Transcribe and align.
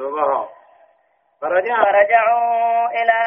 دوبها 0.00 0.48
فرجع 1.40 1.76
فرجعوا 1.84 2.88
إلى 2.98 3.20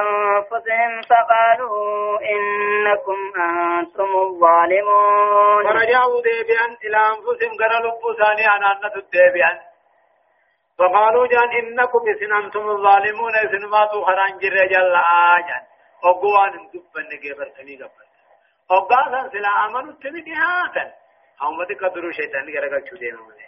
أنفسهم 0.00 0.92
فقالوا 1.10 2.18
إنكم 2.34 3.18
أنتم 3.36 4.10
الظالمون. 4.26 5.64
فرجعوا 5.68 6.22
ديبيان 6.22 6.70
إلى 6.84 6.96
أنفسهم 6.96 7.52
قال 7.60 7.72
لبو 7.84 8.08
ثاني 8.20 8.44
أنا 8.56 8.66
أنت 8.72 8.96
الديبيان 8.96 9.58
فقالوا 10.78 11.26
جان 11.26 11.50
إنكم 11.60 12.00
إسن 12.12 12.32
أنتم 12.44 12.64
الظالمون 12.70 13.34
إسن 13.36 13.64
ما 13.70 13.82
تخران 13.86 14.38
جر 14.38 14.66
جل 14.72 14.94
آجان. 15.36 15.64
أقوان 16.04 16.52
دبن 16.72 17.06
نجيبرتني 17.12 17.74
قبل 17.76 18.04
أقاسا 18.70 19.20
سلا 19.32 19.48
أمنوا 19.64 19.92
تبدي 19.92 20.34
هاتن. 20.34 20.90
هم 21.42 21.58
بدك 21.58 21.84
قدروا 21.84 22.12
شيطان 22.12 22.46
قرقل 22.56 22.90
شو 22.90 22.96
ديما 22.96 23.43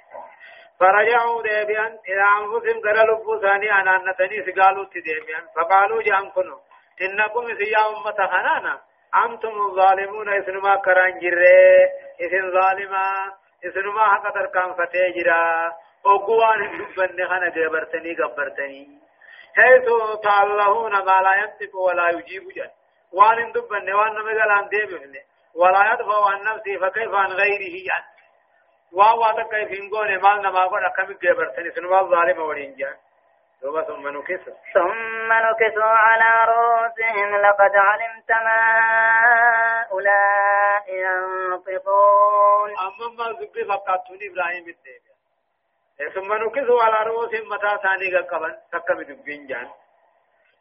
فرجعوا 0.80 1.43
ديبيان 1.43 1.98
إلى 2.09 2.24
أنفسهم 2.40 2.80
قال 2.84 3.09
لبو 3.09 3.40
ثاني 3.40 3.73
أنا 3.73 3.96
أنتني 3.96 4.45
سقالوا 4.46 4.84
تديبيان 4.84 5.45
فقالوا 5.56 6.02
جان 6.02 6.30
كنوا 6.30 6.59
إنكم 7.02 7.51
إسيا 7.51 7.78
أمة 7.88 8.27
خنانا 8.32 8.80
أنتم 9.24 9.48
الظالمون 9.48 10.28
إسن 10.28 10.56
ما 10.56 10.77
كران 10.77 11.18
جر 11.18 11.42
إسن 12.20 12.45
ظالما 12.60 13.32
إسن 13.65 13.87
ما 13.87 14.04
حق 14.09 14.34
تركان 14.34 14.74
فتجرا 14.74 15.73
وقوان 16.04 16.60
دبن 16.79 17.27
خنا 17.29 17.48
جبرتني 17.48 18.15
قبرتني. 18.15 18.88
حيث 19.56 19.87
تعلهون 20.23 20.93
ما 20.93 21.16
لا 21.27 21.34
ينطق 21.43 21.77
ولا 21.77 22.09
يجيب 22.10 22.48
جن. 22.56 22.70
وان 23.12 23.52
دبن 23.52 23.93
وان 23.93 24.12
مغل 24.12 24.51
عن 24.51 24.68
ديبن 24.68 25.15
ولا 25.54 25.93
يدفع 25.93 26.30
عن 26.30 26.43
نفسه 26.43 26.77
فكيف 26.80 27.15
عن 27.15 27.30
غيره 27.30 27.77
يعني 27.88 28.16
وهو 28.92 29.48
كيف 29.50 29.70
ينقون 29.70 30.18
ما 30.22 30.36
نما 30.36 30.64
قد 30.64 30.82
كم 30.96 31.12
جبرتني 31.12 31.70
سنوا 31.70 32.00
الظالم 32.00 32.38
ورينجا 32.42 32.96
ثم 33.60 34.09
نكسوا. 34.09 34.54
ثم 34.74 35.32
نكسوا 35.32 35.84
على 35.84 36.52
رؤوسهم. 36.52 37.37
لقد 37.37 37.76
علمت 37.76 38.30
ما 38.30 38.60
أولئك 39.90 40.88
ينطقون. 40.88 42.70
أما 42.70 43.06
ما 43.18 43.32
زبي 43.32 43.65
فقطوني 43.65 44.26
إبراهيم 44.28 44.68
الدين 44.68 45.02
ثم 46.15 46.32
نكسوا 46.32 46.82
على 46.82 47.10
رؤوسهم. 47.10 47.48
متى 47.48 47.78
ثاني 47.82 48.16
قبل 48.16 48.56
تكم 48.73 49.02
دبين 49.02 49.46
جان. 49.46 49.68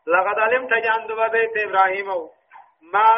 لقد 0.08 0.40
علمت 0.40 0.74
جان 0.74 1.08
دبا 1.08 1.28
بيت 1.28 1.58
إبراهيم. 1.58 2.08
ما 2.94 3.10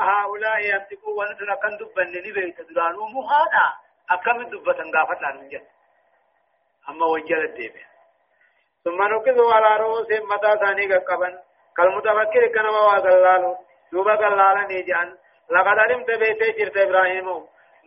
هؤلاء 0.00 0.58
ينطقوا 0.60 1.14
ونسنا 1.18 1.54
كان 1.54 1.76
دبن 1.76 2.12
بيت. 2.34 2.60
درانو 2.60 3.06
مهانا. 3.06 3.66
أكم 4.10 4.42
دبة 4.42 4.78
غافت 4.96 5.22
لانون 5.22 5.48
جان 5.48 5.62
أما 6.88 7.06
وجل 7.06 7.44
الدين 7.44 7.72
ثم 8.84 9.02
نكسوا 9.02 9.52
على 9.54 9.82
رؤوسهم 9.82 10.28
متى 10.28 10.58
ثاني 10.60 10.94
قبل 10.94 11.38
كالمتفكر 11.76 12.46
كنما 12.54 12.80
وقلالو 12.80 13.56
دوبا 13.92 14.14
قلالا 14.14 14.66
نيجان 14.66 15.16
لقد 15.50 15.78
علمت 15.78 16.10
بيت 16.10 16.56
جرت 16.58 16.76
إبراهيم 16.76 17.26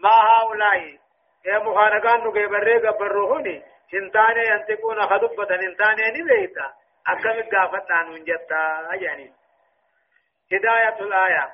ما 0.03 0.15
هؤلاء 0.29 0.97
يا 1.45 1.59
مخانقان 1.59 2.27
نجي 2.27 2.47
بريق 2.47 2.97
بروهني 2.99 3.63
انتاني 3.93 4.47
ينتقون 4.47 5.01
خدبة 5.01 5.55
انتاني 5.55 6.21
نبيتا 6.21 6.73
أكمل 7.07 7.49
قافت 7.57 7.91
عن 7.91 8.09
منجتا 8.09 8.89
يعني 8.93 9.33
هداية 10.53 10.99
الآية 11.01 11.53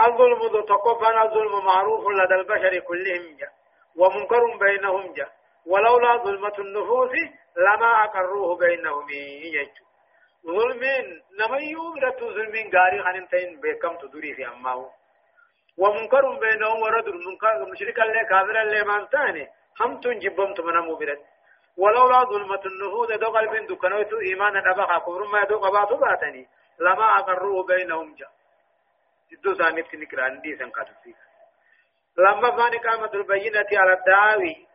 الظلم 0.00 0.38
ذو 0.38 0.60
تقفنا 0.60 1.22
الظلم 1.22 1.64
معروف 1.64 2.08
لدى 2.08 2.34
البشر 2.34 2.78
كلهم 2.78 3.36
جا 3.36 3.50
ومنكر 3.96 4.56
بينهم 4.56 5.12
جا. 5.12 5.28
ولولا 5.66 6.16
ظلمة 6.16 6.56
النفوس 6.58 7.12
لما 7.56 8.04
أقروه 8.04 8.56
بينهم. 8.56 9.06
يجو. 9.56 9.86
ظلم 10.46 10.82
نما 11.38 11.58
يوم 11.58 11.94
ظلم 12.20 12.70
غاري 12.74 13.02
خانتين 13.02 13.60
بكم 13.60 13.96
تدري 13.96 14.34
في 14.34 14.48
أماه 14.48 14.90
ومنكر 15.78 16.38
بينهم 16.38 16.82
ورد 16.82 17.08
المنكر 17.08 17.70
مشرك 17.72 17.98
الله 18.00 18.22
كافر 18.22 18.62
الله 18.62 18.84
ما 18.84 19.04
تاني 19.12 19.48
هم 19.80 20.00
تنجبهم 20.00 20.54
تمنا 20.54 20.80
مبرد 20.80 21.20
ولولا 21.76 22.24
ظلمة 22.24 22.62
النفوذ 22.66 23.16
دو 23.18 23.26
قلب 23.26 23.66
دكنوت 23.66 24.12
إيمان 24.12 24.56
أبقى 24.56 25.00
كفر 25.00 25.24
ما 25.32 25.44
دو 25.44 25.58
قباتو 25.58 25.96
باتني. 25.96 26.48
لما 26.80 27.06
أقروه 27.18 27.66
بينهم 27.66 28.14
جا. 28.14 28.28
جدو 29.32 29.54
ثانيت 29.54 29.94
نكران 29.94 30.40
دي 30.40 30.56
سنقاتو 30.56 30.92
فيك. 31.02 31.16
لما 32.18 32.48
إقامة 32.48 33.10
البينة 33.14 33.66
على 33.72 33.92
الدعاوي 33.92 34.66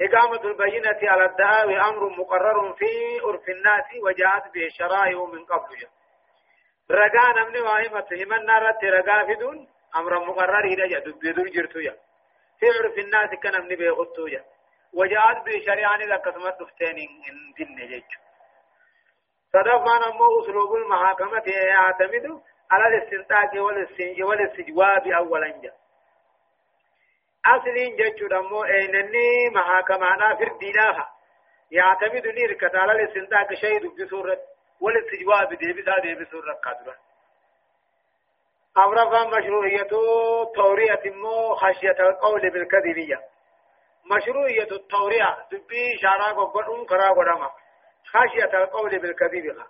إقامة 0.00 0.44
البينة 0.44 0.98
على 1.02 1.24
الدعاوي 1.24 1.80
أمر 1.80 2.08
مقرر 2.08 2.72
في 2.72 3.20
عرف 3.24 3.48
الناس 3.48 3.84
وجاءت 4.02 4.54
به 4.54 4.66
الشرائع 4.66 5.24
من 5.24 5.44
قبل. 5.44 5.76
جا 5.76 5.88
رقا 6.90 7.42
نمني 7.42 7.60
واهمة 7.60 8.06
همنا 8.12 8.58
رت 8.58 8.84
رقا 8.84 9.24
فدون 9.24 9.68
أمر 9.96 10.24
مقرر 10.24 10.64
إذا 10.64 10.86
جاء 10.86 11.10
دبيدون 11.10 11.50
جرتو 11.50 11.78
يا 11.78 11.96
في 12.60 12.66
عرف 12.66 12.98
الناس 12.98 13.30
كان 13.42 13.62
من 13.62 13.76
بيغطو 13.76 14.26
يا 14.26 14.44
وجاءت 14.92 15.44
بشريعة 15.46 15.96
إذا 15.96 16.16
كثمت 16.16 16.60
دفتين 16.60 16.98
إن 17.28 17.52
دين 17.56 17.76
جيج. 17.76 18.04
صدفان 19.52 20.02
أمو 20.12 20.40
أسلوب 20.42 20.74
المحاكمة 20.74 21.42
يعتمد 21.46 22.42
على 22.70 22.96
الاستنتاج 22.96 23.58
والاستجواب 24.20 25.06
أولا 25.06 25.60
جاء 25.62 25.83
أصلين 27.46 27.96
جيج 27.96 28.28
دمو 28.30 28.64
أينني 28.64 29.50
محاكمانا 29.54 30.36
في 30.36 30.44
الديناها 30.44 31.10
يعتمد 31.70 32.26
نيركت 32.26 32.74
على 32.74 32.92
الاستنتاج 32.92 33.54
شيء 33.54 34.04
بسورة 34.04 34.38
والاستجواب 34.80 35.54
ديبسا 35.58 35.98
ديبسورة 36.02 36.52
قدرة 36.52 36.96
أمر 38.78 39.38
مشروعية 39.38 39.88
تورية 40.54 41.02
مو 41.04 41.54
خشية 41.54 41.96
القول 42.00 42.50
بالكذبية 42.50 43.20
مشروعية 44.16 44.70
التورية 44.72 45.46
دبي 45.52 45.98
شارع 46.02 46.32
قرن 46.44 46.86
كرا 46.86 47.10
قرما 47.10 47.50
خشية 48.06 48.58
القول 48.58 48.98
بالكذب 48.98 49.62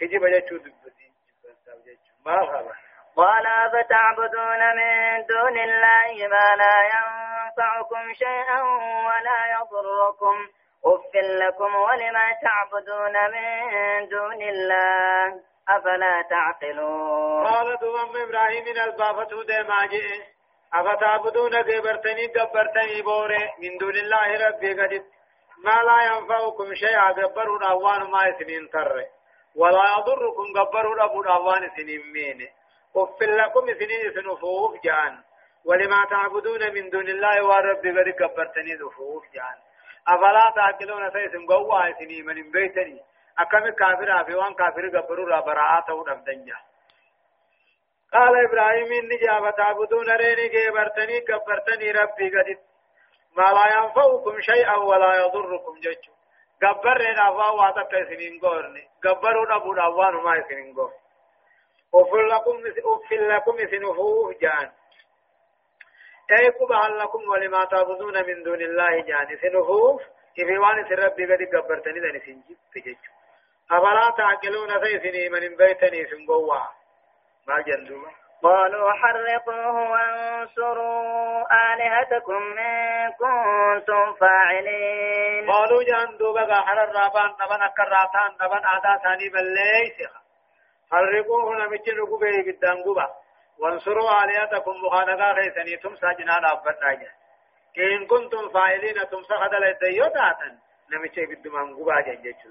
خجب 0.00 0.26
جتشو 0.26 0.56
دبتي 0.56 1.10
ما 2.26 2.46
خبر 2.46 2.89
قال 3.16 3.46
أفتعبدون 3.46 4.62
من 4.76 5.26
دون 5.26 5.56
الله 5.58 6.28
ما 6.28 6.56
لا 6.62 6.76
ينفعكم 6.94 8.12
شيئا 8.12 8.62
ولا 9.08 9.40
يضركم. 9.56 10.36
أف 10.84 11.14
لكم 11.14 11.74
ولما 11.74 12.26
تعبدون 12.42 13.14
من 13.32 14.08
دون 14.08 14.42
الله؟ 14.42 15.40
أفلا 15.68 16.22
تعقلون. 16.30 17.46
قال 17.46 17.76
دوام 17.80 18.16
إبراهيم 18.28 18.64
من 18.64 18.78
البافة 18.78 19.44
ديما 19.46 19.86
جئ 19.86 20.40
أفتعبدون 20.74 21.54
قبرتني 21.54 22.26
قبرتني 22.26 23.02
بوري 23.02 23.44
من 23.62 23.78
دون 23.78 23.96
الله 23.96 24.48
ربي 24.48 24.72
قد 24.72 25.04
ما 25.64 25.82
لا 25.82 26.02
ينفعكم 26.02 26.74
شيئا 26.74 27.10
قبروا 27.12 27.58
الأوان 27.58 28.10
ما 28.10 28.26
يسنين 28.26 28.70
تر 28.70 29.04
ولا 29.56 29.84
يضركم 29.98 30.46
قبروا 30.60 31.04
أبو 31.04 31.22
الأوان 31.22 31.70
سنين 31.76 32.12
مين 32.12 32.48
أف 32.96 33.22
لكم 33.22 33.66
سنين 33.66 34.14
سنفوف 34.14 34.82
جان. 34.84 35.18
ولما 35.64 36.04
تعبدون 36.10 36.74
من 36.74 36.90
دون 36.90 37.08
الله 37.08 37.44
وربي 37.44 37.90
قد 37.90 38.08
قبرتني 38.22 38.74
ذفوف 38.74 39.24
جان. 39.34 39.58
أفلا 40.08 40.52
تعقلون 40.56 41.10
سيسم 41.10 41.46
قوة 41.46 41.92
سنين 41.98 42.26
من 42.26 42.50
بيتني. 42.50 43.00
أكم 43.38 43.68
كافر 43.68 44.24
في 44.24 44.34
وان 44.34 44.54
كافر 44.54 44.98
قبروا 44.98 45.28
لا 45.28 45.40
براءة 45.40 45.92
ودفدنجا 45.94 46.56
قال 48.12 48.44
إبراهيم 48.44 48.92
إني 48.92 49.16
جاب 49.16 49.56
تعبدون 49.56 50.10
ريني 50.10 50.48
كبرتني 50.48 51.20
كبرتني 51.20 51.90
ربي 51.90 52.28
قد 52.28 52.58
ما 53.36 53.42
لا 53.42 53.76
ينفعكم 53.76 54.40
شيئا 54.40 54.76
ولا 54.76 55.14
يضركم 55.16 55.74
ججو 55.80 56.12
قبرنا 56.62 57.12
نافا 57.12 57.50
واتك 57.50 57.92
سنين 58.08 58.38
قورني 58.40 58.88
قبروا 59.04 59.54
نبو 59.54 59.72
نوان 59.74 60.14
ما 60.14 60.48
سنين 60.48 60.74
قور 60.74 60.92
أفل 61.94 62.28
لكم 62.28 62.56
أفل 62.94 63.28
لكم 63.28 63.56
سنفوه 63.70 64.34
جان. 64.42 64.70
أي 66.38 66.48
قبح 66.48 66.86
لكم 66.86 67.28
ولما 67.28 67.64
تعبدون 67.64 68.26
من 68.26 68.42
دون 68.42 68.60
الله 68.60 69.00
جان. 69.00 69.38
سنفوه 69.42 70.00
إذا 70.38 70.58
وان 70.58 70.88
سربي 70.88 71.24
قد 71.26 71.42
قبرتني 71.54 72.00
ذني 72.00 72.20
سنجي 72.20 72.56
تججو 72.74 73.12
أفلا 73.70 74.10
تعقلون 74.16 74.70
سيسني 74.84 75.28
من 75.28 75.56
بيتني 75.56 76.06
سنقوا 76.06 76.54
ما 77.48 77.60
جندوا 77.66 78.08
قالوا 78.42 78.92
حرقوه 78.92 79.90
وانصروا 79.90 81.46
آلهتكم 81.72 82.58
إن 82.58 83.10
كنتم 83.20 84.14
فاعلين. 84.20 85.50
قالوا 85.50 85.82
جندوا 85.82 86.32
بقى 86.32 86.54
حر 86.66 86.84
الرابان 86.84 87.30
نبن 87.30 87.62
أكراتان 87.62 88.30
نبن 88.42 88.62
آدا 88.66 89.02
ثاني 89.02 89.28
بليس 90.92 91.26
حرقوه 91.26 91.54
نمجن 91.56 92.04
قبه 92.04 92.52
قدام 92.52 92.82
قبه 92.82 93.10
وانصروا 93.58 94.24
آلهتكم 94.24 94.70
مخانقا 94.84 95.34
خيسني 95.34 95.76
تم 95.76 95.96
ساجنان 95.96 96.44
أبتاجا 96.44 97.10
إن 97.78 98.06
كنتم 98.06 98.48
فاعلين 98.48 98.94
تم 99.10 99.22
سخد 99.22 99.54
لديوتاتا 99.54 100.58
نمشي 100.90 101.26
بالدمان 101.26 101.76
قبا 101.76 102.00
جنجتشو 102.00 102.50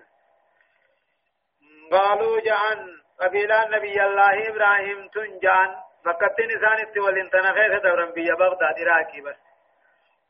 قالوا 1.92 2.40
جان 2.40 3.02
قبيلة 3.20 3.68
نبي 3.68 4.04
الله 4.06 4.50
إبراهيم 4.50 5.08
تنجان 5.08 5.76
مكتين 6.06 6.52
إنسان 6.52 6.80
التولين 6.80 7.30
تنخيث 7.30 7.82
دورا 7.84 8.06
بيا 8.06 8.34
بغداد 8.34 8.80
راكي 8.88 9.22
بس 9.22 9.36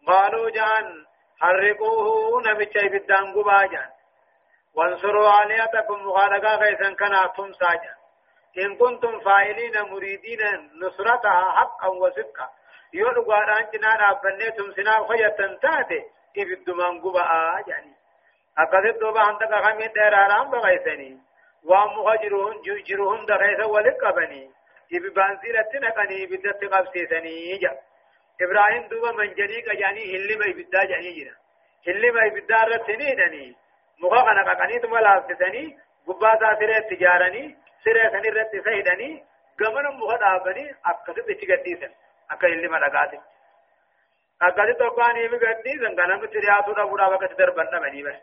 قالوا 0.07 0.49
جان 0.49 1.05
حرقوه 1.41 2.41
نمشي 2.41 2.89
بالدان 2.89 3.33
قبا 3.33 3.65
جان 3.65 3.89
وانصروا 4.73 5.29
علياتكم 5.29 6.07
مخالقا 6.07 6.55
غيثا 6.55 6.93
كناتم 6.93 7.53
ساجا 7.53 7.98
إن 8.57 8.75
كنتم 8.75 9.19
فاعلين 9.19 9.81
مريدين 9.91 10.71
نصرتها 10.81 11.51
حقا 11.51 11.87
وصدقا. 11.87 12.49
يقول 12.93 13.25
قاران 13.25 13.65
جنان 13.73 13.99
أبنيتم 14.01 14.71
سنا 14.71 15.07
خيطا 15.07 15.57
تاتي 15.61 16.03
إبدو 16.37 16.73
من 16.75 17.01
قبا 17.01 17.23
يعني 17.67 17.93
أقصد 18.57 18.99
دوبا 18.99 19.19
عندك 19.19 19.53
خمي 19.55 19.87
ديراران 19.87 20.49
بغيثني. 20.51 21.19
ومهاجرون 21.63 22.61
جرهم 22.87 23.25
دغيث 23.25 23.59
ولقبني 23.65 24.51
إبي 24.93 25.09
بانزيرة 25.09 25.71
نقني 25.75 26.25
بدت 26.25 26.63
قبسيسني 26.73 27.57
جا. 27.57 27.77
إبراهيم 28.41 28.87
دوبا 28.87 29.11
من 29.11 29.33
جنيك 29.33 29.69
جاني 29.81 30.03
هلي 30.15 30.35
ما 30.35 30.45
يبدا 30.45 30.83
جاني 30.83 31.11
جنا. 31.11 31.35
هلي 31.87 32.11
ما 32.11 32.23
يبدا 32.23 32.63
رتني 32.63 33.15
دني. 33.15 33.55
مخا 33.99 34.21
قنا 34.21 34.53
قني 34.53 34.79
ثم 34.79 34.97
لافتني 34.97 35.77
قبا 36.07 36.31
تجارني. 36.89 37.57
سيرة 37.83 38.09
سني 38.09 38.29
رت 38.29 38.51
سيدني 38.67 39.23
گمن 39.59 39.85
مخا 39.99 40.17
دابني 40.17 40.75
أكثر 40.85 41.13
بتشغتيسن 41.27 41.91
أكا 42.31 42.47
هلي 42.47 42.67
ما 42.67 42.77
لقاتي 42.77 43.19
أكثر 44.41 44.71
توقعني 44.73 45.27
بغتيسن 45.27 45.95
كنا 45.95 46.15
مترياتو 46.15 46.71
دا 46.73 46.83
بودا 46.83 47.05
وقت 47.05 47.33
دربنا 47.39 47.79
مني 47.79 48.03
بس 48.03 48.15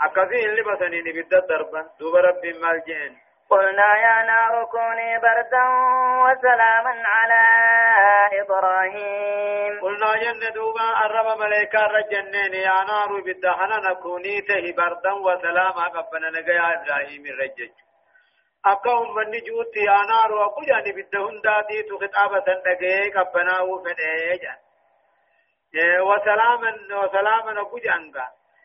أكفي 0.00 0.46
اللي 0.46 0.62
بسنين 0.62 1.04
بدا 1.04 1.38
دربا 1.48 1.90
دوب 2.00 2.16
رب 2.16 2.46
مالجين 2.46 3.18
قلنا 3.50 3.96
يا 4.04 4.22
نار 4.22 4.64
كوني 4.64 5.18
بردا 5.18 5.64
وسلاما 6.24 6.94
على 7.06 7.42
إبراهيم 8.40 9.80
قلنا 9.80 10.14
جن 10.22 10.52
دوبا 10.54 11.06
الرب 11.06 11.38
ملائكة 11.40 11.86
رجنين 11.86 12.54
يا 12.54 12.84
نار 12.88 13.20
بدا 13.26 13.52
حننا 13.52 13.92
كوني 13.94 14.40
ته 14.40 14.72
بردا 14.72 15.12
وسلاما 15.12 15.84
قبنا 15.84 16.30
نجيا 16.30 16.82
إبراهيم 16.82 17.26
الرجج 17.26 17.70
أكهم 18.66 19.14
من 19.14 19.30
نجوت 19.30 19.76
يا 19.76 19.98
نار 20.08 20.32
وقل 20.32 20.68
يعني 20.68 20.92
بدا 20.92 21.18
هنداتي 21.18 21.82
تخطابة 21.82 22.44
نجي 22.66 23.10
قبنا 23.10 23.60
وفنيجا 23.60 24.56
وسلاما 26.00 26.72
وسلاما 26.90 27.60
وقل 27.60 27.88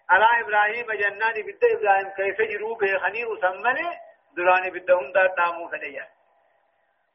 على 0.09 0.27
إبراهيم 0.41 0.91
جنان 0.91 1.33
بد 1.47 1.63
إبراهيم 1.63 2.09
كيف 2.09 2.41
جروا 2.41 2.77
بيخني 2.77 3.25
وسمني 3.25 3.89
دراني 4.37 4.69
بدهم 4.69 5.11
دار 5.11 5.33
نامو 5.37 5.67
فنيا 5.67 6.07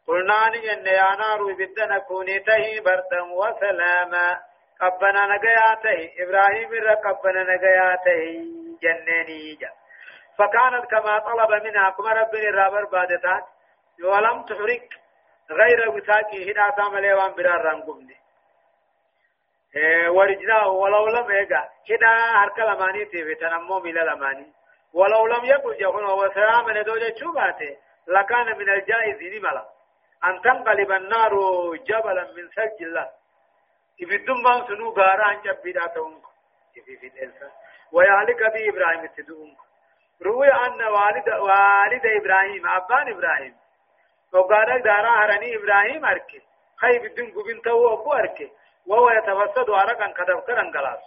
قلنا 0.06 0.49
نجن 0.49 0.87
يا 0.87 1.17
نار 1.17 1.52
بد 1.52 1.81
نكوني 1.81 2.38
تهي 2.40 2.81
بردا 2.81 3.23
وسلاما 3.23 4.40
قبنا 4.81 5.26
نجياته 5.37 6.12
إبراهيم 6.23 6.73
رقبنا 6.73 7.43
نجياته 7.43 8.23
جنني 8.82 9.55
جا 9.55 9.81
فكانت 10.38 10.84
كما 10.90 11.19
طلب 11.19 11.62
منها 11.64 11.90
كما 11.90 12.12
ربنا 12.12 12.49
الرابر 12.49 12.84
بادتات 12.84 13.44
ولم 14.05 14.43
تحرك 14.43 14.88
غير 15.50 15.90
وساقي 15.90 16.52
هنا 16.52 16.70
تعمل 16.70 17.12
وان 17.12 17.32
برار 17.34 17.64
رنقمني. 17.64 18.17
ورجلاه 20.08 20.69
ولو 20.69 21.06
لم 21.06 21.31
يقع. 21.31 21.69
كده 21.88 22.08
هركا 22.08 22.62
لماني 22.62 23.05
تيفي 23.05 23.34
تنمو 23.34 23.81
ميلا 23.81 24.00
لماني 24.00 24.52
ولو 24.93 25.26
لم 25.26 25.44
يقل 25.44 25.76
جهون 25.79 26.05
وسلام 26.05 26.70
ندوجة 26.70 27.14
شوباته 27.20 27.76
لكان 28.06 28.58
من 28.58 28.69
الجائز 28.70 29.23
نملا 29.23 29.69
أن 30.25 30.40
تنقلب 30.43 30.93
النار 30.93 31.32
جبلا 31.76 32.32
من 32.32 32.49
سجل 32.50 32.87
الله. 32.87 33.11
إبدون 34.02 34.43
بان 34.43 34.67
سنو 34.67 34.90
غارا 34.90 35.25
عن 35.29 35.40
جبدا 35.43 35.87
تونك 35.87 36.23
في 36.75 36.96
في 36.96 37.06
الإنسان 37.06 37.50
ويهلك 37.93 38.52
بي 38.52 38.69
إبراهيم 38.69 39.05
التدونك 39.05 39.56
روي 40.25 40.49
أن 40.49 40.83
والد 40.83 41.29
والد 41.29 42.07
إبراهيم 42.07 42.67
أبان 42.67 43.13
إبراهيم 43.13 43.57
وقال 44.33 44.83
دارا 44.83 45.11
هرني 45.25 45.57
إبراهيم 45.57 46.05
أركي 46.05 46.43
خيب 46.77 47.05
الدين 47.05 47.35
قبين 47.35 47.63
تو 47.63 47.95
أبو 47.95 48.13
أركي 48.13 48.51
وهو 48.87 49.11
يتفسد 49.11 49.71
عرقا 49.71 50.13
كدف 50.13 50.47
كرن 50.47 50.71
قلاس 50.77 51.01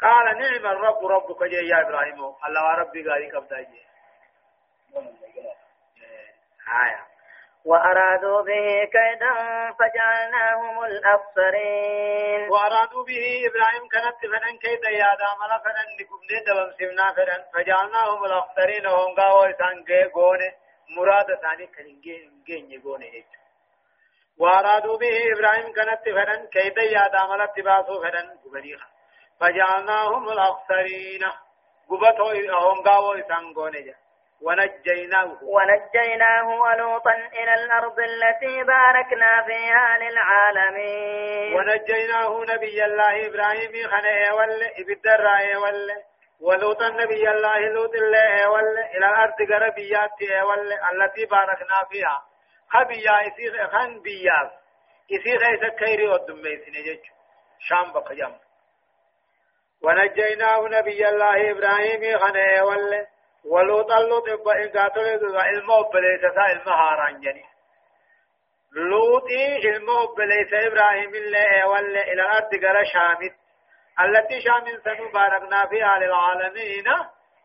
قال 0.00 0.38
نعم 0.38 0.66
الرب 0.66 1.06
ربك 1.06 1.42
جي 1.42 1.68
يا 1.68 1.80
إبراهيم 1.80 2.18
الله 2.46 2.74
ربي 2.74 3.08
قال 3.10 3.22
جي 3.70 3.86
آية 6.84 7.15
وأرادوا 7.66 8.42
به 8.42 8.66
كيدا 8.94 9.32
فجعلناهم 9.78 10.84
الأخسرين 10.84 12.50
وأرادوا 12.50 13.04
به 13.04 13.24
إبراهيم 13.48 13.88
كانت 13.88 14.16
فنن 14.32 14.58
كيدا 14.58 14.90
يا 14.90 15.10
دامنا 15.22 15.58
فنن 15.64 15.88
لكم 16.00 16.20
ندبم 16.30 16.72
سمنا 16.78 17.12
فنن 17.16 17.44
فجعلناهم 17.54 18.24
الأخسرين 18.24 18.86
وهم 18.86 19.14
قاوة 19.14 19.50
إسان 19.50 19.84
قوني 20.14 20.50
مراد 20.96 21.26
ثاني 21.42 21.66
كنين 21.66 22.42
جين 22.46 22.82
قوني 22.82 23.12
هيك. 23.14 23.32
وأرادوا 24.38 24.96
به 24.98 25.32
إبراهيم 25.32 25.72
كانت 25.72 26.02
فرن 26.04 26.46
كيدا 26.46 26.82
يا 26.82 27.08
داملت 27.08 27.60
باسو 27.60 28.02
فرن 28.02 28.38
قبليخا 28.44 28.86
فجعلناهم 29.40 30.28
الأخسرين 30.28 31.22
قبطوا 31.90 32.32
هم 32.62 32.82
قاووا 32.82 33.20
إسانقون 33.20 33.74
ونجيناه. 34.42 35.38
ونجيناه 35.42 36.48
ولوطا 36.60 37.14
إلى 37.32 37.54
الأرض 37.54 37.98
التي 38.00 38.62
باركنا 38.64 39.42
فيها 39.46 39.98
للعالمين. 39.98 41.54
ونجيناه 41.54 42.44
نبي 42.54 42.84
الله 42.84 43.26
إبراهيم 43.26 43.72
خنه 43.90 44.34
ول 44.36 44.62
إبدر 44.78 45.24
ول 45.62 45.90
ولوطا 46.40 46.88
نبي 46.88 47.30
الله 47.30 47.58
لوط 47.58 47.94
الله 47.94 48.50
ول 48.50 48.78
إلى 48.78 49.06
الأرض 49.06 49.38
قربيات 49.52 50.22
ول 50.48 50.72
التي 50.72 51.26
باركنا 51.26 51.84
فيها. 51.90 52.22
خبيا 52.70 53.28
إسيغ 53.28 53.66
خان 53.66 54.00
بياس 54.02 54.50
إسيغ 55.12 55.40
إسا 55.54 55.68
كيري 55.68 56.08
ودم 56.08 56.42
بيسني 56.42 56.82
جيج 56.82 57.00
شام 57.68 57.92
بقيام. 57.92 58.38
ونجيناه 59.82 60.60
نبي 60.68 61.08
الله 61.08 61.50
إبراهيم 61.50 62.18
خانه 62.18 62.64
ول 62.64 63.06
ولوط 63.50 63.90
اللوط 63.92 64.28
إبا 64.28 64.52
إنقاتل 64.64 65.36
علمه 65.36 65.90
بليسة 65.92 66.40
علمه 66.40 66.72
هاران 66.72 67.20
جني. 67.20 67.44
لوطي 68.72 69.68
علمه 69.68 70.14
بليسة 70.16 70.66
إبراهيم 70.66 71.14
الله 71.14 71.68
ول 71.68 71.96
إلى 71.96 72.22
الأرض 72.22 72.50
قرى 72.64 72.84
شامت. 72.92 73.34
التي 74.00 74.40
شامل 74.40 74.82
سنو 74.84 75.08
باركنا 75.12 75.66
فيها 75.66 75.98
للعالمين 75.98 76.88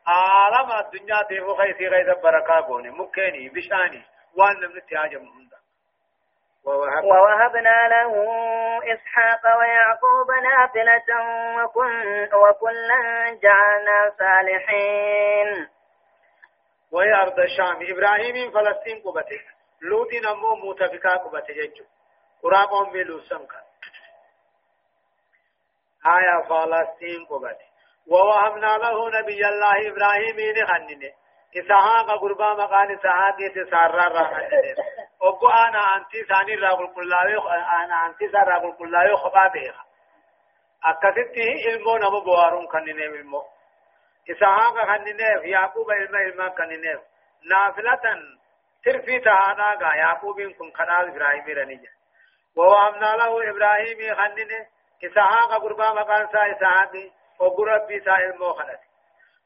عالم 0.08 0.72
الدنيا 0.72 1.24
تيفو 1.30 1.56
خيسي 1.56 1.88
غيث 1.88 2.08
بركا 2.24 2.60
قوني 2.60 2.90
مكيني 2.90 3.50
بشاني. 3.50 4.04
وان 4.38 4.56
لم 4.62 4.78
نتهاجم 4.78 5.20
هندا 5.20 5.58
ووهبنا 6.66 7.76
له 7.88 8.14
إسحاق 8.94 9.44
ويعقوب 9.60 10.30
نافلة 10.44 11.10
وكل 11.64 12.30
وكلا 12.36 13.04
جعلنا 13.44 14.12
صالحين. 14.20 15.68
وهي 16.92 17.14
أرض 17.14 17.40
الشام. 17.40 17.78
إبراهيم 17.92 18.52
فلسطين 18.52 19.02
قبته. 19.02 19.42
لوط 19.82 20.14
نمو 20.14 20.56
متفقا 20.56 21.16
قبته 21.16 21.54
جيجو 21.54 21.86
قرابهم 22.44 22.92
بلوسم 22.92 23.46
كان 23.46 23.66
آية 26.06 26.36
فلسطين 26.50 27.26
قبته. 27.26 27.72
ووهبنا 28.08 28.78
له 28.78 29.10
نبي 29.10 29.48
الله 29.48 29.90
إبراهيم 29.90 30.38
نخننه 30.58 31.14
إسحاق 31.58 32.20
قربا 32.22 32.54
مقال 32.54 32.92
إسحاق 32.92 33.36
يتسارى 33.40 34.08
الرحمن 34.08 34.76
وقو 35.22 35.48
أنا 35.50 35.80
أنتي 35.98 36.24
ثاني 36.24 36.56
راقل 36.56 36.94
كلاوي 36.96 37.36
أنا 37.84 38.06
أنتي 38.06 38.28
ثاني 38.32 38.50
راقل 38.50 38.78
كلاوي 38.78 39.18
خبا 39.18 39.48
بيها 39.48 39.86
أكثته 40.86 41.48
علمو 41.68 42.20
بوارون 42.20 42.68
كننه 42.68 43.04
علمو 43.04 43.44
إسحاق 44.30 44.86
كننه 44.86 45.42
يعقوب 45.44 45.92
علم 45.92 46.16
علم 46.16 46.50
كننه 46.50 47.02
نافلة 47.50 48.02
ترفي 48.86 49.20
تهانا 49.20 49.96
يعقوب 49.96 50.42
كن 50.42 50.72
خنال 50.72 51.10
إبراهيم 51.10 51.58
رنيجا 51.58 51.90
ووامنا 52.58 53.16
له 53.16 53.50
إبراهيم 53.50 54.16
خننه 54.16 54.68
إسحاق 55.04 55.62
قربا 55.62 55.92
مقال 55.92 56.28
إسحاق 56.36 56.92
وقرب 57.40 57.68
ربي 57.68 58.00
سا 58.00 58.12
علمو 58.12 58.54
خنته 58.54 58.92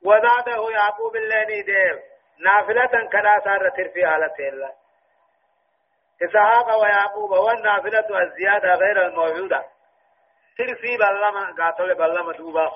وزاده 0.03 0.71
يعقوب 0.71 1.15
الليني 1.15 1.61
دير 1.61 2.03
نافلة 2.39 3.09
كلا 3.11 3.41
سارة 3.43 3.69
ترفي 3.69 4.05
على 4.05 4.29
تيلا. 4.37 4.71
إسحاق 6.23 6.81
ويعقوب 6.81 7.31
والنافلة 7.31 8.23
الزيادة 8.23 8.73
غير 8.73 9.05
الموجودة. 9.05 9.65
ترفي 10.57 10.97
بلما 10.97 11.55
قاتل 11.63 11.95
بلما 11.95 12.33
دوبا 12.33 12.71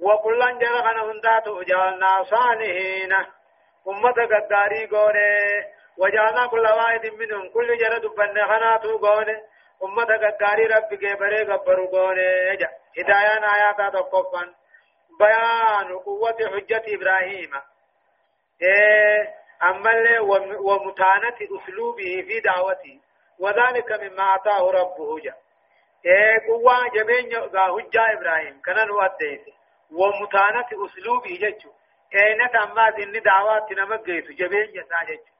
وكلا 0.00 0.50
جرى 0.50 0.82
خنا 0.82 1.02
هندات 1.12 1.48
وجعلنا 1.48 2.22
صالحين 2.22 3.12
أمة 3.88 4.12
قداري 4.12 4.86
قوني. 4.86 5.74
وجعلنا 5.98 6.46
كل 6.46 6.60
واحد 6.60 7.06
منهم 7.06 7.48
كل 7.48 7.78
جرى 7.78 7.98
دبن 8.00 8.44
خناتو 8.44 8.98
قوني. 8.98 9.42
أمة 9.82 10.04
قداري 10.04 10.66
رب 10.66 10.94
كبري 10.94 11.42
قبرو 11.52 11.86
قوني. 11.86 12.56
هدايان 12.98 13.44
آيات 13.44 13.92
تقفا 13.92 14.54
بيان 15.18 15.98
قوة 15.98 16.36
حجة 16.52 16.82
إبراهيم. 16.88 17.50
إيه. 18.62 19.34
أما 19.62 20.20
ومتانة 20.58 21.38
أسلوبه 21.56 22.24
في 22.28 22.40
دعوته. 22.40 23.00
وذلك 23.38 23.92
مما 23.92 24.22
أعطاه 24.22 24.70
ربه. 24.70 25.18
جا. 25.20 25.34
إيه 26.06 26.46
قوة 26.48 26.88
جبين 26.88 27.36
هجة 27.36 28.12
إبراهيم. 28.12 28.60
كان 28.60 28.86
نوديته 28.86 29.53
ومتانة 30.00 30.66
أسلوبه 30.86 31.38
جتشو 31.42 31.70
كينت 32.10 32.54
أما 32.54 32.90
ذن 32.90 33.22
دعوات 33.22 33.72
نمجيس 33.72 34.24
جبين 34.24 34.68
يساجتشو 34.68 35.34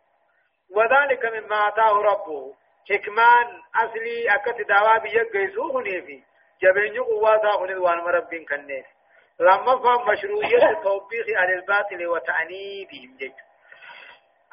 وذلك 0.71 1.25
مما 1.25 1.57
أعطاه 1.57 1.93
ربه. 2.03 2.55
حكمان 2.91 3.47
أصلي 3.77 4.35
أكت 4.35 4.69
دعوة 4.69 4.99
بيجيسو 4.99 5.79
هنيفي 5.79 6.23
جبين 6.63 7.03
قوة 7.03 7.37
تاخن 7.37 7.79
وان 7.79 7.99
مربين 7.99 8.45
كنيف 8.45 8.87
لما 9.41 9.83
فهم 9.83 10.09
مشروعية 10.09 10.71
التوبيخ 10.71 11.27
على 11.37 11.55
الباطل 11.55 12.07
وتعنيدهم 12.07 13.17
جتشو 13.21 13.45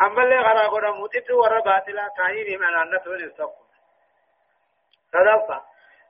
أما 0.02 0.24
اللي 0.24 0.36
غرا 0.38 0.68
غرا 0.68 0.92
موتت 0.92 1.32
ورا 1.32 1.60
باطلا 1.60 2.10
تعنيدهم 2.18 2.64
أن 2.64 2.94
أنته 2.94 3.16
نستقل 3.16 3.62
صدفة. 5.14 5.62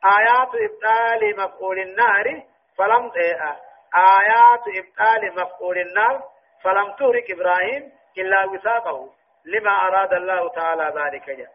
آيات 0.06 0.52
إبطال 0.56 1.38
مفعول 1.38 1.80
النار 1.80 2.44
فلم 2.78 3.10
تئأ 3.10 3.71
آيات 3.96 4.64
إبطال 4.68 5.36
مفعول 5.36 5.78
النار 5.78 6.24
فلم 6.64 6.92
تهرك 6.92 7.32
إبراهيم 7.32 7.92
إلا 8.18 8.46
وثاقه 8.46 9.10
لما 9.46 9.72
أراد 9.72 10.14
الله 10.14 10.50
تعالى 10.50 10.94
ذلك. 10.96 11.30
جاء 11.30 11.52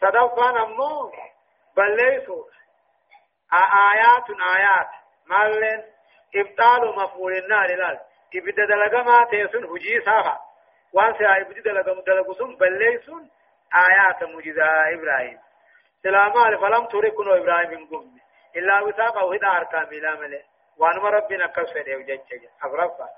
صدفا 0.00 0.50
نمو 0.50 1.12
بل 1.76 1.96
ليسوا. 1.96 2.44
آيات 3.52 4.30
آيات. 4.56 4.88
مالين 5.26 5.84
إبطال 6.36 6.96
مفعول 6.96 7.32
النار 7.32 7.76
لا 7.76 8.00
إبدا 8.34 8.64
دلغا 8.64 9.02
ما 9.02 9.24
تيسن 9.24 9.64
هجي 9.64 10.00
ساها 10.04 10.40
وان 10.92 11.14
سي 11.18 11.26
إبدا 11.26 11.60
دلغا 11.62 12.34
سن 12.38 12.56
بل 12.56 12.78
ليسوا 12.78 13.20
آيات 13.74 14.24
مجزا 14.24 14.94
إبراهيم. 14.94 15.38
سلاما 16.02 16.56
فلم 16.56 16.86
تهرك 16.86 17.14
إبراهيم 17.20 17.88
من 17.90 18.18
إلا 18.56 18.80
وثاقه. 18.80 19.34
هدا 19.34 19.48
أركان 19.48 19.84
بلا 19.84 20.14
ملئ 20.14 20.42
وانما 20.78 21.08
ربنا 21.08 21.46
كسر 21.46 21.88
يوجد 21.88 22.20
أفرفا 22.62 23.08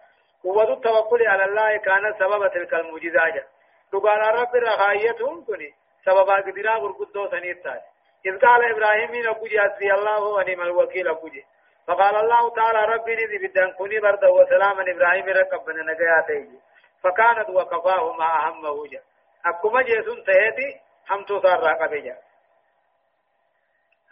قوة 0.45 0.73
التوكل 0.73 1.27
على 1.27 1.45
الله 1.45 1.77
كان 1.77 2.15
سبب 2.19 2.51
تلك 2.51 2.75
المعجزات. 2.75 3.47
تقال 3.93 4.21
رب 4.35 4.55
رخايتهم 4.57 5.45
كني 5.45 5.75
سبب 6.05 6.31
قدرا 6.31 6.75
غرقدو 6.75 7.31
سنيتات 7.31 7.83
إذ 8.27 8.39
قال 8.39 8.71
إبراهيم 8.73 9.15
نقول 9.15 9.51
حسبي 9.61 9.95
الله 9.95 10.23
ونعم 10.23 10.61
الوكيل 10.61 11.09
أقول 11.09 11.43
فقال 11.87 12.17
الله 12.17 12.55
تعالى 12.55 12.95
ربي 12.95 13.15
نذي 13.15 13.39
بدن 13.39 13.73
كوني 13.73 14.01
برد 14.01 14.25
وسلاما 14.25 14.85
إبراهيم 14.91 15.27
ركبنا 15.29 15.93
نجاته 15.93 16.61
فكانت 17.03 17.49
وقفاه 17.51 18.13
ما 18.13 18.49
أهمه 18.49 18.87
جا 18.87 19.03
أكما 19.47 19.83
جيسون 19.83 20.25
تهدي 20.25 20.81
هم 21.11 21.25
تصار 21.25 21.61
رقبه 21.61 22.17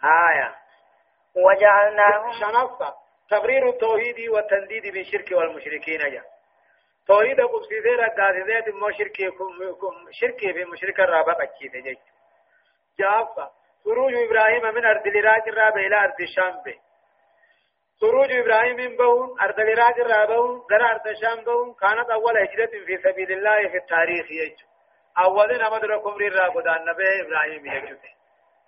آية. 0.03 0.55
وجعلناهم 1.35 2.31
شنفة. 2.39 2.93
تقرير 3.29 3.69
التوحيد 3.69 4.29
والتنديد 4.29 4.93
بالشرك 4.93 5.31
والمشركين 5.31 5.99
جاء 5.99 6.25
توحيد 7.07 7.41
قبسي 7.41 7.79
ذير 7.79 8.05
الدادي 8.05 8.71
مو 8.71 8.91
شركي 10.11 10.53
في 10.53 10.65
مشرك 10.65 10.99
الرابق 10.99 11.41
أكيد 11.41 11.71
جاء 11.71 11.95
جافة 12.99 13.51
خروج 13.85 14.13
إبراهيم 14.13 14.75
من 14.75 14.85
أرض 14.85 15.07
العراق 15.07 15.47
الرابع 15.47 15.81
إلى 15.81 15.95
أرض 15.95 16.21
الشام 16.21 16.63
به. 16.65 16.77
خروج 18.01 18.31
إبراهيم 18.31 18.75
من 18.75 18.97
بون 18.97 19.39
أرض 19.41 19.59
العراق 19.59 19.97
الرابع 19.99 20.35
غير 20.71 20.85
أرض 20.91 21.07
الشام 21.07 21.43
بون 21.43 21.73
كانت 21.73 22.09
أول 22.09 22.37
هجرة 22.37 22.85
في 22.85 22.97
سبيل 22.97 23.31
الله 23.31 23.69
في 23.69 23.77
التاريخ 23.77 24.31
يجو 24.31 24.65
أولين 25.17 25.61
أمدركم 25.61 26.09
ريرا 26.09 26.47
قدان 26.49 26.85
نبي 26.85 27.21
إبراهيم 27.21 27.65
يجو 27.65 27.97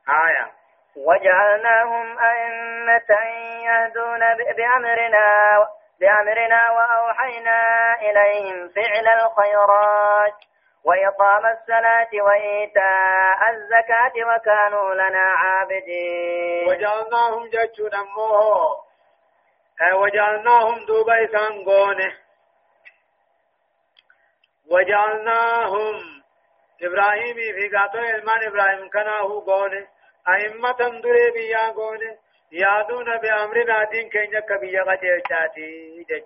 آية. 0.10 0.61
وجعلناهم 0.98 2.20
أئمة 2.20 3.12
يهدون 3.64 4.20
بأمرنا 4.58 5.28
بأمرنا 6.00 6.72
وأوحينا 6.72 7.60
إليهم 8.02 8.70
فعل 8.70 9.08
الخيرات 9.08 10.36
وإقام 10.86 11.46
الصلاة 11.46 12.10
وإيتاء 12.14 13.40
الزكاة 13.50 14.16
وكانوا 14.26 14.94
لنا 14.94 15.20
عابدين. 15.20 16.70
وجعلناهم 16.70 17.50
جتشون 17.50 17.96
أمه 17.96 18.76
وجعلناهم 19.94 20.86
دوبا 20.86 21.26
إسان 21.26 21.66
وجعلناهم 24.72 25.96
إبراهيم 26.82 27.36
في 27.36 27.78
قاتل 27.78 28.00
إلمان 28.00 28.48
إبراهيم 28.48 28.90
كانوا 28.90 29.42
قونة. 29.42 29.88
أئمة 30.30 31.00
دري 31.04 31.32
بيا 31.32 31.72
قول 31.72 32.18
يادون 32.52 33.18
بأمرنا 33.18 33.84
دين 33.84 34.10
كينيا 34.10 34.40
كبيا 34.40 34.84
قجل 34.84 35.22
شاتي 35.30 36.06
جج 36.10 36.24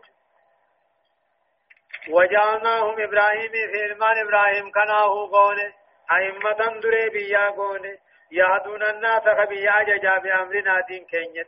وجعلناهم 2.09 3.01
إبراهيم 3.01 3.51
في 3.51 3.85
إلمان 3.85 4.17
إبراهيم 4.17 4.71
كناه 4.71 5.29
قول 5.31 5.73
أئمة 6.11 6.79
دري 6.79 7.09
بيا 7.09 7.49
قول 7.49 7.97
يهدون 8.31 8.83
الناس 8.83 9.23
كبيا 9.23 9.83
ججا 9.83 10.17
بأمرنا 10.17 10.81
دين 10.87 11.05
كينيا 11.05 11.45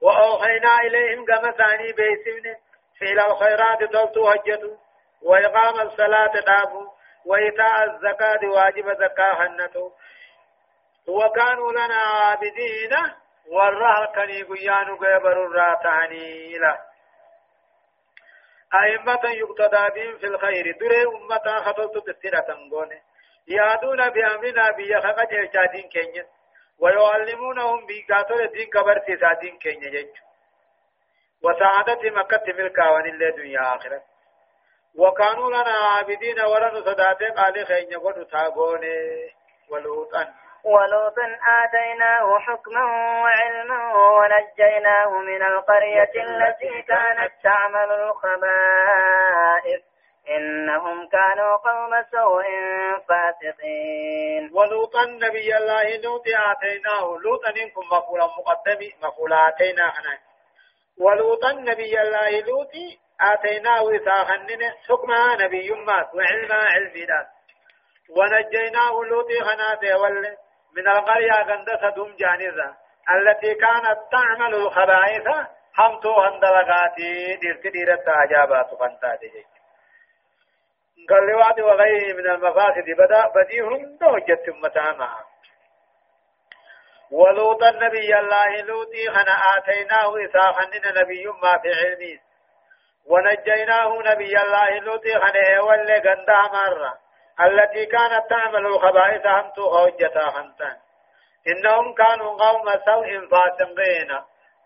وأوحينا 0.00 0.78
إليهم 0.80 1.24
كما 1.24 1.50
ثاني 1.50 1.92
بيسمن 1.92 2.54
فعل 3.00 3.30
الخيرات 3.30 3.78
تلتو 3.92 4.28
هجتو 4.28 4.76
وإقام 5.22 5.80
الصلاة 5.80 6.32
دابو 6.46 6.97
وإيتاء 7.28 7.84
الزكاة 7.84 8.48
واجب 8.48 8.92
زكاة 8.92 9.46
هنته 9.46 9.92
وكانوا 11.08 11.72
لنا 11.72 11.94
عابدين. 11.94 12.96
والرهل 13.50 14.06
كني 14.14 14.42
قيان 14.42 14.96
قبر 14.96 15.46
الراتعني 15.46 16.58
له. 16.58 16.78
أئمة 18.82 19.20
يقتدى 19.24 19.94
بهم 19.94 20.18
في 20.18 20.26
الخير. 20.26 20.76
دري 20.80 21.04
أمة 21.06 21.60
خطلت 21.64 22.10
تسيرة 22.10 22.46
قونه 22.70 23.00
يادون 23.48 24.10
بأمرنا 24.10 24.70
بيخا 24.70 25.24
جيشادين 25.24 25.88
كينيا. 25.88 26.26
ويعلمونهم 26.78 27.86
بيقاتل 27.86 28.40
الدين 28.40 28.70
كبر 28.70 29.02
سيسادين 29.06 29.58
كينيا 29.58 30.12
وسعادة 31.44 32.10
مكة 32.10 32.52
ملكا 32.52 32.90
ونالله 32.90 33.30
دنيا 33.30 33.76
آخرة. 33.76 34.02
وكانوا 34.96 35.48
لنا 35.50 35.74
عابدين 35.92 36.40
ولن 36.40 36.82
صداتي 36.82 37.24
قال 37.24 37.66
خين 37.66 37.92
يقول 37.92 38.26
تاغوني 38.32 39.30
ولوطا. 39.70 40.26
ولوطا 40.64 41.26
آتيناه 41.64 42.38
حكما 42.38 42.84
وعلما 43.22 43.94
ونجيناه 43.94 45.18
من 45.18 45.42
القرية 45.42 46.12
التي 46.16 46.82
كانت 46.82 47.32
تعمل 47.42 47.92
الخبائث. 47.92 49.80
إنهم 50.36 51.08
كانوا 51.08 51.56
قوم 51.56 52.02
سوء 52.10 52.44
فاسقين. 53.08 54.50
ولوطا 54.54 55.04
نبي 55.04 55.56
الله 55.56 55.96
لوط 55.96 56.24
آتيناه. 56.26 57.18
لوطا 57.24 57.48
إنكم 57.48 57.86
مفعولا 57.86 58.24
مقدم 58.24 58.80
مفعولا 59.02 59.48
آتينا 59.48 59.92
ولوطا 61.00 61.52
نبي 61.52 62.00
الله 62.00 62.40
لوط 62.40 62.72
آتيناه 63.20 63.96
إساخنن 63.96 64.72
حكما 64.88 65.36
نبي 65.44 65.70
مات 65.70 66.14
وعلما 66.14 66.54
علمنا 66.74 67.26
ونجيناه 68.16 68.92
لوطي 69.10 69.40
خناته 69.40 69.98
ول 69.98 70.36
من 70.76 70.88
القرية 70.88 71.32
غندسة 71.32 71.90
دم 71.90 72.16
جانزة 72.16 72.76
التي 73.14 73.54
كانت 73.54 73.98
تعمل 74.12 74.54
الخبائث 74.54 75.26
همتو 75.78 76.20
هندلغاتي 76.20 77.36
ديرت 77.36 77.66
ديرت 77.66 78.08
عجابات 78.08 78.74
فانتاتي 78.80 79.46
قال 81.08 81.34
وغيره 81.64 82.16
من 82.16 82.30
المفاسد 82.30 82.84
بدا 82.98 83.28
بديهم 83.28 83.96
دوجت 84.00 84.48
متامها 84.48 85.24
ولوط 87.10 87.62
النبي 87.62 88.18
الله 88.18 88.60
لوطي 88.60 89.10
خنا 89.10 89.36
آتيناه 89.56 90.24
إساخنن 90.24 91.00
نبي 91.00 91.26
ما 91.26 91.58
في 91.62 91.68
علمه 91.68 92.27
ونجيناه 93.10 94.02
نبي 94.02 94.38
الله 94.38 94.78
لوط 94.78 95.04
خنه 95.22 95.62
ولي 95.64 95.94
غندا 96.06 96.42
مرة 96.52 96.98
التي 97.40 97.86
كانت 97.86 98.30
تعمل 98.30 98.66
الخبائث 98.66 99.26
هم 99.26 99.50
تو 99.56 99.70
خوجتا 99.70 100.30
خنتان 100.30 100.76
إنهم 101.46 101.94
كانوا 101.94 102.30
قوم 102.44 102.66
سوء 102.86 103.28
فاسقين. 103.30 104.10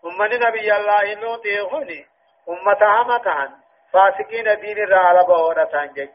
أمني 0.05 0.37
نبي 0.37 0.75
الله 0.75 1.13
لوط 1.13 1.45
يغني 1.45 2.05
أمتها 2.49 3.03
متهن 3.03 3.51
فاسقين 3.93 4.59
دين 4.59 4.77
الرعال 4.77 5.25
بورا 5.25 5.65
سانجج 5.71 6.09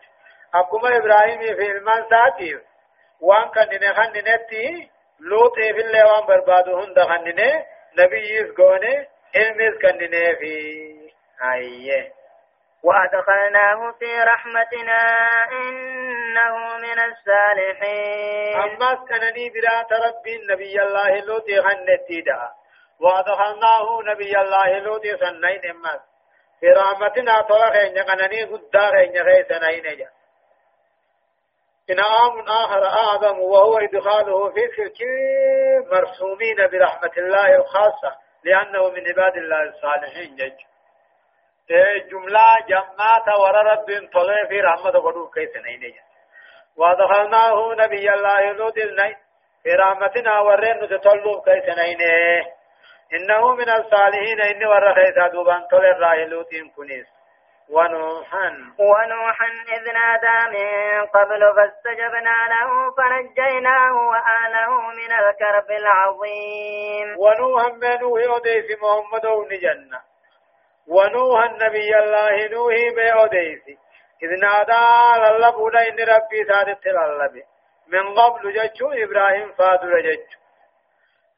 أكما 0.55 0.97
إبراهيم 0.97 1.41
في 1.41 1.71
المان 1.71 2.05
ساتيف 2.11 2.61
وان 3.21 3.49
كان 3.49 3.91
نخن 3.91 4.13
نتي. 4.13 4.91
لوط 5.21 5.55
في 5.55 5.81
الله 5.81 6.05
وان 6.07 6.27
بربادو 6.27 6.79
هند 6.79 7.01
خن 7.01 7.25
نبي 7.99 8.35
يسقوني 8.35 9.09
علمز 9.37 9.79
كان 9.83 9.99
في. 10.41 10.55
أيه. 11.55 12.18
وأدخلناه 12.83 13.93
في 13.99 14.21
رحمتنا 14.23 15.01
إنه 15.53 16.77
من 16.77 16.99
الصالحين. 17.01 18.57
أما 18.57 19.05
كانني 19.09 19.51
برات 19.51 19.93
ربي 19.93 20.37
النبي 20.37 20.83
الله 20.83 21.21
لوتي 21.21 21.59
غنتي 21.59 22.21
دا 22.21 22.49
وأدخلناه 23.01 24.03
نبي 24.13 24.39
الله 24.41 24.79
لوتي 24.79 25.17
سنين 25.17 25.71
أمس 25.71 26.01
في 26.61 26.67
رحمتنا 26.67 27.41
طلق 27.41 27.73
إن 27.77 28.03
كانني 28.03 28.45
قدار 28.45 28.93
إن 29.05 29.17
غيثنا 29.23 29.69
إنجا 29.71 30.09
إنعام 31.91 32.41
آخر 32.49 32.85
أعظم 32.87 33.39
وهو 33.39 33.79
إدخاله 33.79 34.51
في 34.51 34.61
سلك 34.77 34.99
مرسومين 35.93 36.57
برحمة 36.73 37.13
الله 37.17 37.57
الخاصة 37.57 38.17
لأنه 38.45 38.89
من 38.91 39.09
عباد 39.09 39.37
الله 39.37 39.63
الصالحين 39.63 40.37
جج. 40.37 40.68
جملة 42.11 42.47
جمعة 42.69 43.41
ورى 43.41 43.71
رب 43.71 44.11
طلع 44.13 44.45
في 44.49 44.61
رحمة 44.61 44.91
قدو 44.91 45.31
كيس 45.31 45.57
نين 45.57 45.95
ودخلناه 46.77 47.75
نبي 47.79 48.15
الله 48.15 48.53
لوط 48.53 48.79
النين 48.79 49.17
في 49.63 49.71
رحمتنا 49.71 50.41
ورين 50.41 50.85
نتطلب 50.85 51.45
كيس 51.45 51.69
نين 51.79 52.01
إنه 53.15 53.55
من 53.55 53.71
الصالحين 53.71 54.41
إني 54.41 54.67
ورى 54.67 54.95
خيسا 54.95 55.29
دوبان 55.29 55.67
طلع 55.71 55.99
راه 55.99 56.25
لوط 56.25 56.49
كنيس 56.77 57.07
ونوحا 57.71 58.49
ونوحا 58.79 59.47
إذ 59.77 59.93
نادى 59.93 60.59
من 60.59 61.07
قبل 61.07 61.41
فاستجبنا 61.57 62.37
له 62.49 62.95
فنجيناه 62.97 63.95
وآله 63.95 64.81
من 64.91 65.13
الكرب 65.13 65.71
العظيم 65.71 67.17
ونوحا 67.19 67.69
من 67.69 68.01
نوح 68.01 68.43
في 68.43 68.77
محمد 68.83 69.27
ونجنة 69.27 70.01
ونوح 70.88 71.45
النبي 71.45 71.99
الله 71.99 72.49
نوح 72.49 72.75
بأوديسي 72.97 73.78
إذ 74.23 74.30
نادى 74.40 74.85
للبودا 75.23 75.88
إن 75.88 75.99
ربي 76.14 76.45
سادت 76.49 76.87
للبي 76.87 77.45
من 77.88 78.18
قبل 78.18 78.52
ججو 78.52 78.92
إبراهيم 78.92 79.52
فادر 79.52 80.00
ججو. 80.00 80.38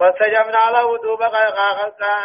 فاستجبنا 0.00 0.70
له 0.70 0.98
دوبا 0.98 1.26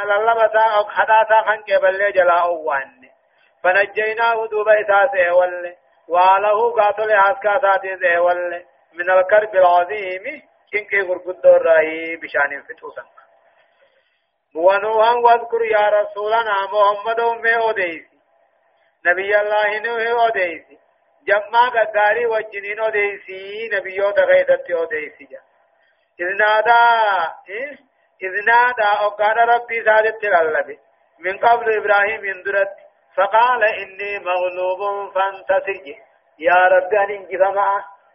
للبسا 0.05 0.65
أو 0.77 0.85
حداثا 0.89 1.41
خنك 1.41 1.81
بل 1.81 2.13
جلا 2.13 2.41
أوان 2.41 3.09
فنجيناه 3.63 4.47
دوبا 4.47 4.81
إساسه 4.81 5.35
ول 5.35 5.75
وعله 6.07 6.71
قاتل 6.71 7.11
عسكا 7.11 7.59
ساتي 7.61 8.17
ول 8.17 8.63
من 8.93 9.09
الكرب 9.09 9.55
العظيم. 9.55 10.41
كنكي 10.73 11.01
غرقود 11.01 11.45
الرأي 11.45 12.15
بشان 12.15 12.63
فتوسا 12.63 13.03
ونوحا 14.55 15.11
واذكر 15.11 15.65
يا 15.65 15.89
رسولنا 15.89 16.55
محمد 16.73 17.19
أمي 17.19 17.55
أوديس 17.55 18.03
نبي 19.05 19.39
الله 19.41 19.79
نوح 19.79 20.21
أوديس 20.23 20.63
جمع 21.27 21.69
قداري 21.69 22.25
وجنين 22.25 22.79
أوديسي 22.79 23.69
نبيو 23.73 24.11
تغيثت 24.11 24.71
أوديسي 24.71 25.27
إذ 26.19 26.27
نادى 26.41 26.83
إذ 28.23 28.33
نادى 28.45 28.89
أقال 29.07 29.37
ربي 29.49 29.83
سادت 29.83 30.23
للبي 30.23 30.79
من 31.19 31.37
قبل 31.37 31.77
إبراهيم 31.77 32.25
يندرت 32.25 32.73
فقال 33.15 33.63
إني 33.63 34.19
مغلوب 34.19 35.13
فانتصر 35.13 35.85
يا 36.39 36.55
رب 36.55 36.93
أن 36.93 37.11
انجف 37.11 37.41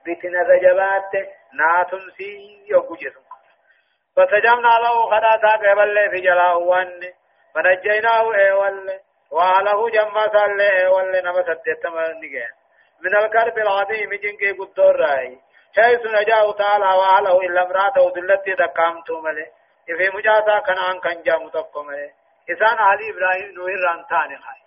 بتنا 0.07 0.41
الرجبات 0.41 1.13
ناتمسي 1.53 2.63
يوجسم 2.67 3.30
فسجمنا 4.17 4.75
له 4.85 5.11
خداتا 5.11 5.71
قبل 5.71 6.11
في 6.11 6.21
جلاه 6.21 6.57
وان 6.57 7.01
فنجيناه 7.55 8.35
ايوال 8.35 9.01
وعله 9.31 9.91
جمع 9.91 10.27
صلى 10.27 10.71
ايوال 10.71 11.25
نما 11.25 11.43
سدت 11.43 11.87
من 13.01 13.17
الكرب 13.17 13.59
العظيم 13.59 14.11
جنكي 14.11 14.53
قدور 14.53 14.97
رأي. 14.97 15.39
حيث 15.77 16.01
نجاه 16.07 16.53
تعالى 16.53 16.85
وعله 16.85 17.41
إلا 17.41 17.63
امراته 17.63 18.11
دلتي 18.11 18.55
دقامتو 18.55 19.21
ملي 19.21 19.47
في 19.87 20.17
مجاسا 20.17 20.59
كان 20.59 20.79
عن 20.79 21.01
كان 21.01 21.23
جامو 21.23 21.49
إسان 22.51 22.79
علي 22.79 23.11
إبراهيم 23.11 23.55
نوير 23.55 23.81
رانتاني 23.89 24.37
خاي. 24.39 24.60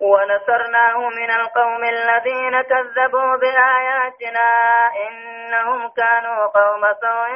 ونصرناه 0.00 0.98
من 1.08 1.30
القوم 1.30 1.84
الذين 1.84 2.62
كذبوا 2.62 3.36
بآياتنا 3.36 4.48
إنهم 5.08 5.88
كانوا 5.88 6.46
قوم 6.46 6.82
سوء 7.00 7.32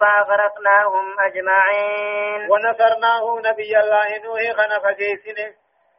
فأغرقناهم 0.00 1.20
أجمعين. 1.20 2.50
ونصرناه 2.50 3.40
نبي 3.44 3.78
الله 3.80 4.08
نوح 4.24 4.40
خنف 4.56 4.86
جيسنه 4.86 5.54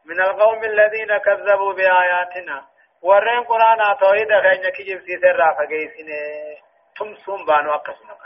من 0.05 0.21
القوم 0.21 0.63
الذين 0.63 1.17
كذبوا 1.17 1.73
بآياتنا. 1.73 2.65
ورين 3.01 3.43
قرآن 3.43 3.97
توحيد 3.99 4.27
خينا 4.27 4.69
كجب 4.69 4.99
سيسر 5.05 5.35
رافا 5.35 5.65
جيسنه 5.65 6.15
تمسون 6.99 7.45
بانو 7.45 7.71
أقسمك 7.71 8.21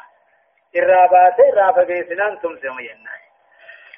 إرابات 0.78 1.40
رافا 1.58 1.84
جيسنان 1.84 2.40
تمسون 2.40 2.80
ينائي 2.80 3.29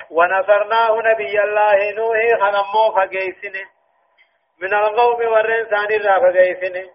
ونصرناه 0.09 1.01
نبي 1.05 1.43
الله 1.43 1.91
نوح 1.91 2.17
خنمو 2.41 2.91
فقيسنه 2.95 3.65
من 4.59 4.73
القوم 4.73 5.27
والرنسان 5.27 6.01
را 6.05 6.19
فقيسنه 6.19 6.89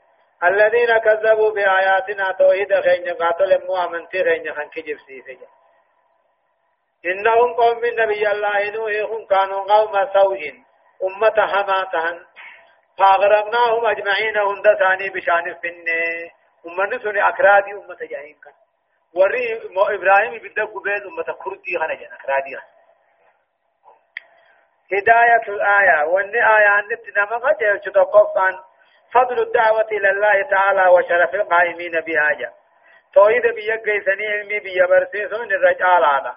الذين 0.45 0.99
كذبوا 0.99 1.51
بآياتنا 1.51 2.33
توحيد 2.33 2.81
خين 2.81 3.15
قاتل 3.15 3.67
مؤمنتي 3.67 4.25
خين 4.25 4.55
خن 4.55 4.69
كجب 4.69 4.99
إنهم 7.07 7.55
قوم 7.55 7.79
من 7.81 7.97
نبي 7.97 8.31
الله 8.31 8.71
نوح 8.71 9.29
كانوا 9.31 9.61
قوم 9.75 9.93
سوء. 10.13 10.41
أمة 11.03 11.47
حماتهن. 11.47 12.25
فأغرقناهم 12.99 13.87
أجمعين 13.87 14.37
هند 14.37 14.65
ثاني 14.79 15.09
بشأن 15.11 15.55
فنه 15.55 16.31
أمة 16.67 16.99
سنة 16.99 17.29
أكرادي 17.29 17.73
أمة 17.73 17.99
جاهين 18.11 18.37
كان. 18.45 18.53
وري 19.15 19.61
إبراهيم 19.95 20.39
بدأ 20.39 20.65
قبيل 20.65 21.07
أمة 21.07 21.37
كردي 21.45 21.79
خنجن 21.79 22.13
أكرادي 22.13 22.57
خن 22.57 22.76
هداية 24.93 25.49
الآية. 25.49 26.05
وأن 26.05 26.35
آية 26.35 26.85
نتنا 26.93 27.25
مغجر 27.25 27.77
تتوقفا 27.77 28.49
فضل 29.13 29.43
الدعوة 29.43 29.89
إلى 29.93 30.11
الله 30.11 30.43
تعالى 30.51 30.89
وشرف 30.89 31.35
القائمين 31.35 32.01
بهاجة 32.01 32.53
توحيد 33.15 33.43
بيجي 33.43 34.01
سني 34.05 34.27
علمي 34.29 34.59
بيبرسيسون 34.61 35.53
الرجال 35.53 36.05
هذا 36.05 36.37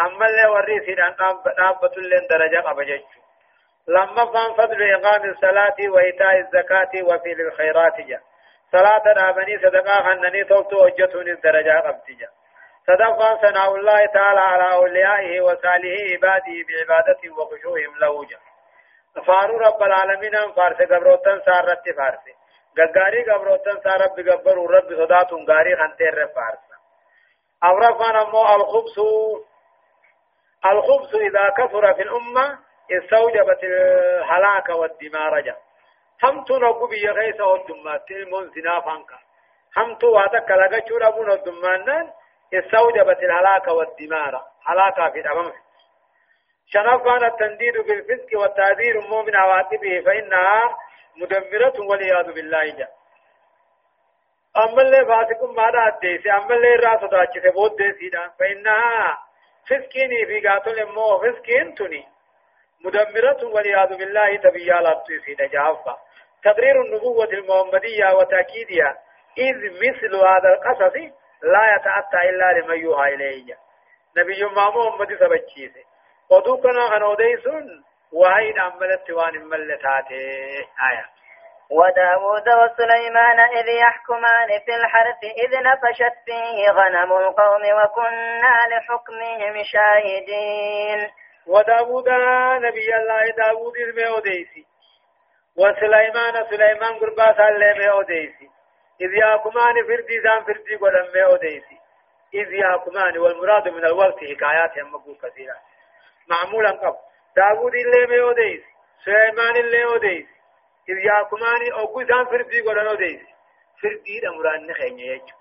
أما 0.00 0.26
اللي 0.26 0.46
وريسي 0.46 0.92
أن 0.92 1.14
نابة 1.58 1.90
لين 1.96 2.26
درجة 2.30 2.60
قبجج. 2.60 3.02
لما 3.88 4.24
فان 4.32 4.54
فضل 4.54 4.82
إقام 4.92 5.30
الصلاة 5.30 5.76
وإيتاء 5.88 6.38
الزكاة 6.38 6.90
وفي 7.02 7.32
الخيرات 7.32 8.00
جا. 8.00 8.20
صلاة 8.72 9.14
نابني 9.16 9.58
صدقاء 9.58 10.02
خنني 10.02 10.44
توتو 10.44 10.84
وجتون 10.84 11.28
الدرجة 11.28 11.80
قبتجا 11.80 12.28
صدقا 12.86 13.36
ثناء 13.36 13.74
الله 13.74 14.06
تعالى 14.06 14.40
على 14.40 14.72
أوليائه 14.72 15.40
وصالحه 15.40 16.02
عباده 16.12 16.56
بعبادته 16.68 17.30
وخشوعهم 17.38 17.98
له 18.00 18.24
جل 18.24 18.50
فارو 19.26 19.58
رب 19.58 19.82
العالمين 19.82 20.36
فارس 20.56 20.76
قبروتن 20.76 21.40
سارت 21.46 21.84
فارس. 21.96 22.24
غغاري 22.78 23.22
قبروتن 23.30 23.80
سار 23.84 24.00
رب 24.04 24.28
قبر 24.28 24.56
رب 24.76 24.88
صدات 25.00 25.32
غاري 25.50 25.76
خنتر 25.76 26.26
فارس. 26.34 26.70
أورفان 27.64 28.16
أمو 28.16 28.42
الخبز 28.54 28.98
الخبز 30.72 31.14
إذا 31.14 31.50
كثر 31.58 31.94
في 31.94 32.02
الأمة 32.02 32.58
استوجبت 32.90 33.64
الهلاك 33.64 34.68
والدمار 34.68 35.54
هم 36.22 36.44
تنقو 36.44 36.86
بيغيس 36.86 37.40
والدمات 37.40 38.10
المون 38.10 38.50
سنافانك 38.54 39.10
هم 39.76 39.94
تو 39.94 40.12
واتك 40.12 40.50
لغا 40.50 40.80
چورا 40.80 41.10
بون 41.10 41.30
الدمانان 41.30 42.10
استوجبت 42.54 43.18
الهلاك 43.22 43.68
والدمار. 43.68 44.42
هلاك 44.66 45.12
في 45.12 45.20
الأمم. 45.20 45.52
شنفان 46.66 47.24
التنديد 47.24 47.74
بالفسق 47.74 48.40
والتعذير 48.40 49.00
مو 49.00 49.22
من 49.22 49.36
عواقبه؟ 49.36 50.02
فإنها 50.06 50.76
مدمرة 51.16 51.80
والعياذ 51.88 52.32
بالله. 52.32 52.64
جاء 52.78 52.90
أما 54.56 54.82
اللي 54.82 55.06
فاسق 55.06 55.44
ما 55.44 55.70
دا 55.70 55.96
أديسي 55.96 56.30
أما 56.30 56.54
اللي 56.54 56.74
راس 56.74 57.00
داچي 57.00 57.40
سبود 57.40 57.76
ديسي 57.76 58.10
فإنها 58.38 59.18
فسكيني 59.66 60.26
في 60.26 60.48
قاتل 60.48 60.86
مو 60.86 61.18
فسكين 61.18 61.74
تني 61.74 62.04
مدمرة 62.84 63.44
والعياذ 63.54 63.96
بالله. 63.98 64.36
تبيالات 64.36 65.06
تيسي 65.06 65.34
جافا 65.34 65.96
تقرير 66.44 66.82
النبوة 66.82 67.24
المحمدية 67.24 68.16
وتأكيدها. 68.16 68.98
إذ 69.38 69.56
مثل 69.72 70.16
هذا 70.16 70.48
القصص 70.54 71.19
لا 71.42 71.76
يتأتى 71.76 72.28
إلا 72.28 72.60
لمن 72.60 72.78
يوحى 72.78 73.14
إليه. 73.14 73.56
نبي 74.16 74.44
ما 74.44 74.70
محمد 74.70 75.08
سبچيس 75.20 75.72
ودو 76.30 76.56
كنا 76.56 76.88
خنوديسون 76.90 77.84
وهي 78.12 78.58
عملت 78.58 79.10
وان 79.10 79.44
ملتاته. 79.48 80.16
آية. 80.90 81.06
وداود 81.70 82.48
وسليمان 82.48 83.40
إذ 83.40 83.68
يحكمان 83.68 84.48
في 84.66 84.74
الحرث 84.74 85.24
إذ 85.24 85.62
نفشت 85.62 86.16
فيه 86.26 86.70
غنم 86.70 87.12
القوم 87.12 87.62
وكنا 87.62 88.56
لحكمهم 88.70 89.62
شاهدين. 89.62 91.10
وداود 91.46 92.08
نبي 92.64 92.96
الله 92.96 93.30
داود 93.36 93.74
أوديسي 94.08 94.66
وسليمان 95.58 96.34
سليمان 96.50 96.98
قربا 96.98 97.32
سالمه 97.36 97.86
أوديسي 97.86 98.48
إذ 99.00 99.14
يحكمان 99.14 99.74
فردي 99.86 100.20
زان 100.20 100.44
فردي 100.44 100.76
قدمه 100.76 101.22
أوديسي 101.26 101.78
إذ 102.34 102.52
يحكمان 102.52 103.18
والمراد 103.18 103.68
من 103.68 103.84
الوقت 103.84 104.18
حكايات 104.18 104.78
هم 104.78 105.14
كثيرة. 105.22 105.56
معمولا 106.28 106.70
قبل. 106.70 106.98
داود 107.36 107.74
اللي 107.74 108.06
مه 108.06 108.22
أوديسي 108.22 108.64
سليمان 109.04 109.56
اللي 109.56 109.84
أوديسي 109.84 110.28
إذ 110.88 110.98
يحكمان 111.04 111.72
أوكو 111.72 112.02
زان 112.02 112.24
فردي 112.24 112.60
قدمه 112.60 112.90
أوديسي 112.90 113.26
فردي 113.82 114.20
دمران 114.20 114.66
نخيني 114.66 115.06
يجو 115.06 115.36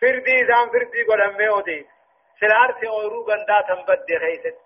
فردي 0.00 0.46
زان 0.46 0.70
فردي 0.70 1.02
قدمه 1.02 1.48
أوديسي 1.48 1.88
سلارتي 2.40 2.88
أورو 2.88 3.22
غندا 3.22 3.60
تنبد 3.68 4.18
خيست. 4.18 4.56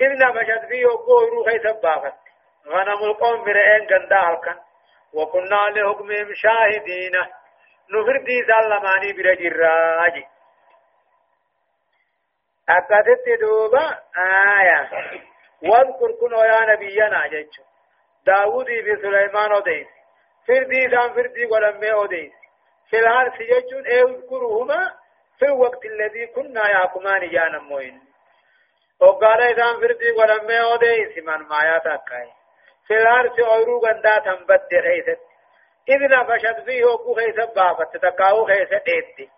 إذ 0.00 0.10
نفشت 0.22 0.68
فيه 0.68 0.86
أورو 0.86 1.44
خيست 1.44 1.82
بافت 1.82 2.14
غنم 2.66 3.04
القوم 3.04 3.44
برئين 3.44 3.88
غندا 3.90 4.16
هلكن. 4.16 4.60
وكنا 5.12 5.68
لحكمهم 5.74 6.34
شاهدين. 6.34 7.12
نفردي 7.90 8.42
سلماني 8.46 9.12
برجراجي 9.12 10.26
أكدت 12.68 13.40
دوبا 13.40 13.98
آية 14.60 14.90
واذكر 15.62 16.12
كنو 16.20 16.40
يا 16.42 16.60
نبينا 16.74 17.26
جيتشو 17.26 17.62
داودي 18.26 18.82
في 18.82 18.96
سليمان 19.02 19.52
وديس 19.52 19.86
فردي 20.46 20.90
سان 20.90 21.12
فردي 21.14 21.44
ولمي 21.46 21.92
وديس 21.92 22.32
في 22.90 22.98
الهارس 22.98 23.38
جيتشون 23.38 23.86
اذكرهما 23.86 24.94
في 25.38 25.44
الوقت 25.44 25.84
الذي 25.84 26.26
كنا 26.26 26.70
يحكمان 26.70 27.30
جانا 27.30 27.58
موين 27.58 28.00
وقال 29.00 29.40
إذا 29.42 29.72
فردي 29.80 30.10
ولمي 30.10 30.60
وديس 30.60 31.18
من 31.24 31.38
ما 31.48 31.58
يتكاي 31.76 32.28
في 32.86 32.94
الهارس 32.94 33.38
أورو 33.40 33.78
غندا 33.78 34.18
تنبت 34.18 34.68
خيست 34.70 35.27
إذ 35.88 36.00
نفشت 36.10 36.60
فيه 36.64 36.84
وقو 36.84 37.14
خيست 37.14 37.54
بافت 37.56 37.96
تكاو 37.96 38.46
خيست 38.46 38.72
ايتي 38.88 39.30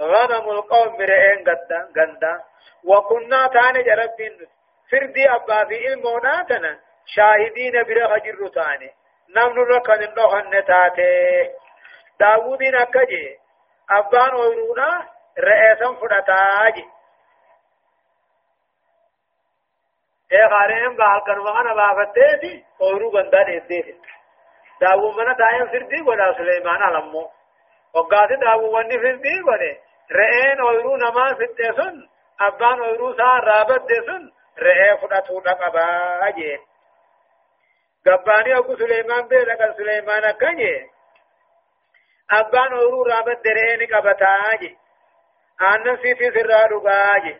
غنم 0.00 0.50
القوم 0.50 0.96
برئين 0.96 1.38
غندا 1.48 1.88
غندا. 1.96 2.44
وكنا 2.84 3.46
تاني 3.46 3.82
جربين. 3.82 4.48
فردي 4.90 5.30
أبا 5.30 5.64
في 5.64 5.88
الموناتنا 5.92 6.80
شاهدين 7.06 7.82
برا 7.82 8.08
خجر 8.08 8.48
تاني. 8.48 8.90
نمن 9.36 9.58
ركن 9.58 10.02
النوخن 10.02 10.64
تاتي 10.64 11.50
داودين 12.20 12.74
أكجي. 12.74 13.38
أبان 13.90 14.34
ويرونا 14.34 15.08
رئيسا 15.38 15.92
فرطاجي 16.00 16.86
اے 20.32 20.42
غارين 20.52 20.96
بحال 20.96 21.20
كنوانا 21.26 21.74
بافتيتي 21.74 22.64
ويرو 22.80 23.10
غندا 23.10 23.42
ديتي. 23.42 24.15
داو 24.80 25.12
منا 25.12 25.32
تاين 25.34 25.66
فردي 25.72 26.00
ولا 26.02 26.34
سليمان 26.38 26.82
علمو 26.82 27.30
وقاتي 27.94 28.36
داو 28.36 28.76
وني 28.76 28.98
فردي 28.98 29.34
وني 29.48 29.72
رئين 30.12 30.60
ويرو 30.60 30.96
نما 30.96 31.34
فتيسن 31.34 31.96
abbaan 32.46 32.80
ooyiruu 32.84 33.10
isaa 33.12 33.40
raabadde 33.48 33.96
sun 34.06 34.24
re'ee 34.64 34.96
fudhatuu 35.02 35.38
dhaqabaa 35.44 36.26
jee 36.38 36.56
gabbaanii 38.08 38.54
oggu 38.58 38.76
Suleymaan 38.80 39.28
bee 39.30 39.44
dhaqan 39.50 39.72
Suleymaan 39.78 40.24
akkan 40.30 40.58
jee 40.58 40.90
abbaan 42.38 42.74
ooyiruu 42.78 43.04
raabadde 43.10 43.54
re'ee 43.58 43.76
ni 43.82 43.86
qabataa 43.94 44.52
je 44.62 44.70
aannan 45.68 45.98
siitis 46.02 46.36
irraa 46.42 46.66
dhugaa 46.74 47.16
je 47.26 47.32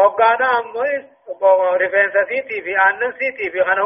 hoggaana 0.00 0.50
ammoo 0.58 1.76
rifeensa 1.84 2.26
siitii 2.32 2.62
fi 2.68 2.76
aannan 2.86 3.14
siitii 3.18 3.50
fi 3.50 3.64
kana 3.70 3.82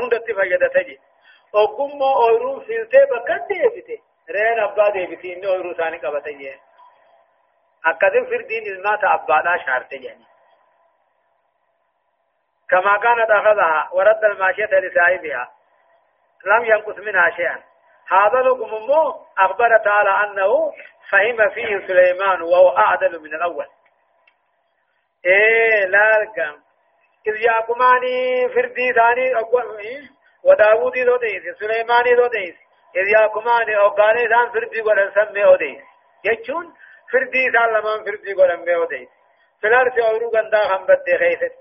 oggummoo 1.62 2.14
ooyiruu 2.24 2.60
siltee 2.66 3.06
bakka 3.10 3.38
deebite. 3.48 3.96
Re'een 4.34 4.60
abbaa 4.66 4.94
deebiti 4.94 5.32
inni 5.32 5.46
ooyiruu 5.46 5.72
isaanii 5.72 6.04
qabata 6.06 6.32
jee 6.42 6.56
أكذب 7.84 8.24
فردين 8.30 8.66
المات 8.66 9.04
أبادا 9.04 9.64
شارت 9.66 9.92
يعني 9.92 10.24
كما 12.70 12.96
كانت 12.96 13.30
أخذها 13.30 13.88
ورد 13.92 14.24
الماشية 14.24 14.78
لصاحبها 14.80 15.52
لم 16.46 16.64
ينقص 16.64 16.98
منها 16.98 17.30
شيئا 17.36 17.62
هذا 18.08 18.40
لكم 18.42 18.68
مو 18.68 19.26
أخبر 19.38 19.78
تعالى 19.84 20.10
أنه 20.10 20.72
فهم 21.10 21.50
فيه 21.50 21.86
سليمان 21.86 22.42
وهو 22.42 22.78
أعدل 22.78 23.20
من 23.20 23.34
الأول 23.34 23.66
إيه 25.26 25.84
لا 25.86 26.18
لكم 26.22 26.60
إذ 27.26 27.36
ياكماني 27.36 28.48
فردي 28.48 28.92
ثاني 28.92 29.40
وداودي 30.44 31.04
دو 31.04 31.16
ديس 31.16 31.42
سليماني 31.60 32.14
دو 32.14 32.26
ديس 32.26 32.54
إذ 32.96 33.06
ياكماني 33.16 33.76
أقاني 33.76 34.28
ثان 34.28 34.52
فردي 34.52 34.80
ودن 34.82 35.10
سمي 35.14 35.44
أوديس 35.44 35.82
يجون 36.24 36.74
فردي 37.12 37.52
سال 37.52 37.72
لمن 37.74 38.04
فردي 38.04 38.32
قولن 38.34 38.64
بيودي 38.64 39.08
فلار 39.62 39.90
في 39.90 40.00
أورو 40.08 40.30
غندا 40.30 40.76
هم 40.76 40.86
بدي 40.86 41.18
خيست 41.18 41.54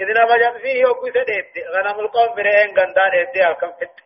إذن 0.00 0.22
وجد 0.30 0.56
فيه 0.62 0.80
يوكو 0.82 1.06
سديت 1.06 1.52
غنم 1.74 2.00
القوم 2.00 2.34
برهن 2.34 2.70
غندا 2.78 3.04
ديت 3.10 3.36
أكم 3.36 3.72
فت. 3.72 3.96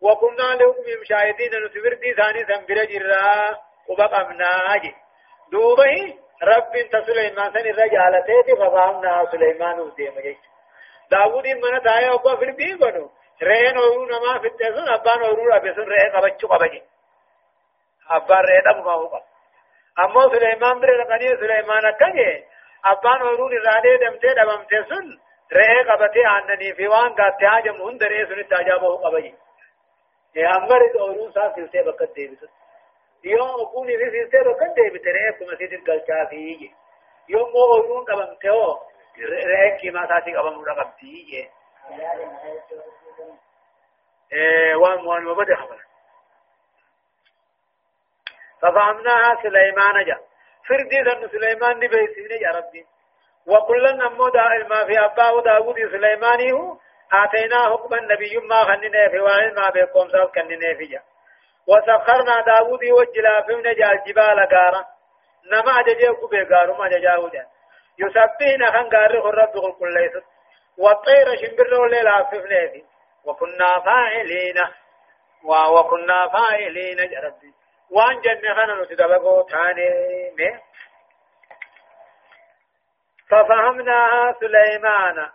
وكنا 0.00 0.42
لهم 0.42 0.74
مشاهدين 1.00 1.50
نسفر 1.64 1.94
دي 1.94 2.14
ثاني 2.14 2.44
سنبر 2.44 2.84
جرا 2.84 3.58
وبقمنا 3.88 4.74
أجي 4.74 4.94
دوبه 5.52 6.14
رب 6.42 6.76
انت 6.76 7.06
سليمان 7.06 7.52
سن 7.52 7.66
رجالته 7.82 8.42
دي 8.46 8.52
ففهمنا 8.56 9.28
سليمان 9.32 9.80
وديم 9.80 10.14
جيش 10.20 10.36
داود 11.10 11.46
من 11.46 11.78
دايا 11.84 12.10
وقا 12.10 12.36
فردي 12.36 12.74
بنو 12.74 13.10
رهن 13.42 13.76
أورو 13.78 14.04
نما 14.06 14.38
فتسن 14.38 14.88
أبان 14.88 15.22
أورو 15.22 15.44
ربسن 15.54 15.82
رهن 15.82 16.10
قبچو 16.16 16.46
قبجي 16.48 16.82
أبان 18.10 18.44
رهن 18.44 18.66
أبو 18.68 19.06
قبجي 19.08 19.32
امو 19.98 20.28
سليمان 20.34 20.80
بر 20.80 20.88
رقني 20.88 21.36
سليمان 21.36 21.86
اكجه 21.86 22.44
ابان 22.84 23.22
ورون 23.22 23.52
راده 23.66 23.96
دمته 23.96 24.32
دبمته 24.32 24.82
سن 24.88 25.18
رئه 25.52 25.92
قبته 25.92 26.38
انني 26.38 26.74
في 26.74 26.88
وان 26.88 27.14
قاته 27.14 27.58
اجم 27.58 27.82
هن 27.82 27.98
دري 27.98 28.26
سن 28.26 28.48
تاجابه 28.48 28.96
قبي 28.96 29.34
يا 30.36 30.56
أمر 30.56 30.82
اورون 31.00 31.32
سا 31.32 31.52
سلسه 31.56 31.82
بكت 31.82 32.14
دي 32.14 32.26
بس 32.28 32.50
يو 33.24 33.62
اكوني 33.62 33.96
في 33.98 34.10
سلسه 34.10 34.42
بكت 34.50 34.74
دي 34.76 34.90
بتره 34.98 35.30
كما 35.38 35.56
سيد 35.56 35.72
الگلچا 35.72 36.28
في 36.30 36.70
يو 37.28 37.46
مو 37.46 37.64
اورون 37.74 38.04
قبمته 38.04 38.50
أو 38.50 38.78
رئه 39.18 39.76
کی 39.78 39.90
ما 39.90 40.06
ساتي 40.08 40.36
قبم 40.36 40.64
رقبتي 40.64 41.26
إيه 41.32 41.50
وان 44.76 45.06
وان 45.06 45.26
وبده 45.26 45.56
خبر. 45.56 45.78
ففهمناها 48.62 49.42
سليمان 49.42 50.04
جاء 50.04 50.20
فردي 50.68 51.02
ذن 51.02 51.28
سليمان 51.28 51.78
دي 51.78 51.88
بيسين 51.88 52.30
يا 52.42 52.50
ربي. 52.50 52.86
نمو 53.46 54.28
دا 54.28 54.68
ما 54.68 54.84
في 54.86 55.00
أباه 55.04 55.42
داود 55.42 55.74
سليماني 55.74 56.52
هو 56.52 56.76
آتينا 57.12 57.62
حكما 57.64 58.00
نبي 58.00 58.38
ما 58.38 58.64
خننه 58.64 59.08
في 59.08 59.18
وعلم 59.18 59.54
ما 59.54 59.70
بيقوم 59.70 60.08
سال 60.08 60.30
كننه 60.32 60.74
في 60.78 61.00
وسخرنا 61.66 62.40
داود 62.40 62.84
وجلا 62.84 63.42
في 63.42 63.54
من 63.54 63.62
جال 63.62 64.04
جبال 64.06 64.38
غارا. 64.52 64.86
نما 65.52 65.80
أججيه 65.80 66.10
بغارو 66.30 66.74
ما 66.74 66.88
ججاو 66.88 67.28
جا. 67.28 67.46
يسبحنا 67.98 68.66
خن 68.72 68.96
غار 68.96 69.28
الرب 69.28 69.74
كل 69.78 69.94
ليس. 69.94 70.24
والطير 70.78 71.36
شمبر 71.36 71.84
الليل 71.84 72.08
عففنا 72.08 72.68
في 72.72 72.84
وكنا 73.24 73.80
فاعلين. 73.80 74.58
وكنا 75.44 76.28
فاعلين 76.28 76.98
يا 76.98 77.20
ربي. 77.20 77.52
وان 77.90 78.20
جنة 78.20 78.54
خانا 78.54 78.82
نتدلقو 78.82 79.42
تاني. 79.42 80.60
ففهمناها 83.30 84.34
سليمان. 84.40 85.30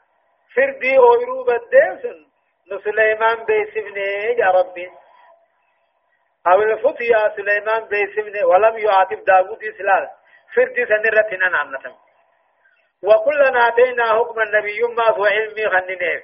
فردي 0.56 0.98
أويرو 0.98 1.44
بديسن. 1.44 2.28
نسليمان 2.72 3.46
بيسبني 3.46 4.40
يا 4.40 4.48
ربي. 4.48 4.92
أو 6.48 6.62
الفتيا 6.62 7.36
سليمان 7.36 7.86
بيسبني 7.86 8.44
ولم 8.44 8.78
يعاتب 8.78 9.24
داود 9.24 9.64
إسلال. 9.64 10.10
فردي 10.56 10.86
سنرتنا 10.86 11.50
نعنتم 11.50 11.96
وكلنا 13.04 13.68
آتينا 13.68 14.06
حكم 14.06 14.42
النبي 14.42 14.82
ما 14.82 15.10
هو 15.10 15.26
علمي 15.26 15.70
خننيف 15.70 16.24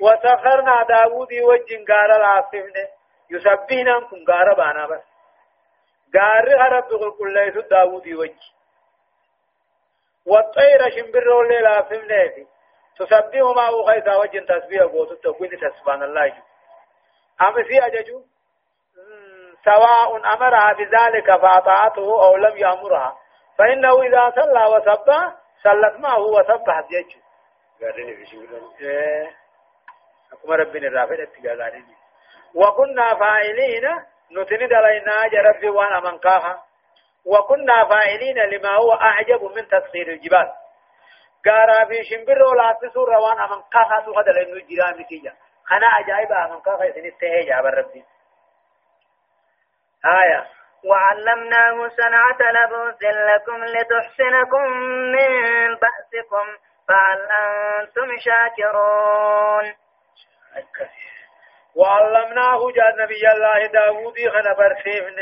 وسخرنا 0.00 0.82
داود 0.82 1.32
وجن 1.32 1.84
قال 1.84 2.10
العاصفني 2.16 2.88
يسبحنا 3.30 4.00
كن 4.10 4.24
قاربانا 4.24 4.86
بس. 4.86 5.02
قاري 6.14 6.54
هرب 6.54 7.14
كل 7.18 7.34
ليس 7.34 7.64
داوود 7.66 8.08
وجه 8.08 8.56
والطير 10.26 10.90
شمبر 10.90 11.28
ولا 11.28 11.60
لا 11.60 11.82
فمنه 11.82 12.46
تسبيه 12.98 13.52
ما 13.52 13.68
هو 13.68 13.84
خيسا 13.84 14.16
وجه 14.16 14.38
تسبيه 14.38 14.82
قوت 14.82 15.12
تقول 15.12 15.50
سبحان 15.78 16.02
الله 16.02 16.26
أم 17.40 17.54
في 17.64 17.86
أججو؟ 17.86 18.22
سواء 19.64 20.16
أمرها 20.34 20.72
بذلك 20.72 21.26
فأطاعته 21.26 22.24
أو 22.24 22.36
لم 22.36 22.56
يأمرها. 22.56 23.18
فإنه 23.58 24.02
إذا 24.02 24.30
صلى 24.30 24.64
وسبح 24.64 25.34
صلت 25.62 26.00
معه 26.00 26.20
وسبحت 26.20 26.84
يجو. 26.90 27.20
قال 27.82 28.16
في 28.16 28.26
شمبر 28.26 28.60
إيه. 28.80 29.45
أكما 30.32 30.56
ربنا 30.56 30.88
الرافع 30.88 31.22
اتقال 31.22 31.84
وكنا 32.54 33.14
فاعلين 33.14 33.84
نتند 34.32 34.72
علينا 34.72 35.28
جرب 35.28 35.74
وأنا 35.74 36.00
من 36.00 36.18
قاها 36.18 36.62
وكنا 37.26 37.84
فاعلين 37.84 38.38
لما 38.38 38.70
هو 38.70 38.92
أعجب 38.92 39.44
من 39.44 39.68
تسخير 39.68 40.08
الجبال 40.08 40.52
قارا 41.46 41.84
في 41.84 42.04
شمبر 42.04 42.42
ولا 42.42 42.78
تسور 42.82 43.10
وأنا 43.10 43.46
من 43.46 43.62
قاها 43.62 44.00
تخد 44.00 44.28
لأنه 44.28 44.66
جرام 44.68 45.02
تيجا 45.08 45.32
خنا 45.64 45.86
عجائب 45.86 46.30
من 46.50 46.60
قاها 46.60 46.92
سنسته 46.92 47.46
جاب 47.48 47.66
ربي 47.66 48.04
آية 50.04 50.46
وعلمناه 50.84 51.88
صنعة 51.88 52.38
لبوس 52.40 53.02
لكم 53.02 53.64
لتحسنكم 53.64 54.66
من 55.14 55.30
بأسكم 55.74 56.46
فهل 56.88 57.28
أنتم 57.80 58.16
شاكرون 58.18 59.74
وعلمناه 61.76 62.70
جاء 62.76 62.96
نبي 63.02 63.28
الله 63.32 63.66
داود 63.66 64.14
خنا 64.32 64.52
برسيفن 64.58 65.18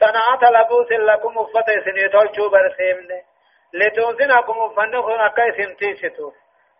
صنعة 0.00 0.50
لبوس 0.50 0.92
لكم 0.92 1.38
أفتة 1.38 1.84
سنيتوشو 1.84 2.50
برسيفن 2.50 3.08
لتوزنكم 3.72 4.58
أفنكم 4.58 5.10
أكي 5.10 5.52
سنتيستو 5.56 6.32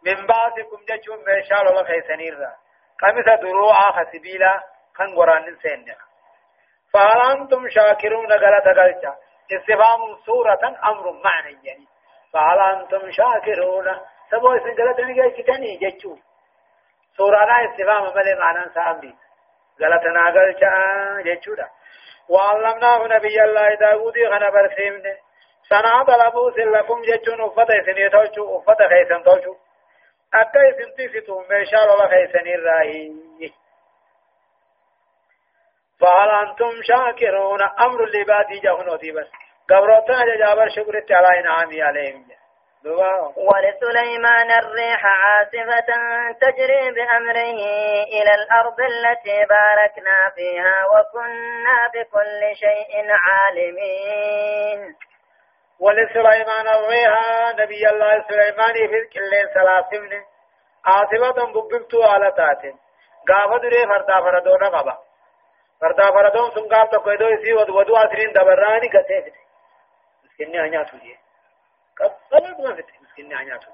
من 0.07 0.27
بعدكم 0.27 0.79
جاء 0.89 1.17
ميشال 1.27 1.69
الله 1.69 1.85
خيسنيرا 1.85 2.53
قمسة 3.01 3.35
دروع 3.35 3.75
خسبيلا 3.75 4.63
خن 4.95 5.17
قران 5.17 5.57
سنة 5.63 5.97
فهل 6.93 7.41
أنتم 7.41 7.69
شاكرون 7.69 8.33
غلط 8.33 8.67
غلطة. 8.79 9.17
استفهام 9.53 10.17
سورة 10.27 10.61
أمر 10.85 11.13
معنى 11.13 11.59
يعني 11.63 11.87
فهل 12.33 12.59
أنتم 12.59 13.11
شاكرون. 13.11 13.87
سبو 14.31 14.53
اسم 14.57 14.83
غلط 14.83 15.01
نجي 15.01 15.43
كتاني 15.43 15.77
جاء 15.77 16.17
سورانا 17.21 17.57
استفهام 17.65 18.17
ملي 18.17 18.35
معنى 18.35 18.71
سامي 18.75 19.15
غلطنا 19.81 20.23
غلطة 20.37 20.71
جيشودا 21.23 21.67
وعلمناه 22.29 23.07
نبي 23.07 23.43
الله 23.45 23.75
داود 23.75 24.19
غنا 24.19 24.51
برسيمن 24.51 25.03
سنا 25.69 26.05
طلبوا 26.09 26.51
سلكم 26.51 27.03
جيشون 27.03 27.41
افتا 27.41 27.83
سنيتوچو 27.87 28.45
افتا 28.59 28.89
خيسن 28.89 29.23
توچو 29.23 29.55
اكا 30.35 30.63
سنتي 30.79 31.09
ستو 31.09 31.41
ميشار 31.51 31.93
الله 31.93 32.09
خيسن 32.09 32.47
الراهي 32.57 33.13
فهل 36.01 36.31
أنتم 36.31 36.83
شاكرون 36.83 37.63
أمر 37.63 38.05
لبادي 38.05 38.59
جهنو 38.65 38.97
دي 38.97 39.13
بس 39.13 39.29
قبروتنا 39.71 40.37
جابر 40.37 40.69
شكرت 40.69 41.13
على 41.13 41.41
انعامي 41.41 41.83
عليهم 41.83 42.29
جا. 42.29 42.40
ولسليمان 43.37 44.51
الريح 44.51 45.07
عاصفة 45.07 45.91
تجري 46.41 46.91
بأمره 46.91 47.61
إلى 48.03 48.35
الأرض 48.35 48.81
التي 48.81 49.45
باركنا 49.47 50.31
فيها 50.35 50.87
وكنا 50.87 51.89
بكل 51.95 52.57
شيء 52.57 53.07
عالمين. 53.11 54.97
ولسليمان 55.81 56.69
الريح 56.69 57.21
نبي 57.59 57.89
الله 57.91 58.25
سليمان 58.29 58.75
في 58.75 59.09
كل 59.13 59.31
سلاسمن 59.55 60.23
عاصفة 60.85 61.53
بببتو 61.53 62.03
على 62.03 62.33
تاتين 62.37 62.79
غافة 63.31 63.59
دري 63.59 63.87
فردا 63.87 64.21
فردونا 64.21 64.69
قبا 64.69 64.99
فردا 65.81 66.11
فردون 66.11 66.51
سنقال 66.51 66.91
تقويدو 66.91 67.29
يسي 67.29 67.53
ودو 67.53 67.97
أسرين 67.97 68.33
دبراني 68.33 68.89
قتيفت 68.89 69.35
مسكني 70.25 70.61
أنيا 70.61 70.85
تجيه 71.97 72.17
قبل 72.33 72.69
ما 72.69 72.75
في 72.75 72.83
مسكين 73.03 73.35
عنياتو 73.35 73.71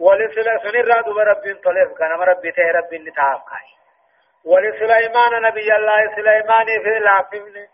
ولسلا 0.00 0.58
سنرى 0.58 1.02
دوب 1.02 1.18
رب 1.18 1.60
طلب. 1.64 1.98
كان 1.98 2.10
ربي 2.10 2.52
تي 2.52 2.62
رب 2.62 2.94
نتعاف 2.94 3.40
كاي. 3.48 3.68
ولسليمان 4.44 5.42
نبي 5.42 5.76
الله 5.76 6.16
سليمان 6.16 6.66
في 6.66 6.98
لافمن. 6.98 7.66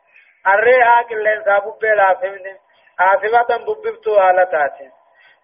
الريها 0.47 1.03
كلين 1.09 1.45
سابب 1.45 1.85
لافمن. 1.85 2.57
آفبة 3.01 3.57
بببتو 3.57 4.21
آلتات 4.31 4.79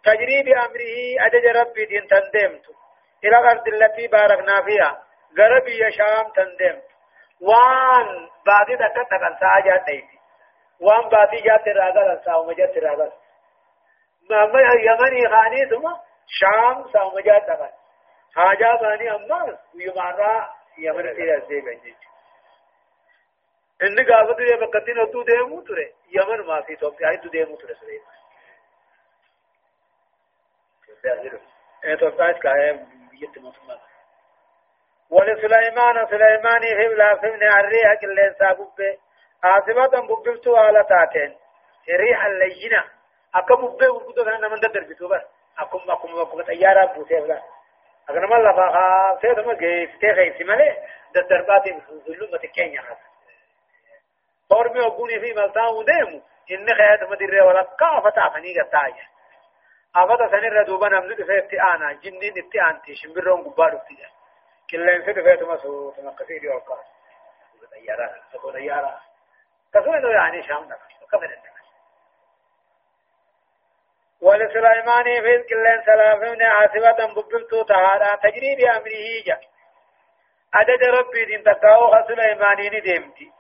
تجري 0.05 0.43
بأمره 0.43 1.27
أجج 1.27 1.47
ربي 1.57 1.85
دين 1.85 2.07
تندمت. 2.07 2.67
إلى 3.25 3.39
الأرض 3.39 3.69
التي 3.69 4.07
باركنا 4.07 4.63
فيها. 4.63 5.03
غربي 5.39 5.87
يشام 5.87 6.33
تندمت. 6.37 6.89
وان 7.41 8.29
بعد 8.47 8.71
ذلك 8.71 9.09
تقل 9.11 9.37
ساجات 9.41 9.85
ديتي. 9.87 10.19
وان 10.81 11.09
بعد 11.09 11.31
جات 11.31 11.69
راغل 11.69 12.21
ساوم 12.25 12.53
جات 12.53 12.79
راغل. 12.79 13.13
ما 14.31 14.61
يمني 14.87 15.29
خاني 15.29 15.69
ثم 15.71 15.87
شام 16.27 16.93
سامجات 16.93 17.43
دبل 17.43 17.71
حاجة 18.35 18.77
باني 18.81 19.15
أما 19.15 19.59
يمارا 19.75 20.49
يمن 20.79 21.15
تيرا 21.17 21.41
زي 21.41 21.61
بنجي 21.61 21.97
إن 23.83 23.97
قابض 24.09 24.41
يا 24.41 24.57
بكتين 24.57 25.13
تو 25.13 25.23
ديمو 25.23 25.61
تري. 25.61 25.95
يمن 26.11 26.47
ما 26.47 26.63
في 26.63 26.77
توب 26.77 27.03
هاي 27.03 27.17
تو 27.17 27.29
ديمو 27.29 27.57
تري 27.57 27.75
سري. 27.75 28.01
إيه 31.85 31.95
تو 31.95 32.11
كاي 32.43 32.87
ولسليمان 35.11 36.07
سليمان 36.07 36.63
هم 36.65 36.97
لا 36.97 37.17
فمن 37.17 37.43
الريح 37.43 37.95
كل 38.01 38.35
سابب 38.39 38.99
عاصمة 39.45 40.07
بقبتو 40.09 40.57
على 40.57 40.85
تاتين 40.85 41.37
ريح 41.89 42.25
اللينة 42.25 42.85
akka 43.39 43.57
bubbee 43.57 43.89
gurguddoo 43.95 44.25
kana 44.25 44.39
nama 44.39 44.57
daddarbitu 44.65 45.09
bar 45.09 45.23
akkuma 45.63 45.93
akkuma 45.97 46.23
akkuma 46.23 46.45
xayyaaraa 46.51 46.87
buutee 46.95 47.21
fila 47.23 47.39
akka 48.09 48.21
nama 48.25 48.39
lafa 48.47 48.67
haasee 48.77 49.35
sama 49.39 49.55
geessitee 49.63 50.15
keessi 50.19 50.45
malee 50.45 50.73
daddarbaatiin 51.15 51.83
zullummati 52.07 52.49
keenya 52.57 52.83
hasa 52.83 53.07
ormi 54.59 54.81
ogguunii 54.89 55.21
fi 55.25 55.35
maltaa'uu 55.35 55.87
deemu 55.87 56.23
inni 56.55 56.75
kayatuma 56.81 57.19
dirree 57.19 57.45
walakkaa 57.49 57.93
afata 57.99 58.25
afanii 58.29 58.55
gattaaya 58.55 59.05
afata 60.03 60.29
sanirra 60.31 60.65
duuba 60.67 60.89
namni 60.91 61.15
dhufee 61.21 61.39
itti 61.45 61.59
aanaa 61.69 61.93
jinniin 62.03 62.39
itti 62.43 62.61
aanti 62.67 62.97
shimbirroon 63.03 63.43
gubbaa 63.47 63.71
dhufti 63.75 63.95
jedha 64.01 64.11
qilleensi 64.71 65.13
dhufeetuma 65.19 65.57
suutuma 65.63 66.11
akkasii 66.11 66.39
dhiyoo 66.43 66.57
olkaa 66.57 66.83
xayyaaraa 67.71 68.11
tokko 68.33 68.53
xayyaaraa 68.57 68.99
akkasuma 69.69 70.13
yaa'anii 70.19 70.43
shaam 70.49 70.69
dhaqa 70.69 70.87
akka 71.05 71.19
fedhan 71.25 71.50
ولسليمان 74.23 75.05
في 75.05 75.35
الكلين 75.37 75.83
سلافين 75.87 76.43
عاصفة 76.43 77.07
بببتو 77.07 77.63
تهادا 77.63 78.15
تجري 78.23 78.57
بأمره 78.57 79.23
جا. 79.27 79.41
أدد 80.55 80.83
ربي 80.85 81.25
دين 81.25 81.43
تقاو 81.43 82.07
سليمانين 82.09 82.83
ديمتي 82.83 83.33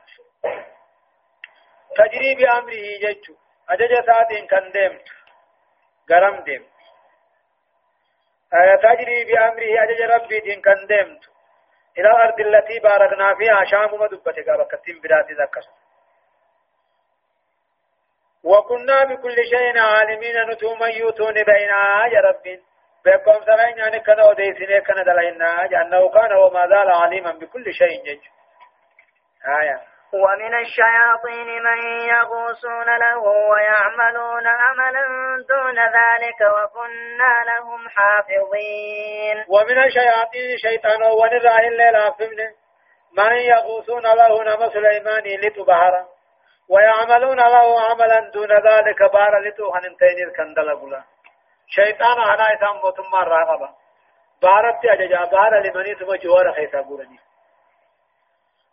تجري 1.97 2.35
بأمره 2.35 2.87
ججو 3.03 3.35
أدد 3.71 3.93
ساتين 4.07 4.47
كان 4.47 4.71
ديمت 4.73 5.07
غرم 6.11 6.37
ديمت 6.40 6.71
تجري 8.83 9.25
بأمره 9.25 9.83
أدد 9.83 10.01
ربي 10.14 10.40
دين 10.40 10.61
كان 10.61 10.87
ديمت 10.87 11.23
إلى 11.99 12.09
الأرض 12.11 12.40
التي 12.40 12.79
باركنا 12.79 13.35
فيها 13.35 13.64
شام 13.64 14.01
مدبتك 14.01 14.49
بكتين 14.59 15.01
براتي 15.01 15.33
ذكرت 15.33 15.80
وكنا 18.44 19.05
بكل 19.05 19.37
شيء 19.50 19.79
عالمين 19.79 20.50
نتوم 20.50 20.79
يوتون 20.83 21.35
بينا 21.35 22.07
يا 22.12 22.20
رب 22.20 22.61
بكم 23.05 23.44
سرين 23.46 23.79
يعني 23.79 24.00
كذا 24.00 24.24
وديسين 24.24 24.79
كذا 24.79 25.03
دلنا 25.03 25.68
لأنه 25.70 26.09
كان 26.09 26.33
وما 26.33 26.66
زال 26.66 26.90
عليما 26.90 27.33
بكل 27.33 27.72
شيء 27.72 28.03
جج 28.05 28.20
آية. 29.62 29.81
ومن 30.12 30.55
الشياطين 30.55 31.62
من 31.62 31.79
يغوصون 32.09 32.98
له 32.98 33.18
ويعملون 33.18 34.46
عملا 34.46 35.07
دون 35.48 35.79
ذلك 35.79 36.40
وكنا 36.40 37.35
لهم 37.50 37.88
حافظين. 37.88 39.44
ومن 39.48 39.85
الشياطين 39.85 40.57
شيطان 40.59 41.03
ونراه 41.03 41.59
الليل 41.59 42.50
من 43.12 43.33
يغوصون 43.33 44.03
له 44.03 44.42
نم 44.44 44.70
سليمان 44.70 45.22
لتبهره 45.24 46.09
ويعملون 46.73 47.37
له 47.37 47.81
عملا 47.81 48.21
دون 48.35 48.53
ذلك 48.53 49.03
بار 49.13 49.39
لتو 49.45 49.75
هننتين 49.75 50.19
الكندل 50.29 50.71
قلا 50.81 51.03
شيطان 51.69 52.19
أنا 52.33 52.45
إسام 52.55 52.77
موتم 52.77 53.15
راغبا 53.15 53.69
بارت 54.43 54.85
أججا 54.85 55.25
بار 55.25 55.61
لمني 55.65 55.95
ثم 55.95 56.15
جوار 56.15 56.53
خيسا 56.53 56.81
قرني 56.81 57.19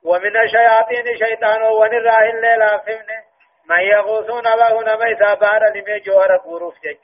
ومن 0.03 0.37
الشياطين 0.37 1.17
شيطان 1.17 1.61
ونراه 1.61 2.29
الليل 2.33 2.79
فمنه 2.85 3.23
من 3.69 3.79
يغوصون 3.79 4.43
له 4.43 4.83
نميسا 4.83 5.33
بار 5.33 5.61
لمي 5.75 5.99
جوهر 5.99 6.37
قروف 6.37 6.75
جج. 6.83 6.97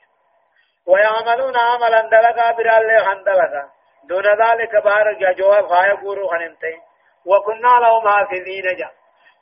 ويعملون 0.86 1.56
عملا 1.56 2.00
دلقا 2.00 2.50
برالي 2.50 2.98
خندلقا 3.04 3.68
دون 4.04 4.24
ذلك 4.24 4.84
بار 4.84 5.32
جوهر 5.38 5.68
خايا 5.68 5.94
قروف 5.94 6.30
خنمتين 6.30 6.80
وكنا 7.26 7.74
لهم 7.82 8.08
حافظين 8.08 8.76
جا. 8.78 8.90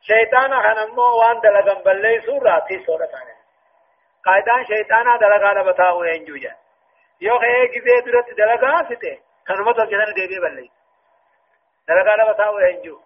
شيطان 0.07 0.63
خنمو 0.63 1.03
وان 1.21 1.41
سورة 2.27 2.61
في 2.69 2.85
سورة 2.87 3.07
ثانية 3.07 3.37
قائدان 4.25 4.65
شيطانا 4.67 5.17
دلقا 5.17 5.53
لبتاو 5.55 6.05
ينجو 6.05 6.37
جا۔ 6.37 6.55
يو 7.21 7.39
خيه 7.39 7.67
كذي 7.67 8.01
درت 8.07 8.31
دلقا 8.39 8.83
سته 8.89 9.19
كنمت 9.49 9.79
الجنة 9.79 10.13
دي 10.15 10.27
بي 10.27 10.41
بلي 10.41 10.71
دلقا 11.89 12.17
لبتاو 12.17 12.59
ينجو 12.59 13.01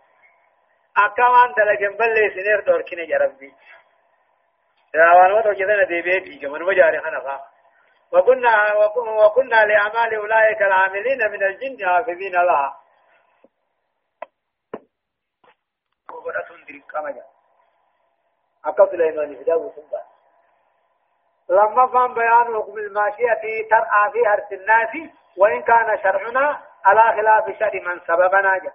أكامان 0.97 1.53
دلقا 1.57 1.97
بلي 1.99 2.31
سنير 2.31 2.61
دور 2.61 2.83
كني 2.83 3.07
جربي 3.07 3.53
راوان 4.95 5.33
وتو 5.33 5.53
جدنا 5.53 5.85
دي 5.85 6.03
بيتي 6.03 6.39
كمان 6.39 6.63
مجاري 6.63 7.01
خنفا 7.01 7.41
وكنا 8.13 8.75
وكنا 9.25 9.65
لأعمال 9.65 10.15
أولئك 10.15 10.63
العاملين 10.63 11.31
من 11.31 11.43
الجن 11.43 11.87
حافظين 11.87 12.33
لها 12.33 12.86
جاء 16.31 17.27
أكا 18.67 18.87
سليمان 18.87 19.37
فداه 19.37 19.71
سنبا 19.77 20.03
لما 21.51 21.87
فهم 21.87 22.15
بيان 22.15 22.47
حكم 22.57 22.79
الماشية 22.79 23.69
ترعى 23.71 24.11
في 24.13 24.27
هرس 24.27 24.53
الناس 24.53 25.11
وإن 25.37 25.63
كان 25.63 25.99
شرعنا 26.03 26.61
على 26.85 27.17
خلاف 27.17 27.59
شر 27.59 27.81
من 27.81 28.01
سببنا 28.07 28.59
جاء 28.59 28.75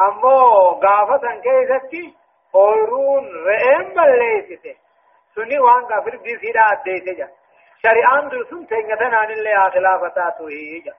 أمو 0.00 0.38
غافة 0.84 1.40
كيستي 1.40 2.14
اويرون 2.54 3.24
رئيم 3.46 3.94
بليسته 3.94 4.76
سني 5.34 5.58
وان 5.58 5.86
كافر 5.86 6.16
دي 6.16 6.38
سيدا 6.38 6.60
اديته 6.72 7.12
جا 7.12 7.28
شريعان 7.82 8.28
دل 8.28 8.46
سن 8.50 8.66
تنگتن 8.66 9.14
عن 9.14 9.30
الله 9.30 9.70
خلافتاته 9.70 10.48
هي 10.48 10.92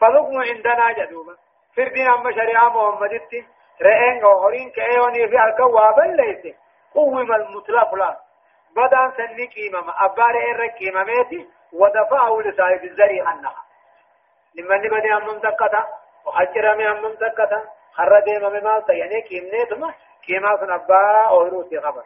فلقم 0.00 0.38
عندنا 0.42 0.92
جدوما 0.92 1.36
فردين 1.76 2.08
اما 2.08 2.32
شريعة 2.32 2.68
محمد 2.68 3.12
اتي 3.12 3.46
رئين 3.82 4.24
غورين 4.24 4.70
كأيوني 4.70 5.28
في 5.28 5.44
الكوا 5.44 5.90
بليسه 5.96 6.54
قوم 6.94 7.32
المطلق 7.32 7.94
لا. 7.94 8.16
بدان 8.76 9.12
سني 9.16 9.46
قيمة 9.46 9.94
أبار 10.04 10.34
إر 10.50 10.66
قيمة 10.66 11.04
ميتي. 11.04 11.48
ودفعه 11.72 12.40
لصاحب 12.40 12.84
الزري 12.84 13.20
عنها 13.20 13.54
لمن 14.54 14.78
بدي 14.78 15.14
أمم 15.14 15.38
تكتا. 15.38 15.86
وحجر 16.26 16.76
من 16.76 16.86
أمم 16.86 17.14
تكتا. 17.14 17.62
خرد 17.92 18.28
أمم 18.28 18.64
مال 18.64 18.86
تياني 18.86 19.20
قيمني 19.20 19.94
كيما 20.26 20.56
سن 20.56 20.72
أبا 20.72 21.26
أوروسي 21.28 21.80
خبر. 21.80 22.02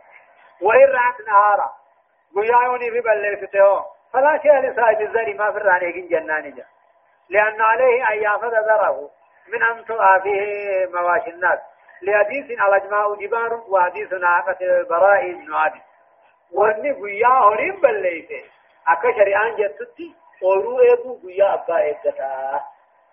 وإن 0.62 0.88
رأت 0.88 1.28
نهارا. 1.28 1.72
قياوني 2.36 2.90
في 2.90 3.00
بلغته 3.00 3.84
فلا 4.12 4.38
شيء 4.42 4.58
لصاحب 4.58 5.00
الزري 5.00 5.34
ما 5.34 5.52
في 5.52 5.58
الرانيك 5.58 6.10
جنان 6.10 6.54
جا. 6.54 6.64
لأن 7.28 7.60
عليه 7.60 8.04
أن 8.10 8.22
يأخذ 8.22 8.50
ذره. 8.50 9.10
من 9.52 9.62
أن 9.62 9.84
فيه 10.22 10.86
مواشي 10.86 11.30
الناس. 11.30 11.58
لحديث 12.02 12.60
على 12.60 12.80
جماع 12.80 13.14
جبار 13.14 13.64
وحديث 13.68 14.12
ناقة 14.12 14.56
البراء 14.60 15.32
بن 15.32 15.54
عادي 15.54 15.80
واني 16.52 16.92
قيا 16.92 17.28
هورين 17.28 17.80
بلغته 17.80 18.44
أكا 18.88 19.12
شريعان 19.12 19.56
جتتي 19.56 20.14
أورو 20.42 20.80
إيبو 20.80 21.18
قيا 21.26 21.54
أبا 21.54 21.78
إيبتا 21.78 22.60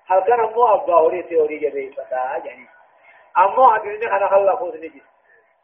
هل 0.07 0.19
كان 0.19 0.39
مو 0.39 0.67
أبا 0.67 0.93
هوري 0.93 1.37
أوري 1.39 1.57
جبه 1.57 1.93
يعني 2.45 2.67
أمو 3.37 3.73
حقيقة 3.73 4.09
خنا 4.09 4.27
خلا 4.27 4.55
فوز 4.55 4.75
نجي. 4.75 5.03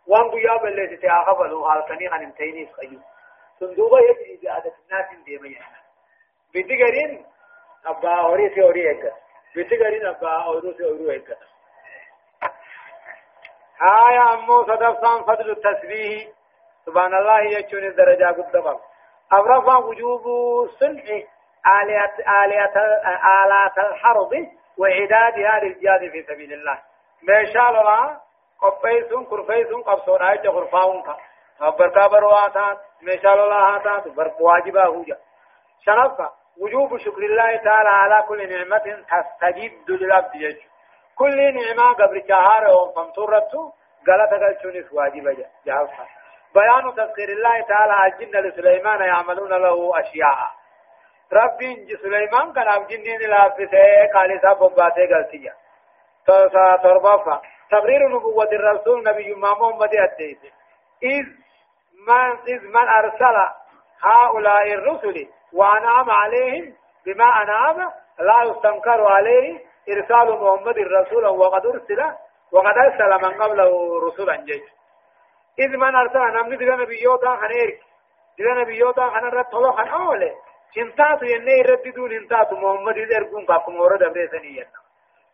وان 0.07 0.29
بيا 0.31 0.57
بلي 0.57 0.97
تي 0.97 1.09
اخفلو 1.09 1.69
حال 1.69 1.85
كني 1.85 2.09
خن 2.09 2.33
تيني 2.33 2.69
خيو 2.73 2.99
صندوق 3.59 3.99
يجري 3.99 4.39
بعادة 4.43 4.73
الناس 4.85 5.23
دي 5.25 5.37
ما 5.37 5.47
يعني 5.47 5.75
بيتغرين 6.53 7.25
أبا 7.85 8.09
اوري 8.09 8.49
سي 8.49 8.63
اوري 8.63 8.89
هيك 8.89 9.13
بيتغرين 9.55 10.05
ابا 10.05 10.29
اورو 10.29 10.73
سي 10.73 10.83
أورو 10.85 11.09
هيك. 11.09 11.37
آية 13.81 14.33
أمو 14.33 14.63
صدفان 14.63 15.23
فضل 15.23 15.49
التسبيح. 15.51 16.27
سبحان 16.85 17.13
الله 17.13 17.39
يجون 17.41 17.83
الدرجة 17.83 18.41
قدام 18.41 18.77
أبرفا 19.31 19.77
وجوب 19.77 20.23
صنع 20.79 21.03
آلات 21.81 22.19
آلات 22.19 22.77
آلات 23.43 23.77
الحرب 23.77 24.47
وإعدادها 24.77 25.59
للجهاد 25.59 26.11
في 26.11 26.23
سبيل 26.23 26.53
الله. 26.53 26.79
qopheessuun 28.61 29.25
kurfeessuun 29.25 29.83
qabsoodhaa 29.83 30.35
jecha 30.35 30.51
kurfaa'uun 30.51 31.03
ka 31.03 31.13
barkaa 31.77 32.09
baroo 32.09 32.33
haa 32.35 32.49
taatu 32.57 33.05
meeshaa 33.07 33.35
lolaa 33.35 33.61
haa 33.67 33.79
taatu 33.79 34.13
waajibaa 34.47 34.85
huja 34.85 35.17
shanaffa 35.85 36.27
وجوب 36.59 36.97
شكر 36.97 37.23
الله 37.23 37.57
تعالى 37.57 37.89
على 37.89 38.23
كل 38.27 38.49
نعمة 38.49 38.77
تستجد 39.11 39.89
للعبد 39.91 40.35
يجو 40.35 40.59
كل 41.15 41.37
نعمة 41.53 41.93
قبل 41.93 42.23
شهر 42.27 42.63
وفمتورته 42.77 43.73
قالت 44.07 44.33
قلتونس 44.33 44.93
واجب 44.93 45.45
جعلها 45.65 46.07
بيان 46.55 46.95
تذكير 46.95 47.29
الله 47.29 47.61
تعالى 47.61 48.13
الجن 48.15 48.39
لسليمان 48.39 49.01
يعملون 49.01 49.49
له 49.49 49.99
أشياء. 49.99 50.37
رب 51.33 51.59
سليمان 52.01 52.53
كان 52.53 52.81
الجنين 52.81 53.19
لافته 53.19 54.07
قال 54.13 54.39
سبب 54.41 54.75
باته 54.75 55.15
قلتيا 55.15 55.53
تربفا 56.83 57.41
تبرير 57.71 58.07
نبوة 58.07 58.51
الرسول 58.51 59.03
نبي 59.03 59.35
محمد 59.35 59.89
أديت 59.95 60.39
إذ 61.03 61.25
من 62.07 62.31
إذ 62.47 62.67
من 62.67 62.87
أرسل 62.87 63.37
هؤلاء 64.03 64.73
الرسل 64.73 65.27
وأنعم 65.53 66.09
عليهم 66.09 66.73
بما 67.05 67.25
أنعم 67.43 67.91
لا 68.19 68.43
يستنكر 68.43 69.01
عليه 69.07 69.59
إرسال 69.89 70.41
محمد 70.41 70.77
الرسول 70.77 71.25
وقد 71.25 71.65
أرسل 71.65 72.03
وقد 72.51 72.77
أرسل 72.77 73.25
من 73.25 73.41
قبله 73.41 73.99
رسولا 74.07 74.35
جيش 74.35 74.63
إذ 75.59 75.77
من 75.77 75.95
أرسل 75.95 76.19
نمني 76.19 76.55
دغ 76.55 76.75
نبيوتا 76.75 77.35
خنيرك 77.35 77.79
دغ 78.39 78.61
نبيوتا 78.61 79.09
خنرت 79.09 79.51
طلو 79.51 79.71
خن 79.71 79.87
أولي. 79.87 80.31
انتاتو 80.77 81.25
ينه 81.25 81.51
يرددون 81.51 82.11
انتاتو 82.11 82.55
محمد 82.55 82.97
يرقون 82.97 83.45
كاكم 83.45 83.79
ورد 83.79 84.03
أبريسني 84.03 84.47
ينه 84.57 84.81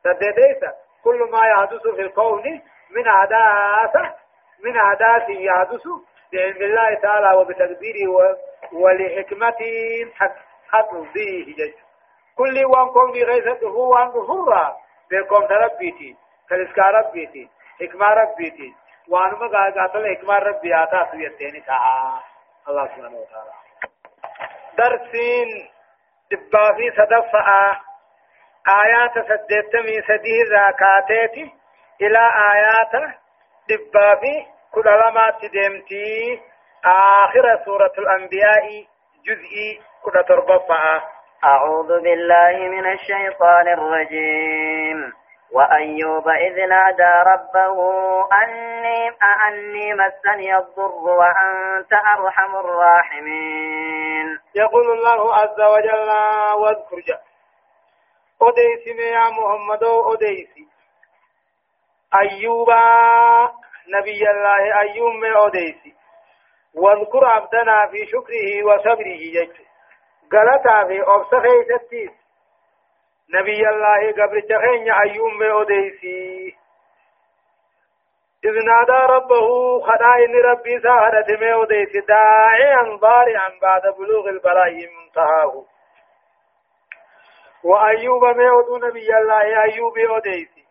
سدديسا 0.04 0.74
كل 1.04 1.30
ما 1.32 1.48
يحدث 1.48 1.88
في 1.88 2.02
الكون 2.02 2.44
من 2.90 3.08
عادات 3.08 4.16
من 4.64 4.78
عادات 4.78 5.30
يحدث 5.30 5.84
بعلم 6.34 6.62
الله 6.62 6.94
تعالى 6.94 7.36
وبتقديره 7.38 8.38
ولحكمته 8.74 9.76
تقضيه 10.72 11.56
جج 11.56 11.74
كل 12.38 12.66
وان 12.66 12.88
كون 12.94 13.12
غيثته 13.12 13.68
هو 13.68 13.90
وان 13.90 14.12
فرا 14.12 14.78
بكم 15.12 15.46
تربيتي 15.48 16.16
كالسكا 16.50 16.82
ربيتي 16.82 17.50
حكمة 17.80 18.08
ربيتي. 18.08 18.74
وانما 19.10 19.48
قاتل 19.48 20.16
حكمة 20.16 20.36
ربي 20.36 20.76
آتا 20.84 21.12
سويتين 21.12 21.64
تعالى 21.66 22.20
الله 22.68 22.86
سبحانه 22.88 23.18
وتعالى. 23.18 23.54
درسين 24.78 25.70
دبافي 26.32 26.92
صدفة. 26.92 27.78
آيات 28.68 29.14
سدتمي 29.14 30.02
سديه 30.08 30.44
ذاكاتيتي 30.52 31.54
إلى 32.02 32.32
آيات 32.54 32.94
دبابي 33.70 34.48
كل 34.74 34.86
لما 34.86 35.32
تدمتي 35.42 36.42
آخر 36.86 37.66
سورة 37.66 37.92
الأنبياء 37.98 38.86
جزئي 39.26 39.82
كل 40.04 40.24
تربطة. 40.28 41.04
أعوذ 41.44 42.02
بالله 42.02 42.68
من 42.68 42.92
الشيطان 42.94 43.68
الرجيم. 43.68 45.14
وأيوب 45.52 46.30
إذ 46.30 46.56
نادى 46.70 47.14
ربه 47.32 47.78
أني 48.44 49.10
أني 49.48 49.94
مسني 49.94 50.58
الضر 50.58 50.92
وأنت 51.20 51.94
أرحم 51.94 52.56
الراحمين. 52.56 54.40
يقول 54.56 54.92
الله 54.92 55.36
عز 55.36 55.62
وجل 55.62 56.10
واذكر 56.62 57.00
جاء 57.08 57.22
أديسي 58.42 59.02
يا 59.02 59.30
محمد 59.30 59.84
أديسي 59.84 60.68
أيوبا 62.22 62.82
نبي 63.96 64.30
الله 64.30 64.80
أيوب 64.82 65.14
من 65.14 65.38
أديسي 65.38 65.94
واذكر 66.76 67.26
عبدنا 67.26 67.88
في 67.92 68.06
شكره 68.06 68.64
وصبره 68.66 69.22
يجب 69.38 69.68
غلطا 70.34 70.88
في 70.88 71.02
أبسخي 71.02 71.78
ستيس. 71.78 72.12
نبي 73.34 73.70
الله 73.70 74.12
قبل 74.12 74.42
تخين 74.42 74.92
أيوب 74.92 75.32
من 75.32 75.52
أديسي 75.52 76.56
إذ 78.46 78.54
نادى 78.66 79.14
ربه 79.14 79.48
خدائن 79.82 80.36
ربي 80.36 80.80
سهرة 80.80 81.38
من 81.40 81.64
أديسي 81.64 82.00
داعيا 82.00 82.98
ضارعا 83.02 83.50
بعد 83.62 83.82
بلوغ 83.98 84.30
البلاء 84.30 84.72
منتهاه. 84.72 85.66
وأيوب 87.64 88.26
ما 88.26 88.44
يودو 88.44 88.78
نبي 88.88 89.18
الله 89.18 89.64
أيوب 89.64 89.98
أوديسي 89.98 90.67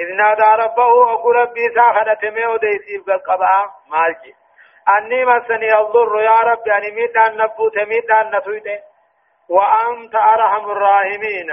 إذ 0.00 0.08
نادى 0.16 0.62
ربه 0.62 1.12
أقول 1.12 1.36
ربي 1.36 1.68
ساخنة 1.74 2.30
ميو 2.30 2.56
ديسيب 2.56 3.10
قبعا 3.10 3.70
مالجي 3.90 4.34
أني 4.98 5.24
مسني 5.24 5.78
الضر 5.80 6.20
يا 6.20 6.36
رب 6.36 6.66
يعني 6.66 6.90
ميتان 6.90 7.36
نبوت 7.36 7.78
ميتان 7.78 8.36
نتويته 8.36 8.78
وأنت 9.48 10.14
أرحم 10.14 10.70
الراحمين. 10.70 11.50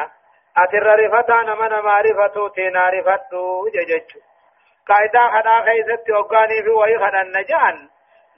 أتر 0.57 0.85
رفتان 0.99 1.45
من 1.45 1.79
معرفتو 1.85 2.47
تينا 2.47 2.89
رفتو. 2.89 3.67
جججو 3.73 4.19
قاعدة 4.87 5.29
خدا 5.33 5.61
خيست 5.65 6.09
وقاني 6.09 6.63
في 6.63 6.69
وهي 6.69 6.97
خدا 6.97 7.21
النجان 7.21 7.89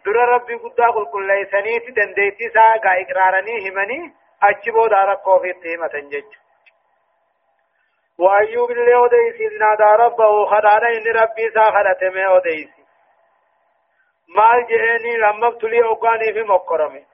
در 0.05 0.11
ربي 0.11 0.55
قد 0.55 0.81
قل 0.81 1.05
كل 1.13 1.27
ليسنيت 1.27 1.95
دنديتي 1.95 2.49
سا 2.53 2.77
قا 2.83 3.01
إقرارني 3.01 3.69
همني. 3.69 4.13
أجبو 4.43 4.87
دارك 4.87 5.21
كوفي 5.21 5.53
تيمة 5.53 5.93
ججو 6.11 6.41
وأيوب 8.21 8.71
اللي 8.71 8.95
أوديسي 8.95 9.45
نادى 9.59 10.03
ربه 10.03 10.45
خدانا 10.45 10.87
إن 10.97 11.05
ربي 11.21 11.45
سا 11.53 11.63
خدت 11.75 12.03
مي 12.03 12.25
أوديسي. 12.25 12.83
مال 14.35 14.67
جهني 14.69 15.17
لما 15.17 15.47
ابتلي 15.47 15.83
أوقاني 15.83 16.33
في 16.33 16.43
مقرمي. 16.43 17.05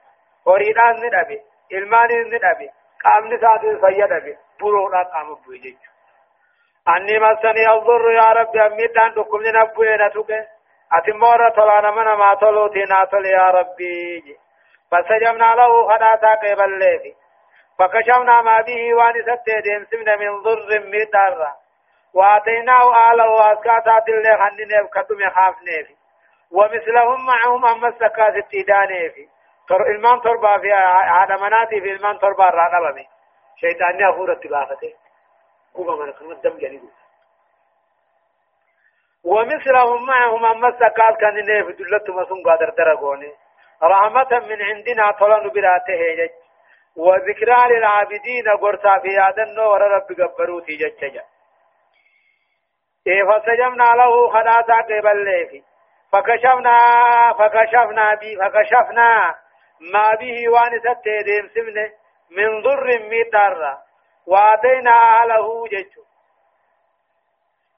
وريدان 0.46 0.96
ندبي 1.04 1.38
إلمان 1.72 2.10
ندبي 2.32 2.68
قامني 3.04 3.38
ساتي 3.40 3.80
سيدبي. 3.80 4.36
برونا 4.60 5.02
قام 5.02 5.34
بوجيج 5.34 5.76
أني 6.88 7.18
مسني 7.18 7.72
الضر 7.72 8.10
يا 8.10 8.32
ربي 8.32 8.66
أميتان 8.66 9.10
دكم 9.16 9.40
نبوي 9.56 9.96
نتوك 9.96 10.30
أتمورة 10.92 11.48
طلانا 11.56 11.90
من 11.90 12.18
ما 12.18 12.34
طلوتي 12.34 12.82
ناتل 12.90 13.24
يا 13.26 13.46
ربي. 13.58 14.36
فسجمنا 14.90 15.54
له 15.54 15.88
خداتا 15.88 16.32
قبل 16.34 16.78
ليفي 16.78 17.14
فكشفنا 17.78 18.40
ما 18.42 18.60
به 18.60 18.94
وانست 18.94 19.50
ديمسمنا 19.64 20.16
من 20.16 20.42
ضر 20.42 20.80
ميتارا 20.80 21.56
واتيناه 22.14 23.12
آله 23.12 23.30
واسكاتات 23.30 24.08
اللي 24.08 24.38
خنين 24.38 24.86
كتم 24.94 25.30
خافني 25.30 25.84
في 25.84 25.94
ومثلهم 26.50 27.26
معهم 27.26 27.66
أما 27.66 27.88
السكات 27.88 28.34
التيداني 28.36 29.10
في 29.10 29.28
المان 29.70 30.20
تربا 30.20 30.58
في 30.58 30.72
هذا 31.18 31.36
مناتي 31.36 31.80
في 31.80 31.92
المان 31.92 32.18
تربا 32.18 32.44
رانا 32.44 32.90
بمي 32.90 33.06
شيطاني 33.60 34.10
أفور 34.10 34.32
اتباخته 34.32 34.94
كوبا 35.74 35.94
من 36.04 36.12
كلمة 36.12 36.34
دم 36.34 36.58
جنيد 36.58 36.82
ومثلهم 39.24 40.06
معهم 40.06 40.44
أما 40.44 40.68
السكات 40.68 41.16
كان 41.20 41.34
نيف 41.34 41.66
دلت 41.66 42.10
مسون 42.10 42.42
قادر 42.42 42.70
درقوني 42.70 43.32
رحمة 43.82 44.38
من 44.48 44.62
عندنا 44.62 45.10
طلن 45.10 45.48
براته 45.48 45.92
يجي 45.92 46.30
وذكرى 46.98 47.56
للعابدين 47.70 48.48
قرصا 48.60 48.98
في 48.98 49.20
آدن 49.28 49.58
ور 49.58 49.80
رب 49.80 50.20
قبروتي 50.20 50.76
جتجا. 50.76 51.24
إيه 53.06 53.22
فسجمنا 53.24 53.84
له 53.84 54.30
خلاصا 54.30 54.80
قبل 54.80 55.24
ليفي. 55.24 55.62
فكشفنا 56.12 56.78
فكشفنا 57.38 58.14
بي 58.14 58.36
فكشفنا 58.36 59.34
ما 59.92 60.14
به 60.14 60.48
وانست 60.48 61.08
ديم 61.24 61.48
سمنة 61.54 61.90
من 62.30 62.62
ضر 62.62 63.08
ميتار 63.08 63.78
وآتينا 64.26 64.90
أهله 64.90 65.66
جتشو 65.66 66.02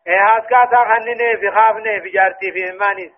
إيه 0.06 0.22
هاسكاتا 0.22 0.84
خنني 0.84 1.36
في 1.40 1.50
خافني 1.50 2.00
في 2.00 2.08
جارتي 2.08 2.52
في 2.52 2.64
إيماني. 2.64 3.12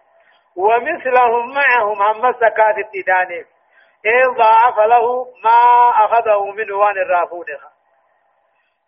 ومثلهم 0.56 1.54
معهم 1.54 2.02
هم 2.02 2.32
سكات 2.32 2.78
التداني 2.78 3.44
إيه 4.06 4.26
ضاعف 4.36 4.78
له 4.78 5.24
ما 5.44 5.90
أخذه 6.04 6.44
من 6.44 6.72
وان 6.72 6.98
الرافودها. 6.98 7.72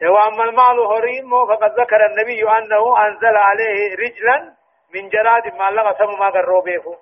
وأما 0.02 0.44
المال 0.44 0.80
هريم 0.80 1.46
فقد 1.46 1.80
ذكر 1.80 2.06
النبي 2.06 2.58
أنه 2.58 3.06
أنزل 3.06 3.36
عليه 3.36 3.94
رجلا 3.94 4.54
من 4.94 5.08
جراد 5.08 5.54
ما 5.54 5.70
لغى 5.70 5.94
سم 5.98 6.18
ما 6.18 6.30
قروا 6.30 6.96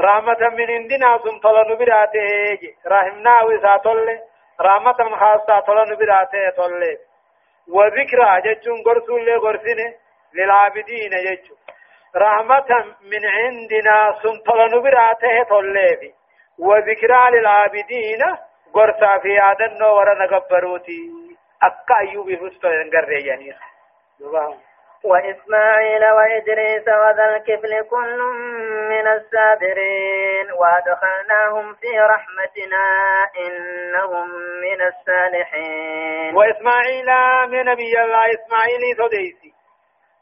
رحمة 0.00 0.48
من 0.48 0.70
عندنا 0.70 1.18
ثم 1.18 1.38
طلن 1.38 1.78
براته 1.78 2.58
رحمنا 2.86 3.42
وساتل 3.42 4.18
رحمة 4.60 5.16
خاصة 5.16 5.60
طلن 5.60 5.96
براته 5.96 6.50
طل. 6.56 6.98
وذكرى 7.68 8.40
جتون 8.44 8.82
قرسول 8.82 9.26
لغرسنه 9.26 9.94
للعابدين 10.34 11.10
جتون 11.10 11.56
رحمة 12.16 12.84
من 13.02 13.26
عندنا 13.26 14.14
سنطلن 14.22 14.82
براته 14.82 15.42
طلبي 15.50 16.14
وذكرى 16.58 17.30
للعابدين 17.30 18.22
قرصا 18.74 19.18
في 19.18 19.38
آدن 19.42 19.82
ورنا 19.82 20.36
قبروتي 20.36 21.10
أكا 21.62 21.98
أيوب 22.00 22.34
فستو 22.34 22.68
يعني 22.68 23.54
وإسماعيل 25.04 26.04
وإدريس 26.04 26.88
وذا 26.88 27.36
الكفل 27.36 27.88
كل 27.90 28.18
من 28.88 29.06
السابرين. 29.06 30.52
وأدخلناهم 30.52 31.74
في 31.74 32.00
رحمتنا 32.00 32.84
إنهم 33.46 34.28
من 34.60 34.82
الصالحين. 34.82 36.36
وإسماعيل 36.36 37.06
من 37.48 37.64
نبي 37.64 38.00
الله 38.02 38.24
إسماعيل 38.26 38.96
تديسي 38.98 39.49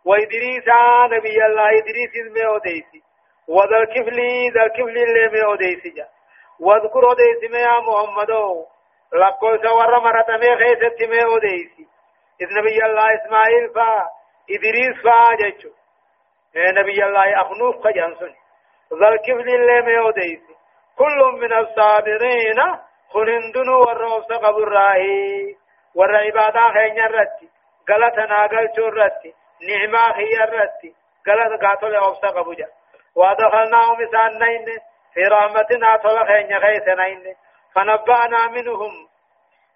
وإدريس 0.09 0.69
نبي 1.15 1.47
الله 1.47 1.69
إدريس 1.81 2.15
ما 2.35 2.47
أوديسي 2.47 3.01
وذا 3.49 3.77
الكفل 3.79 4.19
ذا 4.55 4.63
الكفل 4.63 4.97
اللي 5.07 5.29
ما 5.33 5.47
أوديسي 5.47 5.91
جا. 5.97 6.07
واذكر 6.61 7.09
أوديسي 7.09 7.49
ما 7.53 7.59
يا 7.59 7.81
محمد 7.89 8.31
لقل 9.13 9.69
سور 9.69 10.01
مرة 10.01 10.31
ما 10.43 10.57
خيست 10.61 10.99
ما 11.11 11.23
أوديسي 11.33 11.87
إذ 12.41 12.49
نبي 12.59 12.85
الله 12.87 13.07
إسماعيل 13.15 13.71
فا 13.75 14.07
إدريس 14.51 14.97
فا 15.05 15.37
جيشو 15.41 15.71
نبي 16.57 17.05
الله 17.05 17.41
أخنوف 17.43 17.77
خجانسون 17.85 18.35
ذا 19.01 19.09
الكفل 19.09 19.49
اللي 19.55 19.83
ما 19.83 19.99
أوديسي 19.99 20.55
كل 20.99 21.19
من 21.41 21.53
الصابرين 21.53 22.61
خلندنو 23.13 23.81
والروس 23.81 24.25
قبر 24.25 24.69
راهي 24.69 25.55
والعبادة 25.95 26.69
خينيا 26.75 27.07
رتي 27.07 27.49
غلطنا 27.91 28.47
غلطو 28.53 28.89
رتي. 28.89 29.38
نعمة 29.63 30.17
هي 30.17 30.45
الرتي 30.45 30.95
قال 31.27 31.59
قاتل 31.59 31.95
أوسا 31.95 32.29
قبوجا 32.29 32.69
وادخلناهم 33.17 34.03
إسان 34.03 34.39
نين. 34.39 34.79
في 35.15 35.21
رحمتنا 35.21 35.97
طلق 35.97 36.27
خين 36.27 36.61
خيس 36.61 36.89
نين. 36.89 37.37
فنبأنا 37.75 38.47
منهم. 38.47 39.09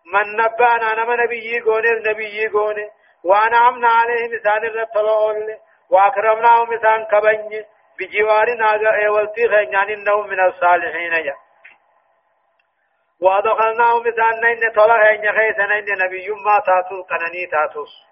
من 0.06 0.36
نبأنا 0.36 0.94
نما 0.94 1.16
نبي 1.16 1.56
يقون 1.56 1.86
النبي 1.86 2.42
يقون 2.42 2.76
وأنعمنا 3.24 3.88
عليهم 3.88 4.34
إسان 4.34 4.64
الرطلول 4.64 5.56
وأكرمناهم 5.90 6.72
إسان 6.72 7.04
كبني 7.04 7.64
بجوارنا 7.98 8.66
والتي 9.10 9.42
يعني 9.42 9.94
إنهم 9.94 10.26
من 10.26 10.40
الصالحين 10.40 11.24
جا 11.24 11.34
وادخلناهم 13.20 14.06
إسان 14.06 14.40
نين. 14.40 14.72
طلق 14.72 15.04
خين 15.04 15.32
خيس 15.32 15.58
نين. 15.58 15.84
نبي 16.04 16.28
ما 16.30 16.58
تاتو 16.66 17.02
قنني 17.02 17.46
تاتوس. 17.46 18.11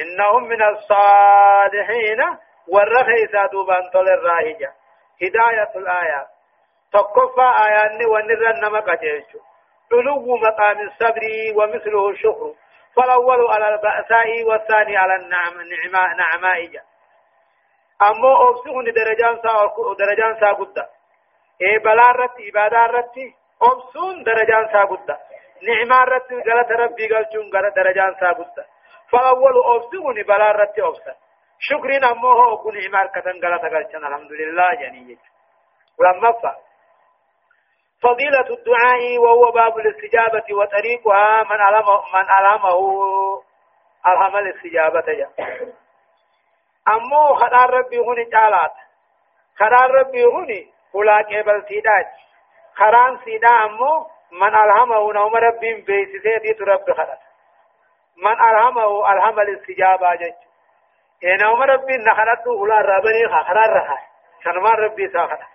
إنهم 0.00 0.44
من 0.44 0.62
الصالحين. 0.62 2.20
والرخيصة 2.68 3.46
دوبان 3.52 3.90
طول 3.92 4.08
الراهجة. 4.08 4.72
هداية 5.22 5.72
الآيات 5.76 6.26
تقفى 6.92 7.48
آيان 7.66 8.06
ونرى 8.06 8.60
نما 8.62 8.80
قجيشو. 8.80 9.38
علو 9.92 10.36
مقام 10.36 10.80
الصبر 10.80 11.22
ومثله 11.56 12.08
الشكر. 12.10 12.54
فالأول 12.96 13.46
على 13.52 13.74
البأساء 13.74 14.44
والثاني 14.44 14.96
على 14.96 15.14
النعم 15.16 15.54
نعماء 15.54 16.16
نعمائية 16.16 16.82
أما 18.02 18.48
أبسون 18.48 18.84
درجان 18.84 19.36
سا 19.42 19.74
درجان 19.98 20.40
سا 20.40 20.52
قد 20.52 20.86
إيه 21.62 21.78
بلا 21.78 22.10
رت 22.10 22.36
إبادة 22.50 22.86
رت 22.86 23.16
أبسون 23.62 24.22
درجان 24.24 24.68
سا 24.72 24.84
قد 24.84 25.16
نعمة 25.62 26.04
رت 26.04 26.32
غلط 26.32 26.70
ربي 26.70 27.14
قلتون 27.14 27.50
درجان 27.76 28.14
سا 28.20 28.32
قد 28.32 28.64
فأول 29.12 29.54
أوفسوني 29.54 30.22
بلا 30.22 30.50
رت 30.52 30.78
أوفسا 30.78 31.14
شكرين 31.58 32.04
أمه 32.04 32.52
أكون 32.54 32.86
إمار 32.86 33.06
كتن 33.06 33.40
قلتنا 33.44 34.08
الحمد 34.08 34.32
لله 34.32 34.74
جنية. 34.74 35.16
ولما 36.00 36.32
فضيلة 38.02 38.48
الدعاء 38.58 39.18
وهو 39.18 39.50
باب 39.50 39.78
الاستجابة 39.78 40.54
وطريقها 40.54 41.42
من 41.42 41.60
علم 41.60 41.86
من 42.14 42.26
علمه 42.28 42.78
ألهم 44.06 44.36
الاستجابة 44.36 45.12
جا. 45.12 45.28
أمو 46.88 47.34
خدار 47.34 47.70
ربي 47.70 47.98
هوني 47.98 48.24
جالات. 48.24 48.74
خدار 49.58 49.90
ربي 49.90 50.24
هوني 50.24 50.72
فلا 50.92 51.22
كيبل 51.22 51.64
سيداج. 51.68 52.06
خران 52.74 53.18
سيدا 53.24 53.48
أمو 53.48 54.06
من 54.32 54.54
ألهمه 54.54 55.12
نوم 55.12 55.36
ربي 55.36 55.74
بيسيسي 55.74 56.38
دي 56.38 56.54
ترب 56.54 56.92
خدار. 56.92 57.18
من 58.16 58.32
ألهمه 58.32 59.12
ألهم 59.12 59.40
الاستجابة 59.40 60.14
جج 60.14 60.34
إنهم 61.24 61.62
ربي 61.62 61.96
نخلته 61.96 62.50
ولا 62.50 62.80
ربني 62.80 63.28
خخرار 63.28 63.70
رها 63.70 63.98
شنما 64.44 64.70
ربي 64.70 65.08
ساخنا 65.08 65.46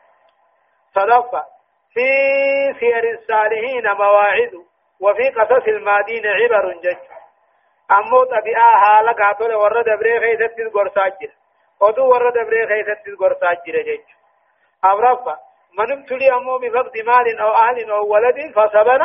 صدفة 0.96 1.46
في 1.94 2.08
سير 2.80 3.12
الصالحين 3.12 3.92
مواعظ 3.92 4.54
وفي 5.02 5.30
قصص 5.30 5.68
المادين 5.68 6.28
عبر 6.28 6.72
جج 6.72 6.98
أمو 7.92 8.24
طبيعة 8.24 8.82
حالا 8.84 9.12
قاتل 9.12 9.54
ورد 9.54 9.86
دبري 9.86 10.20
خيستي 10.20 10.64
قرصاجر 10.64 11.32
ودو 11.82 12.10
ورد 12.10 12.34
دبري 12.34 12.68
خيستي 12.68 13.12
قرصاجر 13.12 13.82
جيج 13.84 14.02
أورفا 14.86 15.38
من 15.78 15.92
ابتلي 15.92 16.34
أمو 16.34 16.58
بفقد 16.58 16.98
مال 16.98 17.40
أو 17.40 17.52
أهل 17.54 17.92
أو 17.92 18.14
ولد 18.14 18.52
فصبر 18.56 19.02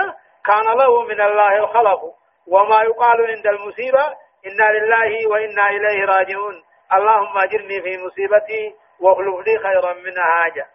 كان 0.46 0.78
له 0.78 1.02
من 1.02 1.20
الله 1.20 1.56
الخلق 1.56 2.14
وما 2.46 2.82
يقال 2.82 3.26
عند 3.26 3.46
المصيبة 3.46 4.04
إنا 4.46 4.78
لله 4.78 5.28
وإنا 5.30 5.70
إليه 5.70 6.04
راجعون. 6.04 6.62
اللهم 6.92 7.38
أجرني 7.38 7.82
في 7.82 7.98
مصيبتي 7.98 8.74
واخلف 9.00 9.46
لي 9.46 9.58
خيرا 9.58 9.92
منها 9.92 10.24
حاجة. 10.24 10.66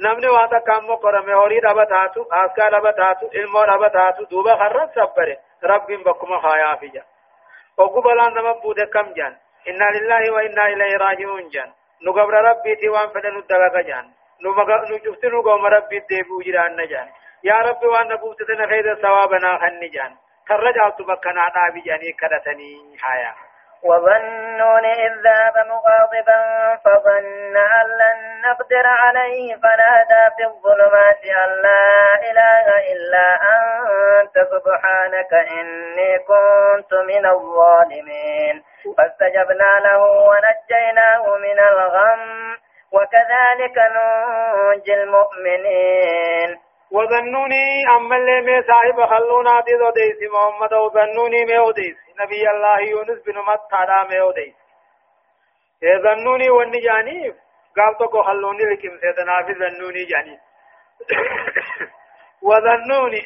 نمني 0.00 0.28
واتا 0.28 0.58
كام 0.58 0.90
مقرم 0.90 1.30
هوري 1.30 1.58
ربا 1.58 1.84
تاتو 1.84 2.22
آسكا 2.32 2.64
علمو 3.34 3.60
ربا 3.60 3.88
تاتو 3.88 4.24
دوبا 4.24 4.56
خرن 4.56 4.88
سبره 4.94 5.38
رب 5.64 5.86
بكما 5.86 6.40
خايا 6.40 6.76
فيجا. 6.76 7.04
وقبلا 7.78 8.28
نما 8.28 8.52
بودة 8.52 8.84
كم 8.84 9.12
جان. 9.12 9.36
إنا 9.68 9.84
لله 9.84 10.32
وإنا 10.32 10.66
إليه 10.66 10.96
راجعون 10.96 11.48
جان. 11.48 11.72
نقبر 12.02 12.34
ربي 12.34 12.76
تيوان 12.76 13.08
فدن 13.08 13.36
الدغا 13.36 13.82
جان. 13.82 14.10
نجفت 14.90 15.24
نقوم 15.24 15.66
ربي 15.66 15.98
ديبو 15.98 16.40
جران 16.40 16.76
نجان 16.76 17.08
يا 17.44 17.54
ربي 17.54 17.86
وانا 17.86 18.14
بوتتنا 18.14 18.66
خير 18.66 18.94
ثوابنا 18.94 19.58
خن 19.58 19.80
جان. 19.80 20.16
ترجعت 20.48 21.02
بكنا 21.02 21.52
نابي 21.56 21.80
جاني 21.80 22.12
كدتني 22.12 22.98
حياة. 23.00 23.34
وظنون 23.84 24.84
إذ 24.84 25.12
ذهب 25.24 25.66
مغاضبا 25.66 26.40
فظن 26.84 27.56
أن 27.56 27.86
لن 28.00 28.40
نقدر 28.50 28.86
عليه 28.86 29.54
فنادى 29.54 30.24
في 30.36 30.44
الظلمات 30.44 31.24
أن 31.24 31.62
لا 31.62 32.14
إله 32.30 32.92
إلا 32.92 33.26
أنت. 33.56 34.34
سبحانك 34.38 35.32
إني 35.34 36.18
كنت 36.18 36.94
من 36.94 37.26
الظالمين. 37.26 38.62
فاستجبنا 38.96 39.80
له 39.80 40.02
ونجيناه 40.02 41.36
من 41.36 41.58
الغم. 41.58 42.56
وكذلك 42.92 43.78
ننجي 43.78 44.94
المؤمنين. 44.94 46.58
وظنوني 46.92 47.88
أما 47.96 48.16
اللي 48.16 48.40
مي 48.40 48.62
صاحب 48.62 49.06
خلونا 49.10 49.60
دي 49.60 49.74
وديس 49.74 50.30
محمد 50.32 50.72
وظنوني 50.74 51.44
مي 51.44 51.58
وديس 51.58 51.96
نبي 52.20 52.50
الله 52.50 52.80
يونس 52.80 53.22
بن 53.26 53.38
متى 53.38 54.08
مي 54.10 54.20
وديس 54.20 54.54
ظنوني 56.02 56.50
وني 56.50 56.80
جاني؟ 56.80 57.34
قال 57.76 57.98
تو 57.98 58.22
خلوني 58.22 58.64
لكم 58.64 58.98
سيدنا 59.00 59.42
في 59.46 59.54
ظنوني 59.54 60.04
جاني. 60.04 60.38
وظنوني 62.48 63.22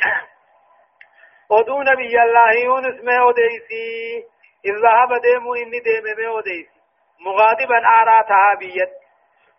ودو 1.51 1.83
نبي 1.83 2.23
الله 2.23 2.51
يونس 2.65 3.05
مي 3.05 3.19
وديسي 3.21 4.25
إذ 4.65 4.75
ذهب 4.85 5.21
ديمو 5.23 5.55
إني 5.55 5.79
ديم 5.81 6.05
مي 6.19 6.27
وديسي 6.27 6.77
مغاضبا 7.21 7.79
آراتها 8.01 8.55
بيت. 8.59 8.93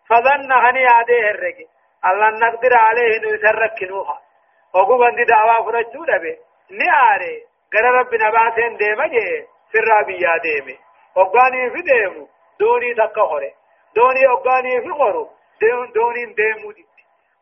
فظن 0.08 0.52
هني 0.52 0.86
عديه 0.86 1.30
الرجل 1.30 1.77
الله 2.04 2.28
نقدر 2.28 2.76
عليه 2.76 3.16
انه 3.16 3.28
يسركنوها 3.28 4.20
وقوم 4.74 5.16
دي 5.16 5.24
دعوة 5.24 5.64
فرجو 5.64 6.04
دبي 6.04 6.38
نعاري 6.70 7.44
قال 7.72 7.84
ربنا 7.84 8.30
باسين 8.30 8.76
ديما 8.76 9.06
جي 9.06 9.46
سرا 9.72 10.02
بيا 10.02 10.36
ديمي 10.42 10.78
وقاني 11.16 11.70
في 11.70 11.82
ديمو 11.82 12.28
دوني 12.60 12.94
تقهره 12.94 13.52
دوني 13.96 14.26
وقاني 14.28 14.80
في 14.80 14.90
غرو 14.90 15.30
دوني 15.94 16.24
ديمو 16.24 16.72
دي 16.72 16.86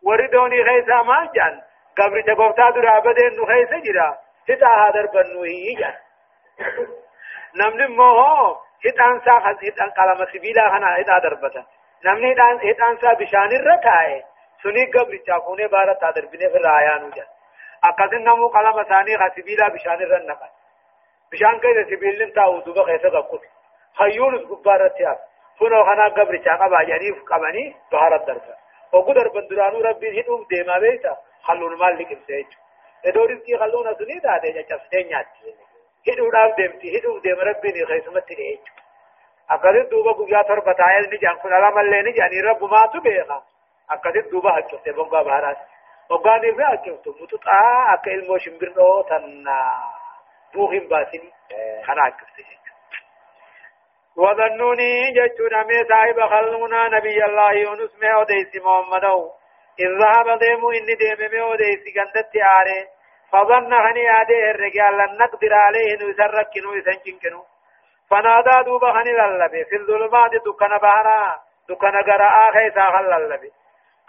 وري 0.02 0.26
دوني 0.26 0.64
خيسا 0.64 1.02
ما 1.02 1.30
جان 1.34 1.62
قبر 1.98 2.20
جبوتا 2.20 2.70
درا 2.70 2.98
بدين 2.98 3.36
نو 3.36 3.46
خيسا 3.46 3.78
جرا 3.78 4.18
هتا 4.50 4.66
هادر 4.66 5.06
بنو 5.06 5.42
هي 5.42 5.74
جان 5.74 5.94
نمني 7.54 7.86
موهو 7.86 8.56
هتان 8.86 9.20
سا 9.24 9.32
هتان 9.38 9.90
قلم 9.90 10.26
سبيلا 10.32 10.68
خنا 10.68 11.00
هتا 11.00 11.18
دربتا 11.18 11.64
نمني 12.04 12.32
هتان 12.70 12.98
سا 13.00 13.12
بشان 13.12 13.50
الركايه 13.52 14.35
سني 14.66 14.84
قبل 14.94 15.18
چاكونه 15.26 15.66
بارا 15.66 15.92
تادر 15.92 16.24
بني 16.32 16.48
في 16.52 16.58
رايانو 16.58 17.10
جان 17.16 17.26
اقدن 17.84 18.22
نمو 18.28 18.48
قلم 18.48 18.82
ثاني 18.82 19.16
غسبيلا 19.16 19.68
بشان 19.68 20.02
الرنقا 20.02 20.48
بشان 21.32 21.58
كيدا 21.60 21.84
سبيلن 21.90 22.32
تاو 22.32 22.60
دوبا 22.60 22.84
خيسا 22.84 23.08
قبل 23.08 23.40
خيول 23.98 24.46
غبارة 24.50 24.88
تياب 24.88 25.18
فنو 25.60 25.84
خنا 25.84 26.08
قبل 26.08 26.44
چاقا 26.44 26.68
باجاني 26.68 27.10
قباني 27.10 27.64
بهارت 27.92 28.26
درسا 28.26 28.54
وقدر 28.92 29.28
بندرانو 29.28 29.80
ربي 29.80 30.20
هدوم 30.20 30.46
ديما 30.50 30.78
بيتا 30.78 31.16
خلون 31.42 31.78
مال 31.78 31.98
لكم 31.98 32.20
سيج 32.26 32.46
ادوريس 33.06 33.42
كي 33.46 33.56
خلون 33.58 33.94
سني 33.98 34.18
داده 34.18 34.48
جا 34.56 34.62
چفته 34.62 34.98
نياتي 35.08 35.54
هدو 36.08 36.30
داف 36.30 36.56
ديمتي 36.56 36.98
هدو 36.98 37.18
ديم 37.18 37.40
ربي 37.40 37.72
ني 37.72 37.86
خيسمت 37.86 38.28
تريج 38.28 38.58
اقدن 39.50 39.88
دوبا 39.90 40.12
قبيا 40.12 40.42
تر 40.42 40.60
بتايل 40.60 41.10
ني 41.10 41.16
جان 41.16 41.36
كن 41.42 41.52
علام 41.52 41.78
اللي 41.78 42.02
ني 42.02 42.12
جاني 42.12 42.40
رب 42.40 42.64
ما 42.64 42.86
تو 42.92 43.00
بيخا 43.00 43.42
akkasitti 43.94 44.30
duuba 44.30 44.52
haccofte 44.58 44.92
bongaa 44.92 45.24
baharaati 45.24 45.64
hoggaan 46.10 46.44
irraa 46.50 46.70
haccoftu 46.74 47.16
mutuxaa 47.20 47.86
akka 47.94 48.10
ilmoo 48.10 48.38
shimbirroo 48.44 49.02
tanna 49.10 49.56
buu 50.52 50.68
hin 50.74 50.88
baasini 50.88 51.32
kana 51.86 52.02
haccofte 52.02 52.42
jechuudha. 52.42 52.66
وظنوني 54.16 55.12
جتشون 55.16 55.54
أمي 55.54 55.84
صاحب 55.88 56.20
خلونا 56.20 56.88
نبي 56.88 57.24
الله 57.24 57.52
يونس 57.52 57.92
ما 58.02 58.10
أوديس 58.14 58.52
محمد 58.64 59.04
إذ 59.84 59.90
ذهب 60.02 60.38
ديمو 60.38 60.70
إني 60.70 60.94
ديم 60.94 61.20
ما 61.32 61.40
أوديس 61.40 61.82
قندت 61.96 62.36
آره 62.36 62.80
فظن 63.32 63.72
هني 63.72 64.04
آده 64.20 64.50
الرجال 64.50 64.98
لن 64.98 65.18
نقدر 65.22 65.54
عليه 65.54 65.90
نسرك 66.00 66.48
كنو 66.54 66.74
يسنجن 66.74 67.18
كنو 67.22 67.42
فنادى 68.10 68.56
دوبا 68.66 68.90
هني 68.96 69.12
للبي 69.18 69.64
في 69.64 69.76
الظلمات 69.76 70.30
دكنا 70.46 70.78
بهرا 70.84 71.40
دكنا 71.68 72.00
قراء 72.08 72.52
خيسا 72.52 72.84
خللبي 72.94 73.50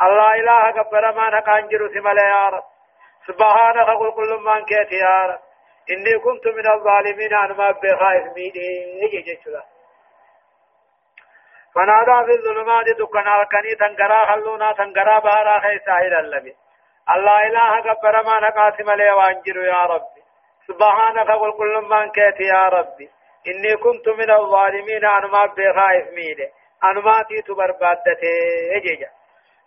الله 0.01 0.35
إله 0.35 0.71
كبر 0.71 1.11
ما 1.11 1.29
نقان 1.29 1.67
جرو 1.67 1.87
سمال 1.93 2.17
يا 2.17 2.49
رب 2.49 2.63
سبحانك 3.27 3.89
قل 3.99 4.11
كل 4.11 4.31
من 4.45 4.65
كيت 4.65 4.91
يا 4.91 5.19
رب 5.29 5.39
إني 5.91 6.19
كنت 6.19 6.47
من 6.47 6.67
الظالمين 6.71 7.33
أنا 7.33 7.53
ما 7.53 7.71
بخائف 7.71 8.25
ميدي. 8.35 9.23
جيشلا 9.25 9.63
فنادى 11.75 12.25
في 12.25 12.31
الظلمات 12.31 12.85
دكنا 12.99 13.43
كني 13.51 13.75
تنقرا 13.75 14.25
خلونا 14.25 14.71
تنقرا 14.71 15.19
بارا 15.19 15.59
خيسا 15.59 15.97
إلى 15.97 16.19
اللبي. 16.19 16.55
الله 17.15 17.37
إله 17.47 17.93
كبر 17.93 18.23
ما 18.23 18.39
نقاسم 18.39 18.91
لي 18.91 19.11
وانجر 19.11 19.57
يا 19.57 19.81
ربي. 19.93 20.21
سبحانك 20.67 21.29
قل 21.31 21.51
كل 21.57 21.81
من 21.89 22.11
كيت 22.11 22.39
يا 22.39 22.63
ربي. 22.69 23.09
إني 23.47 23.77
كنت 23.77 24.07
من 24.09 24.31
الظالمين 24.31 25.05
أنا 25.05 25.27
ما 25.27 25.45
بخائف 25.45 26.07
ميدي. 26.13 26.47
أنا 26.83 26.99
ما 26.99 27.23
تيت 27.29 27.51
بربادته 27.51 28.33
يجي 28.75 29.16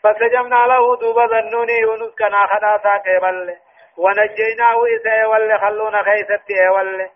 فسجمنا 0.02 0.66
له 0.66 0.96
دوبا 0.96 1.26
ظنوني 1.26 1.78
يونس 1.80 2.14
كنا 2.18 2.46
خدا 2.46 2.78
ساقبل 2.82 3.56
ونجيناه 3.96 4.78
إساء 4.96 5.30
وlle 5.30 5.60
خلونا 5.60 6.02
خيستي 6.02 6.68
وlle 6.74 7.06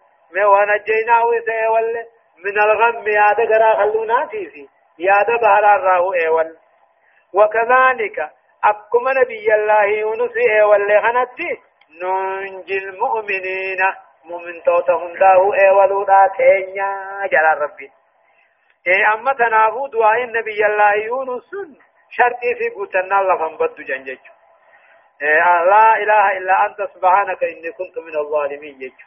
ونجيناه 0.52 1.24
إساء 1.38 1.72
وlle 1.72 2.14
من 2.44 2.60
الغم 2.60 3.08
ياد 3.08 3.40
غرا 3.40 3.74
خلونا 3.74 4.26
تيسي. 4.26 4.68
ياد 4.98 5.26
بهر 5.40 5.74
الراهو 5.76 6.14
ايول 6.14 6.56
وكذلك 7.34 8.18
أكما 8.64 9.12
نبي 9.12 9.54
الله 9.54 9.84
يونس 9.84 10.36
ايول 10.36 11.02
خنتي. 11.02 11.60
ننجي 12.02 12.78
المؤمنين. 12.78 13.80
مؤمن 14.24 14.62
توتهم 14.62 15.12
داهو 15.14 15.54
ايولو 15.54 16.04
دا 16.04 16.20
تينيا 16.36 16.90
جلال 17.32 17.62
ربي. 17.62 17.90
اي 18.86 19.14
أما 19.14 19.32
تنافو 19.32 19.86
دعاء 19.86 20.24
النبي 20.24 20.66
الله 20.66 20.94
يونس. 20.94 21.50
شرطي 22.16 22.54
في 22.58 22.68
قوتنا 22.74 23.20
الله 23.20 23.36
فنبدو 23.38 23.82
جنجج 23.82 24.22
لا 25.70 25.96
إله 26.02 26.24
إلا 26.38 26.66
أنت 26.66 26.78
سبحانك 26.94 27.42
إني 27.44 27.70
كنت 27.78 27.98
من 28.06 28.16
الظالمين 28.22 28.78
جج 28.78 28.98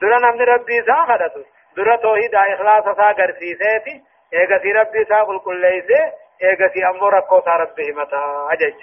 درا 0.00 0.18
نمن 0.18 0.42
ربي 0.42 0.82
سا 0.86 1.04
خدتو 1.08 1.42
درا 1.76 1.96
توحيد 1.96 2.34
إخلاص 2.34 2.84
سا 2.96 3.08
غرسيسيتي 3.18 4.02
ايغا 4.34 4.58
سي 4.62 4.72
ربي 4.72 5.04
سا 5.04 5.22
قل 5.22 5.38
كل 5.38 5.60
ليسي. 5.60 6.12
ايغا 6.42 6.68
سي 6.68 6.86
أمو 6.86 7.08
ركو 7.08 7.40
سا 7.40 7.50
ربي 7.50 7.92
متا 7.92 8.48
أجج 8.52 8.74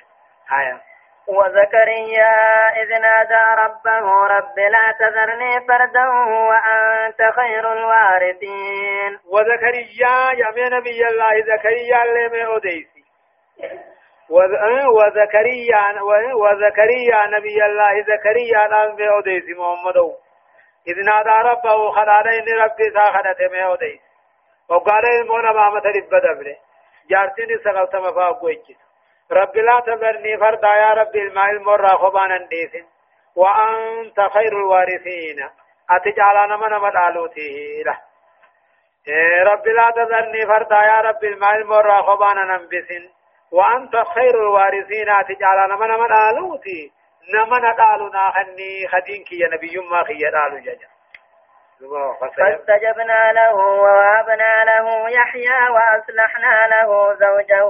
هايا. 0.49 0.82
وزكريا 1.28 2.34
إذ 2.82 2.89
نادى 3.01 3.43
ربه 3.63 4.05
رب 4.36 4.59
لا 4.59 4.86
تذرني 4.99 5.67
فردا 5.67 6.05
وأنت 6.49 7.21
خير 7.36 7.71
الوارثين. 7.74 9.19
وزكريا 9.34 10.15
يا 10.41 10.69
نبي 10.69 11.07
الله 11.07 11.41
زكريا 11.41 12.03
اللي 12.03 12.45
أوديس. 12.45 12.93
وزكريا 14.97 16.01
وزكريا 16.43 17.20
نبي 17.38 17.66
الله 17.66 18.01
زكريا 18.01 18.68
نام 18.68 18.95
بأوديس 18.95 19.43
محمد 19.58 19.97
إذ 20.88 20.95
نادى 21.06 21.49
ربه 21.49 21.91
خلال 21.91 22.28
إن 22.28 22.60
ربي 22.60 22.91
ساخنت 22.93 23.51
مأوديس 23.51 24.01
وقال 24.70 25.06
المونا 25.06 25.51
ما 25.51 25.70
مترب 25.70 26.10
بدبره. 26.12 26.56
جارتني 27.10 27.58
سغلت 27.64 27.95
مفاق 27.95 28.43
وجد 28.43 28.78
رب 29.32 29.58
لا 29.58 29.80
تذرني 29.80 30.38
فردا 30.38 30.68
يا 30.68 30.93
رب 30.93 31.16
الماء 31.16 31.49
المرى 31.49 31.88
خبانا 31.88 32.38
ديسن 32.38 32.86
وأنت 33.36 34.20
خير 34.34 34.51
الوارثين. 34.58 35.49
أتجعل 35.89 36.49
نما 36.49 36.68
نما 36.68 36.89
دالوتي 36.89 37.84
له. 37.86 37.99
إيه 39.08 39.43
رب 39.43 39.68
لا 39.68 39.91
تذرني 39.91 40.45
فردا 40.45 40.76
يا 40.76 41.01
رب 41.01 41.24
الماء 41.24 41.56
المرى 41.56 41.93
خبانا 41.93 42.43
ننبسن. 42.43 43.10
وأنت 43.54 43.95
خير 44.16 44.36
الوارثين 44.36 45.10
أتجعل 45.10 45.70
نما 45.70 45.88
نما 45.88 46.08
دالوتي 46.08 46.91
نما 47.34 47.58
ندالنا 47.58 48.30
خني 48.30 48.88
خدينك 48.88 49.32
يا 49.32 49.47
نبي 49.47 49.78
ما 49.91 50.04
خي 50.04 50.20
دالو 50.32 50.58
ججا 50.58 50.93
فاستجبنا 52.20 53.32
له 53.32 53.56
ووهبنا 53.56 54.64
له 54.64 55.10
يحيى 55.10 55.70
وأصلحنا 55.70 56.68
له 56.68 57.14
زوجه. 57.14 57.70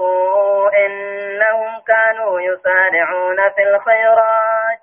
إنهم 0.85 1.81
كانوا 1.87 2.41
يسارعون 2.41 3.49
في 3.55 3.63
الخيرات. 3.63 4.79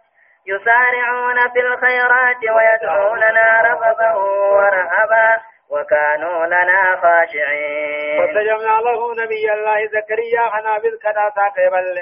يسارعون 0.46 1.48
في 1.52 1.60
الخيرات 1.60 2.36
ويدعوننا 2.36 3.60
رغبا 3.60 4.14
ورهبا. 4.16 5.40
وكانوا 5.70 6.46
لنا 6.46 7.00
خاشعين. 7.02 8.18
فاستجبنا 8.18 8.80
له 8.80 9.14
نبي 9.22 9.52
الله 9.52 9.86
زكريا 9.86 10.48
خنا 10.52 10.78
بالكدا 10.78 11.28
تاقبل 11.36 11.98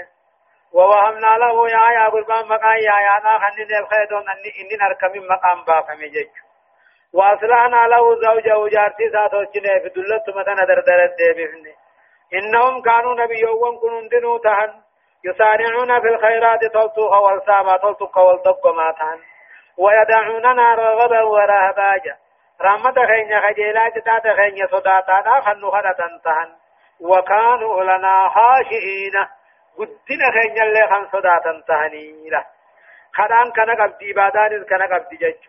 ووهمنا 0.72 1.38
له 1.38 1.70
يا 1.70 1.92
يا 1.98 2.08
قربان 2.08 2.44
مقام 2.48 2.76
يا 2.76 2.96
يا 3.08 3.16
نا 3.24 3.38
خنين 3.38 3.70
الخيدون 3.82 4.24
أني 4.32 4.50
إني 4.60 4.76
نركم 4.82 5.12
مقام 5.32 5.64
بافمي 5.64 6.08
جيج 6.08 6.32
وأصلحنا 7.14 7.86
له 7.92 8.14
زوجه 8.14 8.68
جارتي 8.74 9.10
ساتو 9.12 9.44
چنه 9.44 9.78
في 9.82 9.88
دلت 9.88 10.26
مدن 10.36 10.66
دردرت 10.68 11.16
دي 11.18 11.32
بفني 11.32 11.74
إنهم 12.34 12.82
كانوا 12.82 13.14
نبيوون 13.14 13.78
كنون 13.78 14.08
دنو 14.08 14.38
تهن. 14.38 14.72
يسارعون 15.24 16.00
في 16.00 16.08
الخيرات 16.08 16.60
تلتوها 16.60 17.18
والسامة 17.18 17.76
تلتوها 17.76 18.18
والتقماتان 18.18 19.18
ويدعوننا 19.78 20.74
رغبا 20.74 21.22
ورهباجا. 21.22 22.16
رحمة 22.62 23.06
خينيا 23.06 23.40
خجيلا 23.40 23.88
جتات 23.88 24.22
خينيا 24.36 24.66
صداتانا 24.66 25.40
خنو 25.40 25.70
خدتن 25.70 26.20
تهن 26.24 26.50
وكانوا 27.00 27.84
لنا 27.84 28.28
خاشئين 28.28 29.12
قدنا 29.78 30.30
خينيا 30.32 30.62
اللي 30.62 30.88
خن 30.90 31.06
صداتن 31.12 31.64
تهنيلا 31.68 32.44
خدان 33.14 33.52
كان 33.52 33.70
قبدي 33.70 34.10
عبادان 34.10 34.64
كان 34.64 34.82
قبدي 34.82 35.16
جج 35.16 35.42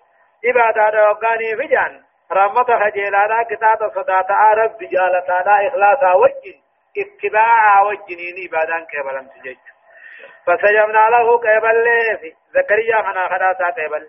عبادان 0.45 0.99
وقاني 1.09 1.55
فجان 1.57 2.03
رحمة 2.31 2.79
خجيلا 2.83 3.43
جتات 3.43 3.79
صداتا 3.95 4.51
رب 4.53 4.77
جالتانا 4.79 5.67
إخلاصا 5.67 6.13
وجن 6.13 6.57
اتباع 6.97 7.81
وجنين 7.81 8.35
عبادان 8.47 8.85
كيبلن 8.85 9.29
تجج 9.29 9.57
فسجبنا 10.45 11.09
له 11.09 11.39
كيبل 11.39 11.85
في 12.21 12.33
زكريا 12.53 12.95
خنا 13.01 13.27
خدا 13.27 13.53
سا 13.53 13.69
كيبل 13.69 14.07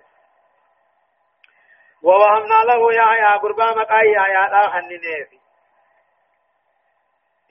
ووهمنا 2.03 2.65
له 2.65 2.93
يا 2.95 3.09
يا 3.23 3.37
قربا 3.37 3.71
مقاي 3.81 4.13
يا 4.13 4.49
لا 4.53 4.69
خنني 4.69 5.25
في. 5.29 5.39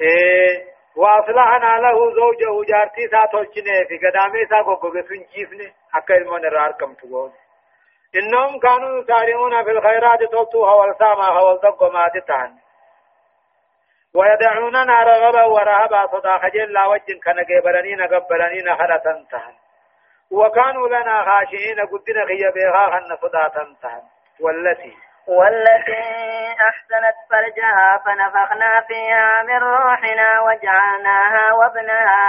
إيه 0.02 0.66
وأصلحنا 0.96 1.80
له 1.86 1.98
زوجه 2.20 2.66
جارتي 2.70 3.08
سا 3.12 3.26
تولچنه 3.26 3.88
في. 3.88 3.98
قدامي 3.98 4.46
سا 4.50 4.60
غوغو 4.62 5.02
سنجيفني 5.10 5.74
حق 5.92 6.12
إلمون 6.12 6.46
راركم 6.46 6.94
تقول. 6.94 7.32
إنهم 8.16 8.60
كانوا 8.60 9.02
يسارعون 9.02 9.64
في 9.64 9.72
الخيرات 9.72 10.20
تلتوها 10.20 10.74
والسامة 10.74 11.42
والدقما 11.42 12.08
تتهن 12.08 12.58
ويدعوننا 14.16 15.04
رغبا 15.04 15.44
ورهبا 15.44 16.08
صدا 16.08 16.38
خجل 16.38 16.74
لا 16.74 16.86
وجن 16.86 17.20
كان 17.24 17.40
قبرني 17.50 17.96
نقبرني 17.96 18.62
نخلا 18.62 18.98
تنتهن. 18.98 19.56
وكانوا 20.32 20.88
لنا 20.88 21.26
خاشعين 21.26 21.80
قدنا 21.92 22.26
خي 22.26 22.44
بها 22.56 22.84
خن 22.92 23.16
صدا 23.22 23.48
تنتهن. 23.48 24.04
والتي 24.42 24.94
والتي 25.28 26.04
أحسنت 26.70 27.16
فرجها 27.30 27.98
فنفخنا 28.06 28.82
فيها 28.88 29.44
من 29.44 29.58
روحنا 29.58 30.42
وجعلناها 30.42 31.54
وابنها 31.54 32.24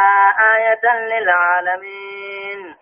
آية 0.57 0.95
للعالمين. 0.95 2.77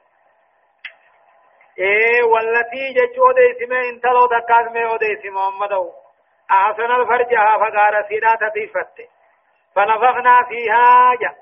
إيه 1.79 2.23
والتي 2.23 2.95
جتشو 2.97 3.33
دي 3.33 3.65
سمي 3.67 3.89
انتلو 3.91 4.27
دكاز 4.27 4.73
مي 4.73 4.85
ودي 4.85 5.17
سمي 5.23 5.31
محمدو 5.31 5.93
أحسن 6.51 6.91
الفرجها 6.93 7.57
فقار 7.59 8.03
سيدا 8.09 8.35
تطيفت 8.35 8.97
فنفخنا 9.75 10.43
فيها 10.49 11.15
جا. 11.21 11.35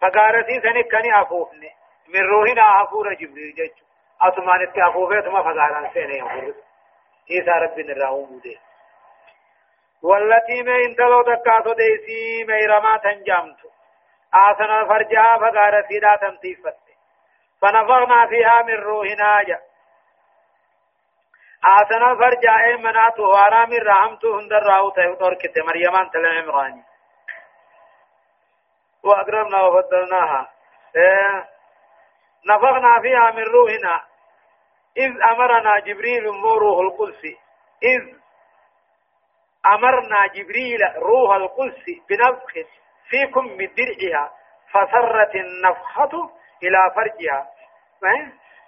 فقار 0.00 0.42
سي 0.42 0.60
سنكني 0.60 1.20
أفوفني. 1.22 1.70
من 2.08 2.20
روحنا 2.20 2.82
أفور 2.82 3.14
جبريل 3.14 3.54
جج 3.54 3.76
أسمان 4.22 4.62
اتي 4.62 4.88
أفوفه 4.88 5.20
ثم 5.20 5.42
فقارا 5.42 5.90
سيني 5.94 6.22
أفور. 6.22 6.54
إيسا 7.30 7.52
رب 7.52 7.78
نراهم 7.80 8.26
بودي 8.26 8.58
والتي 10.02 10.62
ما 10.62 10.76
انتلو 10.76 11.22
دكاتو 11.22 11.72
ديسي 11.72 12.44
ميرما 12.44 12.96
تنجامت 12.96 13.60
أحسن 14.34 14.70
الفرجها 14.70 15.38
فقار 15.40 15.82
سيدا 15.88 16.16
تنطيفت 16.16 16.84
فنفخنا 17.62 18.26
فيها 18.26 18.62
من 18.62 18.74
روحنا 18.74 19.42
جا. 19.42 19.60
آسنا 21.64 22.14
فرجا 22.14 22.56
اي 22.64 22.76
مناتو 22.76 23.22
وارام 23.22 23.72
الرحمتو 23.72 24.38
هندر 24.38 24.62
راو 24.62 24.90
تهدور 24.90 25.34
كت 25.34 25.58
مريمان 25.58 26.10
تل 26.10 26.26
عمراني. 26.26 26.84
وأكرمنا 29.04 29.62
وفضلناها. 29.62 30.50
إيه 30.96 31.48
نفخنا 32.46 33.00
فيها 33.02 33.30
من 33.30 33.42
روحنا. 33.42 34.04
إذ 34.96 35.12
أمرنا 35.32 35.78
جبريل 35.78 36.26
روح 36.26 36.78
القدس. 36.78 37.22
إذ 37.82 38.16
أمرنا 39.66 40.26
جبريل 40.34 40.80
روح 40.96 41.34
القدس 41.34 41.84
بنفخ 42.08 42.52
فيكم 43.10 43.44
من 43.44 43.68
درعها 43.74 44.32
فسرت 44.70 45.34
النفخة 45.34 46.30
إلى 46.62 46.92
فرجها. 46.94 47.50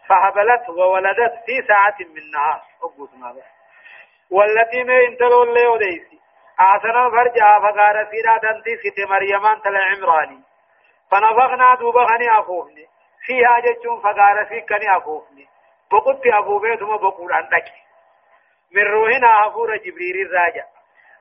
فهبلت 0.08 0.68
وولدت 0.68 1.34
في 1.46 1.62
ساعة 1.68 1.96
من 2.00 2.30
نهار. 2.30 2.62
والتي 4.30 4.84
ما 4.84 5.04
انتلو 5.08 5.42
اللي 5.42 5.66
وديسي 5.66 6.20
أعسنا 6.60 7.10
فرجع 7.10 7.58
فقال 7.60 8.08
سيرا 8.10 8.36
دنتي 8.38 8.76
ست 8.76 9.08
مريمان 9.08 9.62
تل 9.62 9.76
عمراني 9.76 10.40
فنفخنا 11.10 11.74
دوبخني 11.74 12.38
أفوفني 12.38 12.86
فيها 13.26 13.60
جتشون 13.60 14.00
فقال 14.00 14.46
في 14.48 14.60
كني 14.60 15.45
أفوفني 15.92 16.10
بقلت 16.10 16.26
أفوفي 16.26 16.76
ثم 16.76 16.96
بقول 16.96 17.32
عندك 17.32 17.64
من 18.72 18.82
روحنا 18.82 19.46
أفور 19.46 19.76
جبريل 19.76 20.26
الراجع 20.26 20.64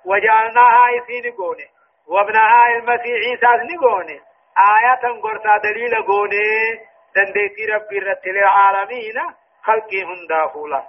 وجعلناها 0.06 0.84
إسين 0.98 1.32
قوني 1.32 1.68
وابنها 2.08 2.78
المسيح 2.78 3.18
عيسى 3.26 3.74
نقوني 3.74 4.22
آية 4.58 5.22
قرصا 5.22 5.58
دليل 5.58 5.96
قوني 6.08 6.42
دنديتي 7.16 7.66
ربي 7.66 8.00
رت 8.00 8.28
للعالمين 8.28 9.14
خلقي 9.64 10.04
هندا 10.04 10.48
فولا 10.54 10.84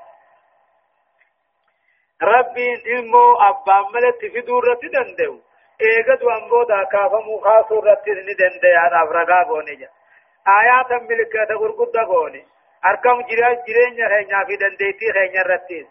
ربي 2.23 2.83
علمو 2.87 3.35
أبا 3.35 3.89
ملت 3.95 4.33
في 4.33 4.41
دورة 4.41 4.81
دندو 4.93 5.41
ايغد 5.81 6.23
وانبو 6.23 6.63
دا 6.63 6.85
كافا 6.85 7.19
مخاصو 7.29 7.79
رت 7.81 8.09
ندندي 8.09 8.73
على 8.77 9.05
أفرقا 9.05 9.43
قوني 9.43 9.89
آيات 10.49 10.93
ملكة 11.03 11.55
غرقود 11.55 11.97
قوني 11.97 12.47
أركم 12.91 13.21
جراج 13.31 13.59
جرين 13.69 14.09
خينيا 14.09 14.45
في 14.45 14.57
دنديتي 14.57 15.13
خينيا 15.13 15.43
رتين 15.43 15.87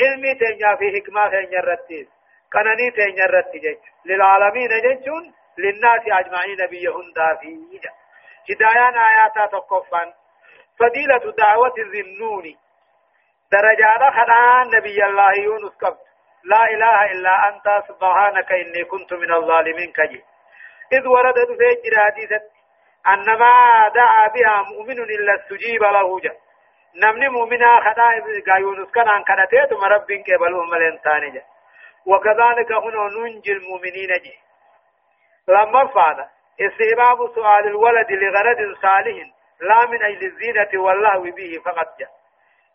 علمي 0.00 0.34
تينيا 0.34 0.76
في 0.76 0.86
حكمة 0.96 1.30
خينيا 1.30 1.60
رتين 1.60 2.08
قناني 2.52 2.90
تينيا 2.90 3.26
رتين 3.26 3.76
للعالمين 4.04 4.68
جنشون 4.68 5.34
للناس 5.58 6.00
أجمعين 6.20 6.66
بيهن 6.70 7.12
دافي 7.16 7.56
هدايان 8.50 8.94
آياتا 8.96 9.46
تقفان 9.52 10.12
فضيلة 10.78 11.32
دعوة 11.38 11.74
الذنون 11.78 12.56
درجات 13.52 14.02
خدان 14.16 14.76
نبي 14.76 15.04
الله 15.04 15.32
يونس 15.44 15.74
قبل 15.82 15.98
لا 16.44 16.64
إله 16.74 17.12
إلا 17.12 17.48
أنت 17.48 17.84
سبحانك 17.88 18.52
إني 18.52 18.84
كنت 18.84 19.12
من 19.12 19.32
الظالمين 19.32 19.92
كجي 19.92 20.24
إذ 20.92 21.06
وردت 21.06 21.48
في 21.58 21.68
جراديثة 21.90 22.40
أنما 23.06 23.88
دعا 23.88 24.28
بها 24.28 24.62
مؤمن 24.62 24.98
إلا 25.00 25.34
استجيب 25.34 25.82
له 25.82 26.20
جا. 26.20 26.32
نمني 27.02 27.28
مؤمنا 27.28 27.80
خدا 27.80 28.58
يونس 28.58 28.90
كان 28.90 29.08
عن 29.08 29.24
كنتيت 29.24 29.72
مرب 29.72 30.06
قبلهم 30.28 30.70
ملين 30.70 31.00
جا. 31.34 31.42
وكذلك 32.06 32.72
هنا 32.72 33.08
ننجي 33.08 33.52
المؤمنين 33.52 34.12
جي. 34.22 34.38
لما 35.48 35.86
فعل 35.86 36.26
استحباب 36.60 37.18
سؤال 37.34 37.66
الولد 37.66 38.12
لغرض 38.12 38.76
صالح 38.82 39.16
لا 39.60 39.86
من 39.86 40.02
أجل 40.02 40.26
الزينة 40.26 40.82
والله 40.82 41.32
به 41.32 41.60
فقط 41.64 41.98
جاء 41.98 42.22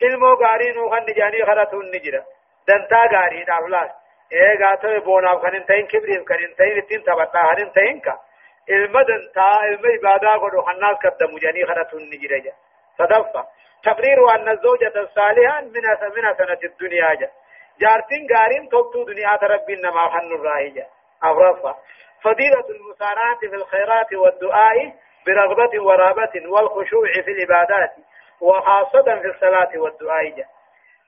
ilmoo 0.02 0.36
gaarii 0.36 0.74
nuu 0.74 0.90
kan 0.90 1.06
nijaanii 1.06 1.46
kadhatuun 1.46 1.90
ni 1.92 2.00
jira 2.00 2.20
dantaa 2.68 3.08
gaariidhaaf 3.14 3.68
laal 3.68 3.90
ee 4.32 4.58
gaatoo 4.58 5.02
boonaaf 5.08 5.42
kan 5.42 5.54
hin 5.54 5.66
ta'in 5.70 5.88
kibriif 5.88 6.24
kan 6.26 6.40
hin 6.40 6.54
ta'in 6.58 6.78
ittiin 6.78 7.02
ibaadaa 8.68 10.38
godhu 10.40 10.64
kannaas 10.64 11.00
kaddamu 11.00 11.40
janii 11.40 11.70
kadhatuun 11.74 12.10
ni 12.10 12.18
jira 12.18 12.40
ja. 12.40 12.54
صدفة 12.98 13.48
تقرير 13.84 14.36
أن 14.36 14.50
الزوجة 14.50 14.94
الصالحة 14.96 15.62
من 15.62 15.72
من 16.16 16.36
سنة 16.38 16.60
الدنيا 16.64 17.14
جا 17.14 17.32
جارتين 17.80 18.28
قارين 18.34 18.70
توبتو 18.70 19.04
دنيا 19.04 19.40
ربي 19.44 19.74
إنما 19.74 20.10
حن 20.10 20.32
الراهجة 20.36 20.88
أغرفة 21.24 21.76
فضيلة 22.22 22.66
المسارعة 22.70 23.38
في 23.40 23.46
الخيرات 23.46 24.14
والدعاء 24.14 24.96
برغبة 25.26 25.84
ورابة 25.84 26.32
والخشوع 26.48 27.12
في 27.26 27.32
العبادات 27.32 27.96
وخاصة 28.42 29.04
في 29.22 29.28
الصلاة 29.28 29.70
والدعاء 29.76 30.30
جا 30.30 30.46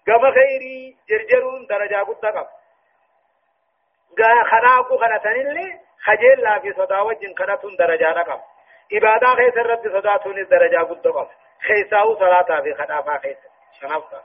قام 0.08 0.32
خيري 0.32 0.98
جرجرون 1.10 1.66
درجة 1.66 2.04
قد 2.04 2.16
تقف 2.16 2.48
خناقو 4.52 4.98
خنتن 4.98 5.32
اللي 5.32 5.89
خجل 6.06 6.42
لا 6.42 6.60
في 6.60 6.74
صدا 6.74 7.00
وجن 7.02 7.34
خنتون 7.40 7.76
درجة 7.76 8.12
نقف 8.12 8.40
عبادة 8.94 9.36
خيس 9.36 9.58
الرب 9.58 9.84
صداتون 10.00 10.48
درجة 10.48 10.78
قد 10.78 11.02
تقف 11.02 11.28
خيساو 11.68 12.16
صلاة 12.16 12.62
في 12.62 12.74
خنافة 12.74 13.18
خيس 13.18 13.38
شنفة 13.82 14.22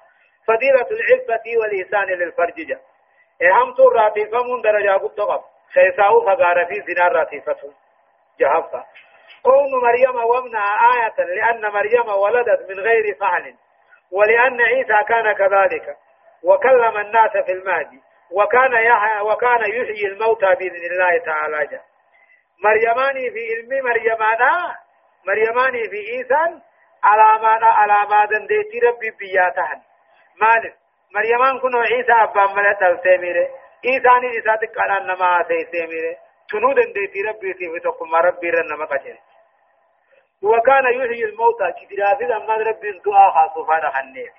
فضيلة 0.46 0.88
العفة 0.90 1.42
والإحسان 1.60 2.08
للفرج 2.18 2.54
جا 2.54 2.80
اهم 3.42 3.74
تو 3.74 3.88
راتفة 3.88 4.42
من 4.42 4.62
درجة 4.62 4.90
قد 4.90 5.14
تقف 5.14 5.40
خيساو 5.74 6.20
فقار 6.26 6.66
في 6.66 6.74
زنا 6.94 7.08
راتفة 7.08 7.72
جهفة 8.40 8.84
قوم 9.44 9.70
مريم 9.82 10.16
وابنها 10.24 10.70
آية 10.94 11.24
لأن 11.24 11.72
مريم 11.72 12.08
ولدت 12.08 12.70
من 12.70 12.80
غير 12.80 13.16
فعل 13.20 13.54
ولأن 14.12 14.60
عيسى 14.60 15.04
كان 15.08 15.32
كذلك 15.32 15.96
وكلم 16.44 16.96
الناس 16.98 17.30
في 17.46 17.52
المهدي 17.52 18.00
وكان 18.30 18.72
يحيى 18.72 19.20
وكان 19.20 19.60
يحيي 19.60 20.06
الموتى 20.06 20.46
بإذن 20.54 20.84
الله 20.92 21.18
تعالى. 21.18 21.66
جا. 21.66 21.80
مريماني 22.64 23.30
في 23.30 23.40
علم 23.54 23.84
مريمانا 23.84 24.78
مريماني 25.26 25.88
في 25.88 26.16
إيسان 26.16 26.60
علامانا 27.02 27.66
علامات 27.66 28.28
ديتي 28.28 28.78
ربي 28.86 29.10
بياتهن. 29.10 29.80
مالك؟ 30.40 30.74
مريمان 31.14 31.60
كنو 31.60 31.78
عيسى 31.78 32.12
أبا 32.12 32.46
ملت 32.46 32.82
السيميري 32.82 33.48
إيساني 33.84 34.38
إساتك 34.38 34.78
على 34.78 35.04
نما 35.04 35.44
سيميري 35.72 36.16
تنو 36.50 36.72
ديتي 36.72 37.22
ربي 37.22 37.54
في 37.54 37.80
تقم 37.84 38.14
ربي 38.14 38.50
رنما 38.50 38.84
قجل 38.84 39.18
وكان 40.42 40.84
يحيي 40.84 41.24
الموتى 41.24 41.72
كتيرا 41.72 42.14
في 42.14 42.24
لما 42.24 42.54
ربي 42.54 42.90
دعا 43.04 43.30
خاصفانا 43.30 43.90
خنيف. 43.90 44.32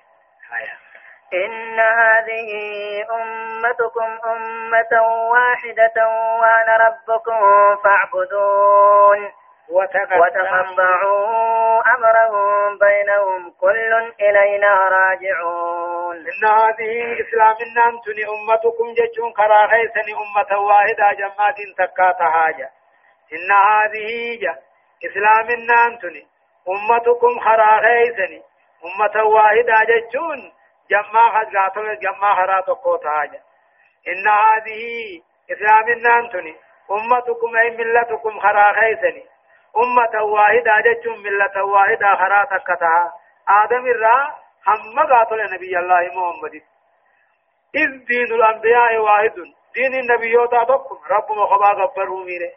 إن 1.34 1.80
هذه 1.80 2.50
أمتكم 3.10 4.18
أمة 4.24 4.92
واحدة 5.32 6.08
وأنا 6.40 6.76
ربكم 6.86 7.40
فاعبدون. 7.84 9.32
وتقطعوا 9.68 11.82
أمرهم 11.94 12.78
بينهم 12.78 13.50
كل 13.60 14.12
إلينا 14.20 14.88
راجعون. 14.88 16.16
إن 16.16 16.44
هذه 16.48 17.20
إسلام 17.20 17.56
أنتني 17.88 18.24
أمتكم 18.28 18.86
جتون 18.98 19.32
كرا 19.32 19.66
أمة 20.22 20.60
واحدة 20.60 21.12
جماعة 21.12 21.56
تكات 21.78 22.22
حاجة. 22.22 22.70
إن 23.32 23.52
هذه 23.52 24.38
إسلام 25.06 25.48
أنتني 25.86 26.26
أمتكم 26.68 27.40
خيسني 27.80 28.42
أمة 28.84 29.24
واحدة 29.24 29.74
جتون 29.84 30.52
جماعة 30.90 31.44
خزاتو 31.44 31.94
جماعة 31.94 32.34
خرا 32.36 32.60
تقوت 32.60 33.06
حاجة 33.06 33.40
إن 34.08 34.28
هذه 34.28 34.82
إسلام 35.50 35.88
أنتني 36.24 36.56
أمتكم 36.90 37.56
أي 37.56 37.70
ملتكم 37.70 38.40
خرا 38.40 38.72
خيسني. 38.72 39.26
أمة 39.76 40.24
واحدة 40.24 40.72
جتشم 40.84 41.22
ملة 41.22 41.64
واحدة 41.64 42.06
خراتك 42.16 42.62
كتها 42.62 43.12
آدم 43.48 43.86
الرا 43.86 44.34
هم 44.66 44.98
قاتل 45.06 45.54
نبي 45.54 45.78
الله 45.78 46.00
محمد. 46.00 46.54
إذ 47.74 48.04
دين 48.06 48.32
الأنبياء 48.34 48.98
واحد. 48.98 49.34
دين 49.74 49.94
النبي 49.94 50.26
يوتا 50.26 50.64
تقم 50.64 50.98
رب 51.10 51.32
مخبا 51.38 51.70
غبر 51.82 52.08
ميره 52.24 52.52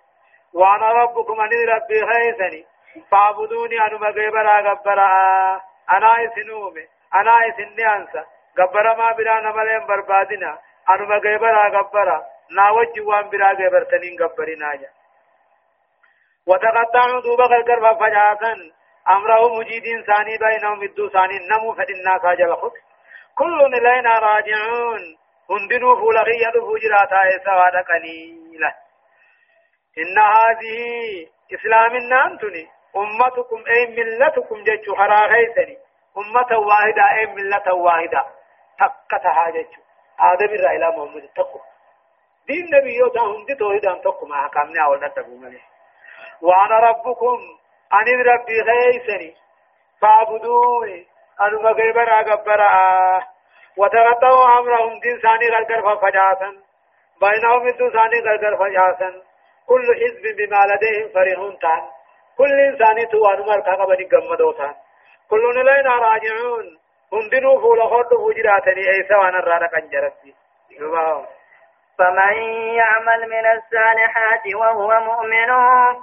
وأنا 0.54 0.92
ربكم 0.92 1.42
أني 1.42 1.66
ربي 1.66 2.06
خيسني. 2.06 2.66
فاعبدوني 3.12 3.88
أنو 3.88 3.98
مغيبرا 3.98 4.62
غبرا 4.62 5.12
أنا 5.98 6.12
إسنومي. 6.26 6.88
أنا 7.16 7.38
إسني 7.50 7.96
أنسى 7.96 8.24
غبرا 8.60 8.94
ما 8.94 9.12
بلا 9.12 9.40
نمالين 9.40 9.86
بربادنا 9.86 10.60
أنو 10.90 11.06
مغيبرا 11.06 11.68
غبرا 11.68 12.26
ناوجي 12.52 13.02
وان 13.02 13.30
بلا 13.30 13.52
غيبرتنين 13.52 14.20
غبرنا 14.22 14.76
جا 14.76 14.90
وتقطعوا 16.48 17.22
دوبا 17.22 17.44
غرغر 17.44 17.96
فجاسا 18.00 18.54
أمره 19.10 19.60
مجيد 19.60 20.06
ثاني 20.06 20.38
بينهم 20.38 20.84
الدو 20.84 21.10
ثاني 21.10 21.40
نمو 21.52 21.74
فإنا 21.74 22.20
ساجل 22.22 22.56
خط 22.56 22.74
كل 23.36 23.62
إلينا 23.76 24.20
راجعون 24.20 25.18
هندنو 25.50 25.96
فولغي 25.96 26.38
يدفو 26.44 26.78
جراتا 26.78 27.44
سوادا 27.46 27.82
قليلا 27.82 28.74
إن 29.98 30.18
هذه 30.20 31.28
إسلام 31.54 31.96
النانتني 31.96 32.68
أمتكم 32.96 33.64
أي 33.68 33.86
ملتكم 33.86 34.64
جيتشو 34.64 34.96
خراغيسني 34.96 35.78
أمة 36.20 36.68
واحدة 36.68 37.04
أي 37.18 37.26
ملة 37.26 37.74
واحدة. 37.74 38.26
تقتها 38.80 39.50
جيتشو 39.52 39.82
آدم 40.20 40.54
الرأي 40.54 40.78
محمد 40.78 41.30
تقو. 41.36 41.60
دين 42.48 42.66
نبي 42.74 42.94
يوتا 42.96 43.22
هندي 43.22 43.56
توحيدا 43.56 43.94
تقو. 44.04 44.26
ما 44.26 44.36
حكامنا 44.36 44.86
أولا 44.86 45.08
تقو 45.08 45.36
مليه 45.36 45.66
وأنا 46.42 46.80
ربكم. 46.80 47.40
ان 47.94 48.22
ربي 48.22 48.62
غيثني 48.62 49.36
فاعبدوني. 50.02 51.08
ان 51.42 51.54
مغيبر 51.56 52.10
اغبر 52.20 52.62
وتغطوا 53.78 54.60
أمرهم. 54.60 55.00
دين 55.00 55.20
ثاني 55.20 55.48
غرغر 55.50 55.98
فجاسا. 55.98 56.50
بينهم 57.22 57.72
ثاني 57.72 58.20
غرغر 58.20 58.58
فجاسا. 58.58 59.22
كل 59.68 59.86
حزب 60.02 60.36
بما 60.38 60.62
لديهم 60.70 61.10
فرحون 61.14 61.60
تان. 61.60 61.84
كل 62.38 62.60
إنسان 62.60 63.10
تو 63.12 63.26
انمر 63.26 63.60
كغبني 63.60 64.10
غمدوتان 64.14 64.76
كل 65.30 65.66
لنا 65.66 65.96
راجعون. 65.96 66.80
هم 67.14 67.30
دينو 67.30 67.62
فول 67.62 67.82
خد 67.92 68.10
فجراتني 68.24 68.90
أي 68.90 69.08
سوانا 69.10 69.40
رانا 69.40 69.68
كنجرتي 69.68 70.34
فمن 71.98 72.36
يعمل 72.82 73.22
من 73.30 73.46
الصالحات 73.58 74.46
وهو 74.56 74.90
مؤمن 75.00 75.50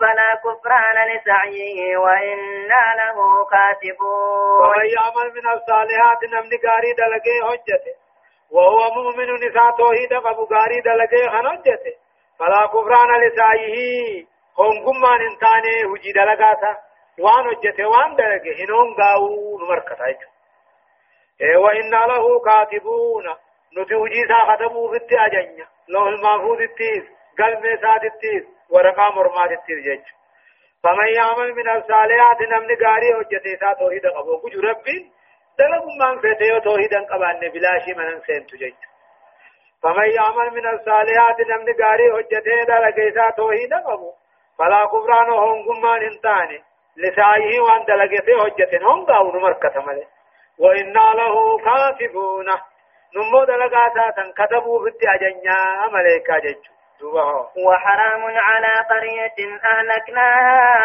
فلا 0.00 0.30
كفران 0.44 0.96
لسعيه 1.10 1.96
وإنا 1.96 2.84
له 3.00 3.18
كاتبون. 3.52 4.60
ومن 4.62 4.86
يعمل 4.96 5.26
من 5.36 5.46
الصالحات 5.56 6.20
نمني 6.32 6.56
قاري 6.64 6.92
دلقي 7.00 7.36
حجته. 7.48 7.94
وهو 8.50 8.94
مؤمن 8.94 9.34
نساء 9.34 9.70
توحيد 9.78 10.12
قبو 10.14 10.44
قاري 10.44 10.80
دلقي 10.80 11.22
خنجته. 11.32 11.94
فلا 12.38 12.66
كفران 12.66 13.10
لسعيه. 13.22 14.24
هم 14.58 14.74
قمان 14.86 15.20
انتاني 15.30 15.74
هجي 15.90 16.12
دلقاتا. 16.12 16.72
وان 17.18 17.44
حجته 17.50 17.86
وان 17.86 18.16
دلقي 18.16 18.64
هنون 18.64 18.94
قاو 18.94 19.58
نمركتا 19.58 20.04
وإنا 21.40 21.96
له 21.96 22.40
كاتبون 22.40 23.24
نتي 23.76 23.94
هجي 23.94 24.22
سا 24.28 24.38
ختمو 24.48 24.88
في 24.88 24.96
التأجنة 24.96 25.66
لوح 25.88 26.06
المحفوظ 26.06 26.60
التيس 26.60 27.04
قلب 27.38 27.62
ساد 27.82 28.04
التيس 28.04 28.44
ورقا 28.70 29.14
مرمات 29.14 29.50
التيس 29.50 29.78
جج 29.86 30.04
فمن 30.82 31.08
يعمل 31.16 31.54
من 31.54 31.68
الصالحات 31.68 32.40
نمن 32.42 32.70
غاري 32.84 33.14
حجته 33.14 33.56
سا 33.60 33.72
توحيد 33.72 34.06
قبو 34.06 34.40
كجو 34.40 34.60
ربين 34.60 35.12
دلق 35.58 35.84
من 36.00 36.18
فتيو 36.18 36.58
توحيدا 36.58 37.00
قبان 37.10 37.40
بلاشي 37.54 37.92
من 37.94 38.20
سنتو 38.26 38.56
جج 38.56 38.80
فمن 39.82 40.10
يعمل 40.10 40.50
من 40.54 40.66
الصالحات 40.66 41.40
نمن 41.40 41.68
غاري 41.82 42.06
حجته 42.16 42.64
دلق 42.64 43.14
سا 43.14 43.30
توحيد 43.36 43.74
قبو 43.74 44.12
فلا 44.58 44.84
كفران 44.84 45.30
هم 45.30 45.68
قمان 45.68 46.02
انتاني 46.02 46.65
لسائه 46.97 47.61
وان 47.61 47.84
دلقته 47.84 48.44
حجته 48.44 48.78
هم 48.92 49.05
قاون 49.07 49.42
مركة 49.42 49.80
ملي 49.86 50.07
وإنا 50.59 51.14
له 51.14 51.59
كاتبونه 51.59 52.61
نمو 53.16 53.44
دلقا 53.44 53.88
ساتن 53.94 54.32
كتبوا 54.32 54.82
في 54.82 54.88
التأجنيا 54.88 55.88
ملائكة 55.92 56.38
جج 56.38 56.64
وحرام 57.66 58.22
على 58.24 58.72
قرية 58.90 59.38
أهلكناها 59.72 60.78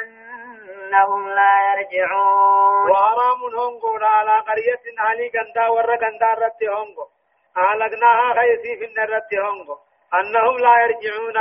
أنهم 0.00 1.28
لا 1.30 1.52
يرجعون 1.72 2.90
وحرام 2.90 3.40
هنقو 3.58 3.98
على 4.02 4.38
قرية 4.48 4.84
أهلي 5.06 5.28
قندا 5.28 5.68
ور 5.68 5.94
قندا 5.96 6.26
رت 6.26 6.62
هنقو 6.62 7.06
أهلكناها 7.56 8.34
خيسي 8.34 8.76
في 8.78 8.84
النرت 8.84 9.34
هنقو 9.34 9.76
أنهم 10.14 10.58
لا 10.58 10.74
يرجعون 10.82 11.36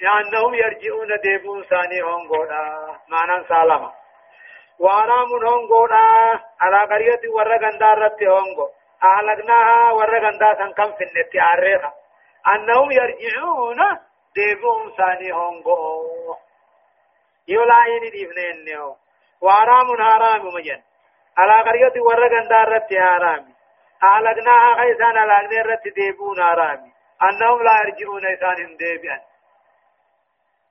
لأنهم 0.00 0.54
يرجعون 0.54 1.08
ديبون 1.22 1.64
ثاني 1.64 2.02
هنقو 2.02 2.46
معنى 3.08 3.44
سالما. 3.48 3.92
وحرام 4.78 5.28
هنقو 5.46 5.86
على 6.60 6.78
قرية 6.90 7.20
ور 7.34 7.56
قندا 7.56 7.94
رت 7.94 8.22
هنقو 8.22 8.68
أهلكناها 9.04 9.92
ورغندا 9.92 10.54
سن 10.54 10.72
كم 10.72 10.92
في 10.96 11.04
النت 11.04 11.32
عريخا 11.36 11.92
أنهم 12.54 12.92
يرجعون 12.92 13.80
ديبون 14.34 14.92
ثاني 14.96 15.32
هونغو. 15.32 16.36
يولاين 17.48 18.02
نيو. 18.64 18.96
وحرام 19.42 19.86
حرام 20.02 20.46
مجن. 20.54 20.82
على 21.38 21.70
قرية 21.70 22.02
ورقن 22.02 22.48
دارت 22.48 22.94
حرام 22.94 23.54
أهلكناها 24.02 24.74
خيسان 24.74 25.16
على 25.16 25.32
أغنيرت 25.32 25.88
ديبون 25.94 26.42
حرام 26.42 26.80
أنهم 27.22 27.62
لا 27.62 27.72
يرجعون 27.84 28.26
إسان 28.26 28.76
ديبئا. 28.76 29.33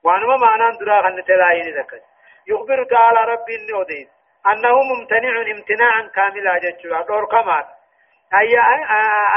وانما 0.05 0.37
معنى 0.37 0.77
درا 0.77 1.01
خن 1.01 1.23
تلاين 1.23 1.77
ذكر. 1.77 1.99
يخبر 2.47 2.83
تعالى 2.83 3.31
ربي 3.31 3.55
النودين 3.55 4.07
أنه 4.47 4.75
ممتنع 4.83 5.51
امتناعا 5.51 6.11
كاملا 6.15 6.57
جتشوا 6.57 7.01
دور 7.01 7.25
كمال. 7.25 7.65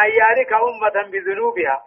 أيارك 0.02 0.52
أمة 0.52 1.10
بذنوبها. 1.12 1.82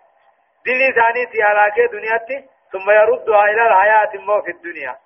دلي 0.65 0.93
ثاني 0.93 1.25
تيالاك 1.25 1.79
دنياتي 1.91 2.47
ثم 2.71 2.91
يردها 2.91 3.43
إلى 3.43 3.67
الحياة 3.67 4.11
مو 4.25 4.41
في 4.41 4.51
الدنيا. 4.51 4.97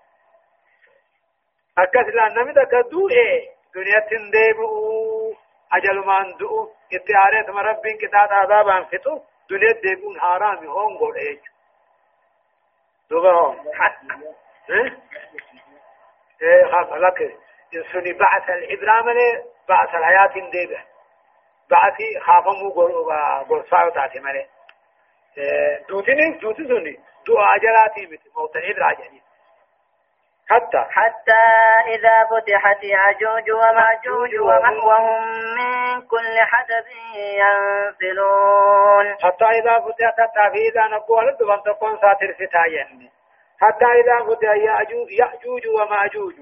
أكس 1.77 2.07
لأن 2.13 2.33
نمت 2.33 2.59
كدو 2.71 3.09
إيه. 3.09 3.49
دنيا 3.75 3.99
تنديبو 4.09 5.33
أجل 5.73 6.05
ما 6.05 6.21
اندو 6.21 6.69
إتعاريت 6.93 7.49
مربين 7.49 7.97
كتاب 7.97 8.29
عذابا 8.31 8.83
فتو. 8.83 9.19
دنيا 9.49 9.71
ديبون 9.81 10.19
حرامي 10.19 10.67
هون 10.67 10.97
قول 10.97 11.15
إيه. 11.15 11.52
دوبا 13.09 13.31
هون 13.31 13.57
إيه 14.69 14.97
إيه 16.41 16.71
خاف 16.71 16.93
لك 16.93 17.37
إنسوني 17.75 18.13
بعث 18.13 18.49
الإبرام 18.49 19.05
بعث 19.69 19.95
الحياة 19.95 20.49
ديبه 20.51 20.83
بعثي 21.69 22.19
خافمو 22.19 22.69
قول 22.69 23.65
صاعو 23.71 23.89
تاتي 23.89 24.19
مالي 24.19 24.47
دوتين 25.89 26.37
دوتين 26.37 26.67
سوني 26.67 26.99
دو 27.25 27.37
عجلاتي 27.37 28.05
مثل 28.05 28.31
موت 28.37 28.55
الإبرا 28.55 28.93
جديد 28.93 29.21
حتى 30.53 30.85
حتى 30.89 31.43
إذا 31.87 32.25
فتحت 32.31 32.83
يعجوج 32.83 33.51
ومعجوج 33.51 34.35
وهم 34.39 35.23
من 35.57 36.01
كل 36.01 36.35
حدب 36.51 36.87
ينفلون 37.43 39.05
حتى 39.23 39.45
إذا 39.45 39.79
فتحت 39.79 40.19
إذا 40.55 40.87
نقول 40.87 41.27
لدوان 41.27 41.61
تكون 41.65 41.97
ساتر 42.01 42.33
فتاين 42.33 43.09
حتى 43.61 43.85
إذا 43.85 44.25
فتح 44.25 44.55
يأجوج, 44.55 45.11
يأجوج 45.11 45.67
ومعجوج 45.67 46.33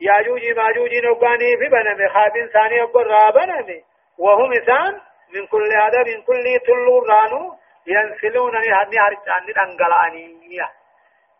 يأجوج 0.00 0.42
ماجوج 0.56 0.90
نقاني 1.04 1.56
في 1.56 1.68
بنم 1.68 2.08
خابن 2.08 2.48
ثاني 2.52 2.82
أقول 2.82 3.06
رابنم 3.06 3.82
وهم 4.18 4.52
إسان 4.52 5.00
من 5.34 5.46
كل 5.46 5.68
هذا 5.82 5.98
من 5.98 6.22
كل 6.22 6.60
تلو 6.66 6.98
رانو 6.98 7.54
ينسلون 7.86 8.52
نهني 8.52 8.98
هرچان 8.98 9.46
دنگلانية 9.56 10.83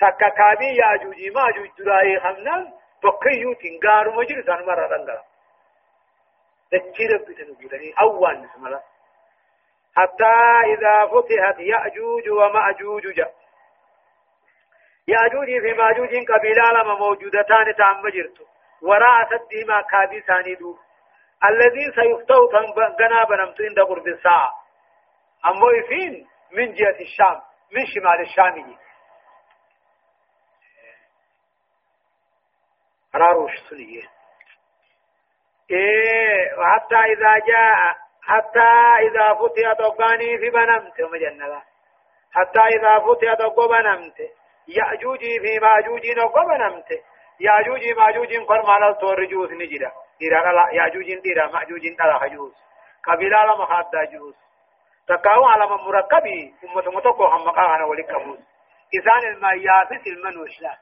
تكا 0.01 0.29
كابي 0.29 0.77
ياجوجي 0.77 1.31
ماجوج 1.31 1.71
دراي 1.79 2.21
خمنا 2.21 2.73
بقيو 3.03 3.53
تنگارو 3.55 4.13
مجر 4.13 4.43
سان 4.47 4.67
مرا 4.67 4.87
دنگلا 4.89 5.23
تكير 6.71 7.17
بتنبودني 7.17 7.95
أول 8.01 8.41
نسملا 8.41 8.81
حتى 9.97 10.35
إذا 10.73 11.07
فتحت 11.07 11.59
يأجوج 11.59 12.29
ومأجوج 12.29 13.07
جاء 13.15 13.35
يأجوج 15.09 15.47
في 15.47 15.73
ماجوج 15.73 16.11
قبيلة 16.31 16.73
لما 16.73 16.95
موجودتان 16.95 17.75
تام 17.79 18.03
مجرتو 18.05 18.45
وراء 18.83 19.29
سدهما 19.31 19.81
كابي 19.81 20.55
دور 20.55 20.79
الذي 21.45 21.93
سيفتو 21.95 22.47
تنبغنا 22.47 23.25
بنمتو 23.25 23.65
عند 23.65 23.81
قرب 23.81 24.07
الساعة 24.07 24.55
أمو 25.47 25.71
يفين 25.71 26.27
من 26.53 26.75
جهة 26.75 27.01
الشام 27.01 27.41
من 27.73 27.87
شمال 27.87 28.21
الشام 28.21 28.77
سنية 33.71 34.03
إيه 35.71 36.59
وحتى 36.59 36.97
إذا 36.97 37.39
جاء 37.47 37.97
حتى 38.23 38.71
إذا 39.01 39.35
فتحت 39.35 39.81
أقاني 39.81 40.39
في 40.39 40.51
بنمت 40.51 41.01
مجنة 41.01 41.63
حتى 42.33 42.61
إذا 42.61 42.99
فتحت 42.99 43.41
أقو 43.41 43.69
بنمت. 43.69 44.17
يأجوجي 44.69 45.41
في 45.41 45.59
ماجوجي 45.59 46.15
نقو 46.15 46.41
بنمت. 46.49 46.89
يأجوجي 47.41 47.95
ماجوجي 47.95 48.47
فرمانا 48.47 48.93
تورجوس 48.93 49.51
نجدا 49.51 49.93
إيرا 50.23 50.73
يأجوجي 50.73 51.23
إيرا 51.27 51.47
ماجوجي 51.47 51.95
تلا 51.95 52.19
خجوس 52.19 52.55
قبيلة 53.05 53.45
لما 53.45 53.67
خادا 53.67 54.05
جوس 54.05 54.35
تكاو 55.09 55.45
على 55.45 55.67
مركبي 55.67 56.55
أمة 56.65 56.97
متوكو 56.97 57.25
هم 57.25 57.45
مقانا 57.47 57.85
ولكبوس 57.85 58.39
إذان 58.95 59.35
المياسس 59.35 60.07
المنوش 60.07 60.61
لا 60.61 60.79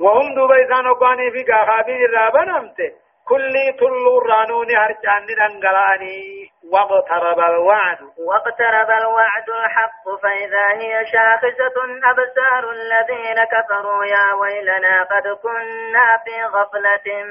وهم 0.00 0.34
دوبا 0.34 0.56
إذان 0.56 0.86
أقاني 0.86 1.30
في 1.30 1.52
قاخابين 1.52 2.04
الرابن 2.04 2.48
أمته 2.50 2.92
كل 3.28 3.54
تلو 3.78 4.18
رانوني 4.18 4.76
هرجان 4.76 5.26
دنگلاني. 5.26 6.50
واقترب 6.72 7.38
الوعد. 7.38 7.98
واقترب 8.28 8.90
الوعد 8.90 9.48
الحق 9.48 10.04
فإذا 10.22 10.66
هي 10.80 11.06
شاخصة 11.12 11.76
أبصار 12.10 12.70
الذين 12.70 13.44
كفروا 13.44 14.04
يا 14.04 14.32
ويلنا 14.40 15.02
قد 15.02 15.28
كنا 15.42 16.06
في 16.24 16.44
غفلة 16.44 17.24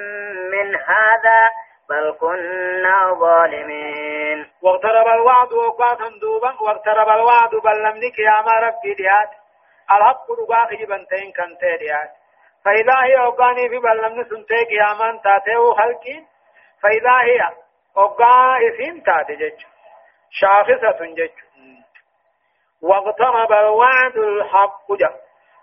من 0.51 0.75
هذا 0.75 1.41
بل 1.89 2.15
كنا 2.19 3.13
ظالمين. 3.19 4.45
واقترب 4.61 5.07
الوعد 5.07 5.53
وقاتا 5.53 6.09
دوبا 6.21 6.53
واقترب 6.61 7.09
الوعد 7.09 7.49
بل 7.49 7.83
لم 7.83 7.97
نك 7.97 8.19
يا 8.19 8.41
ما 8.45 8.59
ربي 8.67 8.93
ديات. 8.93 9.29
الحق 9.91 10.31
رقاقي 10.31 10.85
بنتين 10.85 11.33
ديات 11.79 12.16
فإذا 12.67 13.03
هي 13.03 13.17
أقاني 13.27 13.69
في 13.69 13.79
بل 13.79 13.97
لم 13.97 14.19
نسنتي 14.19 14.65
قياما 14.65 15.21
تاتيو 15.23 15.73
خلقين 15.73 16.27
فإذا 16.83 17.21
هي 17.21 17.39
أقا 17.97 18.57
إسين 18.67 19.03
تاتي 19.03 19.35
جج. 19.35 19.65
شاخصة 20.31 21.05
جج. 21.05 21.31
واقترب 22.81 23.51
الوعد 23.51 24.17
الحق 24.17 24.91
جا. 24.91 25.09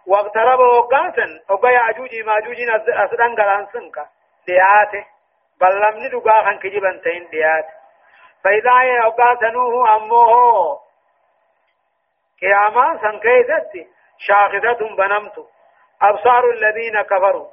واقترب 0.07 0.59
وقاتا 0.59 1.27
أقا 1.51 1.71
يعجوجي 1.71 2.23
ماجوجي 2.23 2.77
أسدن 2.77 3.35
قلان 3.35 3.67
سنكا 3.73 4.07
دياته 4.47 5.07
بل 5.61 5.81
لم 5.81 6.05
ندقا 6.05 6.45
خان 6.45 6.59
كجبا 6.59 7.01
تين 7.05 7.29
ديات 7.31 7.67
فإذا 8.45 8.83
يوقع 8.83 9.35
سنوه 9.41 9.97
أمه 9.97 10.79
قياما 12.41 13.01
سنكيست 13.03 13.91
شاخصة 14.19 14.97
بنمت 14.97 15.54
أبصار 16.09 16.51
الذين 16.51 17.03
كفروا. 17.03 17.49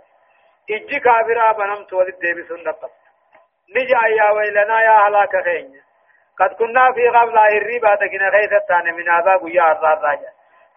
إجي 0.70 1.00
كافرا 1.00 1.52
بنمت 1.52 1.94
ولد 1.94 2.20
بسن 2.38 2.64
نقط 2.64 2.92
نجا 3.76 4.08
يا 4.08 4.32
ويلنا 4.32 4.82
يا 4.82 5.08
هلاك 5.08 5.44
خين 5.44 5.82
قد 6.40 6.54
كنا 6.54 6.92
في 6.94 7.08
قبل 7.08 7.38
الربا 7.38 7.96
تكنا 7.96 8.32
خيثة 8.32 8.92
من 8.98 9.10
عذاب 9.10 9.48
يا 9.48 9.72
الراجع. 9.72 10.30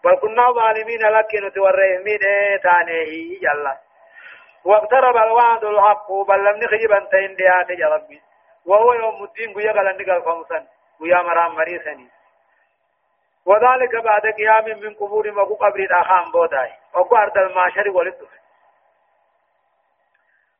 بل 0.04 0.16
كنا 0.16 0.50
ظالمين 0.52 1.00
لك 1.00 1.34
نتوريه 1.34 1.98
من 1.98 2.18
تانيه 2.62 3.38
يلا 3.42 3.76
واقترب 4.64 5.16
الوعد 5.16 5.64
الحق 5.64 6.12
بل 6.28 6.44
لم 6.44 6.56
نخجب 6.56 6.92
انتين 6.92 7.36
ديات 7.36 7.70
يا 7.70 7.88
ربي. 7.88 8.22
وهو 8.66 8.92
يوم 8.92 9.24
الدين 9.24 9.54
قيا 9.54 9.72
قال 9.72 9.86
نقل 9.98 10.22
خمسا 10.22 10.66
مرام 11.22 11.54
مريسني. 11.54 12.08
وذلك 13.46 14.04
بعد 14.04 14.22
قيام 14.22 14.78
من 14.80 14.94
قبور 14.94 15.32
مكو 15.32 15.54
قبر 15.54 15.80
الأخام 15.80 16.32
بوداي. 16.32 16.72
وقو 16.94 17.16
أرض 17.16 17.38
المعشر 17.38 17.88
ولد. 17.90 18.18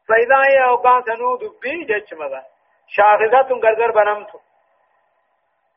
فإذا 0.08 0.38
هي 0.48 0.64
أوقان 0.64 1.02
سنو 1.02 1.36
دبي 1.36 1.84
جج 1.84 2.14
مغا. 2.14 2.42
شاخصة 2.88 3.48
غرغر 3.64 3.90
بنمت 3.90 4.30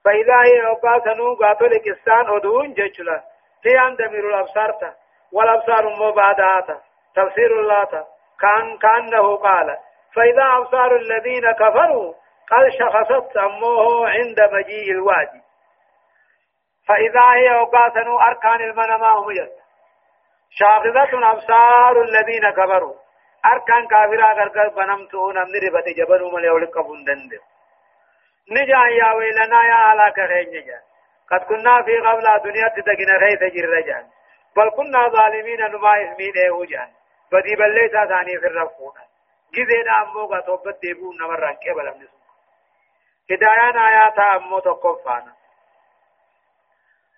فإذا 0.05 0.41
هي 0.45 0.67
أوقان 0.67 1.01
سنو 1.01 1.35
قاتل 1.35 1.77
كستان 1.77 2.35
أدون 2.35 2.73
جج 2.73 3.01
لا. 3.01 3.23
هي 3.65 3.79
أندمر 3.87 4.29
الأبصار 4.29 4.93
والأبصار 5.33 5.89
مبادات 5.89 6.81
تفسير 7.15 7.59
الله 7.59 8.07
كان 8.39 8.77
كأنه 8.77 9.35
قال. 9.35 9.77
فإذا 10.15 10.57
أبصار 10.57 10.95
الذين 10.95 11.51
كفروا 11.51 12.13
قد 12.51 12.69
شخصت 12.79 13.37
أمه 13.37 14.09
عند 14.09 14.39
مجيء 14.51 14.91
الوادي. 14.91 15.46
فإذا 16.87 17.25
هي 17.35 17.57
أوقاتن 17.59 18.07
أركان 18.07 18.61
المنما 18.61 19.09
هم 19.09 19.27
شاخصة 20.49 21.31
أبصار 21.31 22.01
الذين 22.01 22.51
كفروا. 22.51 22.95
أركان 23.45 23.87
كافرا 23.87 24.33
غرغر 24.33 24.67
بنمتو 24.67 25.31
نمني 25.31 25.59
ربط 25.67 25.87
جبنو 25.97 26.29
من 26.29 26.43
يولك 26.43 26.77
بندند 26.77 27.31
نجا 28.51 28.81
يا 28.99 29.11
ويلنا 29.13 29.63
يا 29.63 29.73
على 29.73 30.13
كرين 30.15 30.65
قد 31.31 31.41
كنا 31.49 31.81
في 31.83 31.97
قبل 31.97 32.25
دنيا 32.43 32.67
تدقنا 32.67 33.19
خيث 33.19 33.41
جر 33.55 34.05
بل 34.55 34.69
كنا 34.69 35.07
ظالمين 35.07 35.61
نما 35.61 35.91
اسمين 36.03 36.33
إيه 36.37 36.65
جان 36.65 36.89
بدي 37.31 37.55
بلې 37.55 37.91
تا 37.93 38.05
ثاني 38.07 38.39
في 38.39 38.47
الرفونه 38.47 39.03
جزينا 39.53 40.01
أمو 40.01 40.27
کا 40.27 40.39
توبت 40.45 40.81
دیبو 40.81 41.13
نمر 41.13 41.51
کے 41.63 41.73
بلم 41.73 41.97
نسو 42.01 42.17
هدايان 43.31 43.77
آيات 43.77 44.19
أمو 44.19 44.59
تقفانا. 44.59 45.36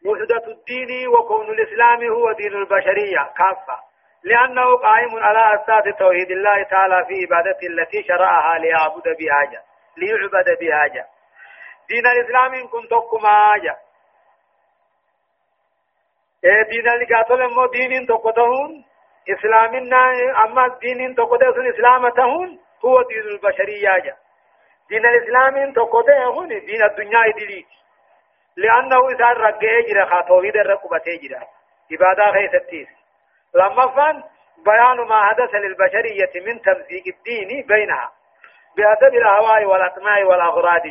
وحدة 0.06 0.46
الدين 0.48 1.08
وكون 1.08 1.50
الإسلام 1.50 2.04
هو 2.04 2.32
دين 2.32 2.54
البشرية 2.54 3.34
كافة. 3.38 3.90
لأنه 4.24 4.76
قائم 4.76 5.20
على 5.20 5.56
أساس 5.56 5.96
توحيد 6.00 6.32
الله 6.32 6.64
تعالى 6.64 7.06
في 7.08 7.14
عبادته 7.26 7.68
التي 7.68 8.04
شرعها 8.04 8.60
ليعبد 8.60 9.04
بها 9.04 9.44
جا 9.52 9.62
ليعبد 9.98 10.60
بها 10.60 10.88
جا 10.88 11.06
دين 11.90 12.08
الإسلام 12.08 12.54
إن 12.54 12.68
كنتم 12.68 13.02
جا 13.64 13.76
إيه 16.46 16.64
دين 16.64 16.90
القاتل 16.90 17.54
مو 17.56 17.66
دين 17.66 18.08
تقطعون 18.08 18.86
إسلامنا 19.30 20.12
أما 20.46 20.78
دين 20.82 21.16
تقطعون 21.16 21.68
إسلام 21.74 22.10
تهون 22.10 22.60
هو 22.86 23.02
دين 23.02 23.22
البشرية 23.22 24.00
جا 24.04 24.16
دين 24.90 25.06
الإسلام 25.06 25.74
تقطعون 25.74 26.48
دين 26.48 26.84
الدنيا 26.84 27.20
إدليك 27.30 27.68
لأنه 28.60 29.10
إذا 29.10 29.30
رجع 29.30 29.80
جرا 29.90 30.06
خاتوهيد 30.06 30.56
الرقبة 30.56 31.04
جرا 31.24 31.44
عبادة 31.92 32.32
خيستيس 32.32 32.88
لما 33.56 33.88
فان 33.88 34.24
بيان 34.66 35.08
ما 35.08 35.26
حدث 35.26 35.56
للبشرية 35.56 36.32
من 36.46 36.62
تمزيق 36.62 37.04
الدين 37.08 37.66
بينها. 37.68 38.12
بحسب 38.78 39.14
الأهواء 39.16 39.66
والأطماع 39.66 40.26
والأغراض 40.26 40.82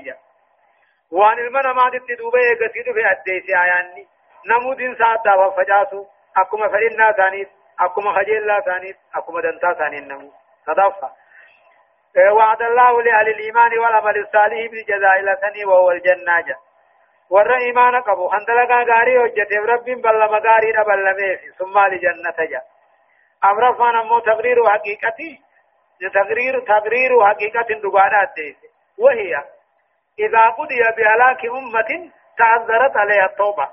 وأن 1.13 1.39
المنا 1.39 1.73
ما 1.73 1.91
تدوبه 1.91 2.39
قصيد 2.61 2.85
في 2.95 3.11
أديس 3.11 3.45
آياني 3.51 4.07
نمود 4.47 4.81
إنسان 4.81 5.17
دعوة 5.25 5.51
فجاسو. 5.51 6.07
أكما 6.37 6.69
فرنا 6.69 7.13
ثانيت. 7.13 7.49
أكما 7.81 8.21
الله 8.21 8.61
ثانيت. 8.61 8.97
أكما 9.15 9.41
دنتا 9.41 9.73
ثاني 9.73 9.99
النمو 9.99 10.33
صدفة. 10.67 11.11
وعد 12.33 12.63
الله 12.63 13.03
لأهل 13.03 13.29
الإيمان 13.29 13.79
والعمل 13.79 14.19
الصالح 14.19 14.71
بالجزاء 14.71 15.21
لثني 15.21 15.65
وهو 15.65 15.91
الجنة 15.91 16.41
جا. 16.41 16.57
ور 17.31 17.53
ایمان 17.55 18.01
قبو 18.01 18.29
خندلقا 18.29 18.83
غاري 18.91 19.19
وجت 19.19 19.53
رب 19.53 19.85
بل 19.85 20.19
مغاري 20.35 20.73
بل 20.87 21.05
ميف 21.21 21.41
ثم 21.59 21.79
لجنة 21.79 22.47
جا 22.51 22.63
أمر 23.45 23.75
فان 23.75 23.97
امو 23.97 24.19
تقرير 24.19 24.67
حقيقتي 24.69 25.41
تقرير 26.15 26.61
تقرير 26.61 27.27
حقيقة 27.27 27.81
دغانا 27.83 28.25
دي 28.37 28.57
وهي 28.99 29.45
إذا 30.19 30.41
قضي 30.59 30.81
بهلاك 30.97 31.47
أمة 31.47 32.11
تعذرت 32.39 32.97
عليها 32.97 33.27
التوبة 33.27 33.69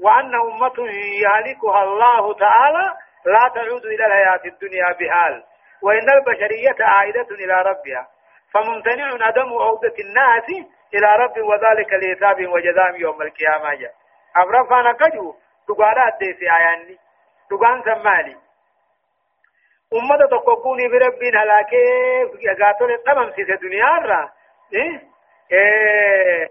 وأن 0.00 0.34
أمة 0.34 0.78
يهلكها 1.24 1.82
الله 1.82 2.34
تعالى 2.34 2.92
لا 3.24 3.48
تعود 3.54 3.84
إلى 3.84 4.06
الحياة 4.06 4.40
الدنيا 4.44 4.86
بحال 5.00 5.44
وإن 5.82 6.08
البشرية 6.10 6.76
عائدة 6.80 7.26
إلى 7.30 7.54
ربها 7.54 8.08
فممتنع 8.52 9.26
عدم 9.26 9.48
عودة 9.52 9.94
الناس 10.00 10.66
إلى 10.94 11.06
رب 11.16 11.36
وذلك 11.38 11.92
لحساب 11.92 12.46
وجزاء 12.46 13.00
يوم 13.00 13.22
القيامة. 13.22 13.74
جاء 13.74 13.94
أمر 14.36 14.68
فانا 14.70 14.92
كجو 14.92 15.34
دقانا 15.68 16.08
أديسي 16.08 16.46
آياني 16.52 16.98
دقان 17.50 17.82
سمالي. 17.82 18.36
أمة 19.92 20.26
تقبوني 20.30 20.88
بربين 20.88 21.36
هلاكي 21.36 21.84
يقاتل 22.40 22.90
التمام 22.90 23.32
سيسة 23.32 23.54
دنيا 23.54 23.86
را. 23.86 24.32
إيه؟ 24.74 25.02
إيه. 25.52 26.48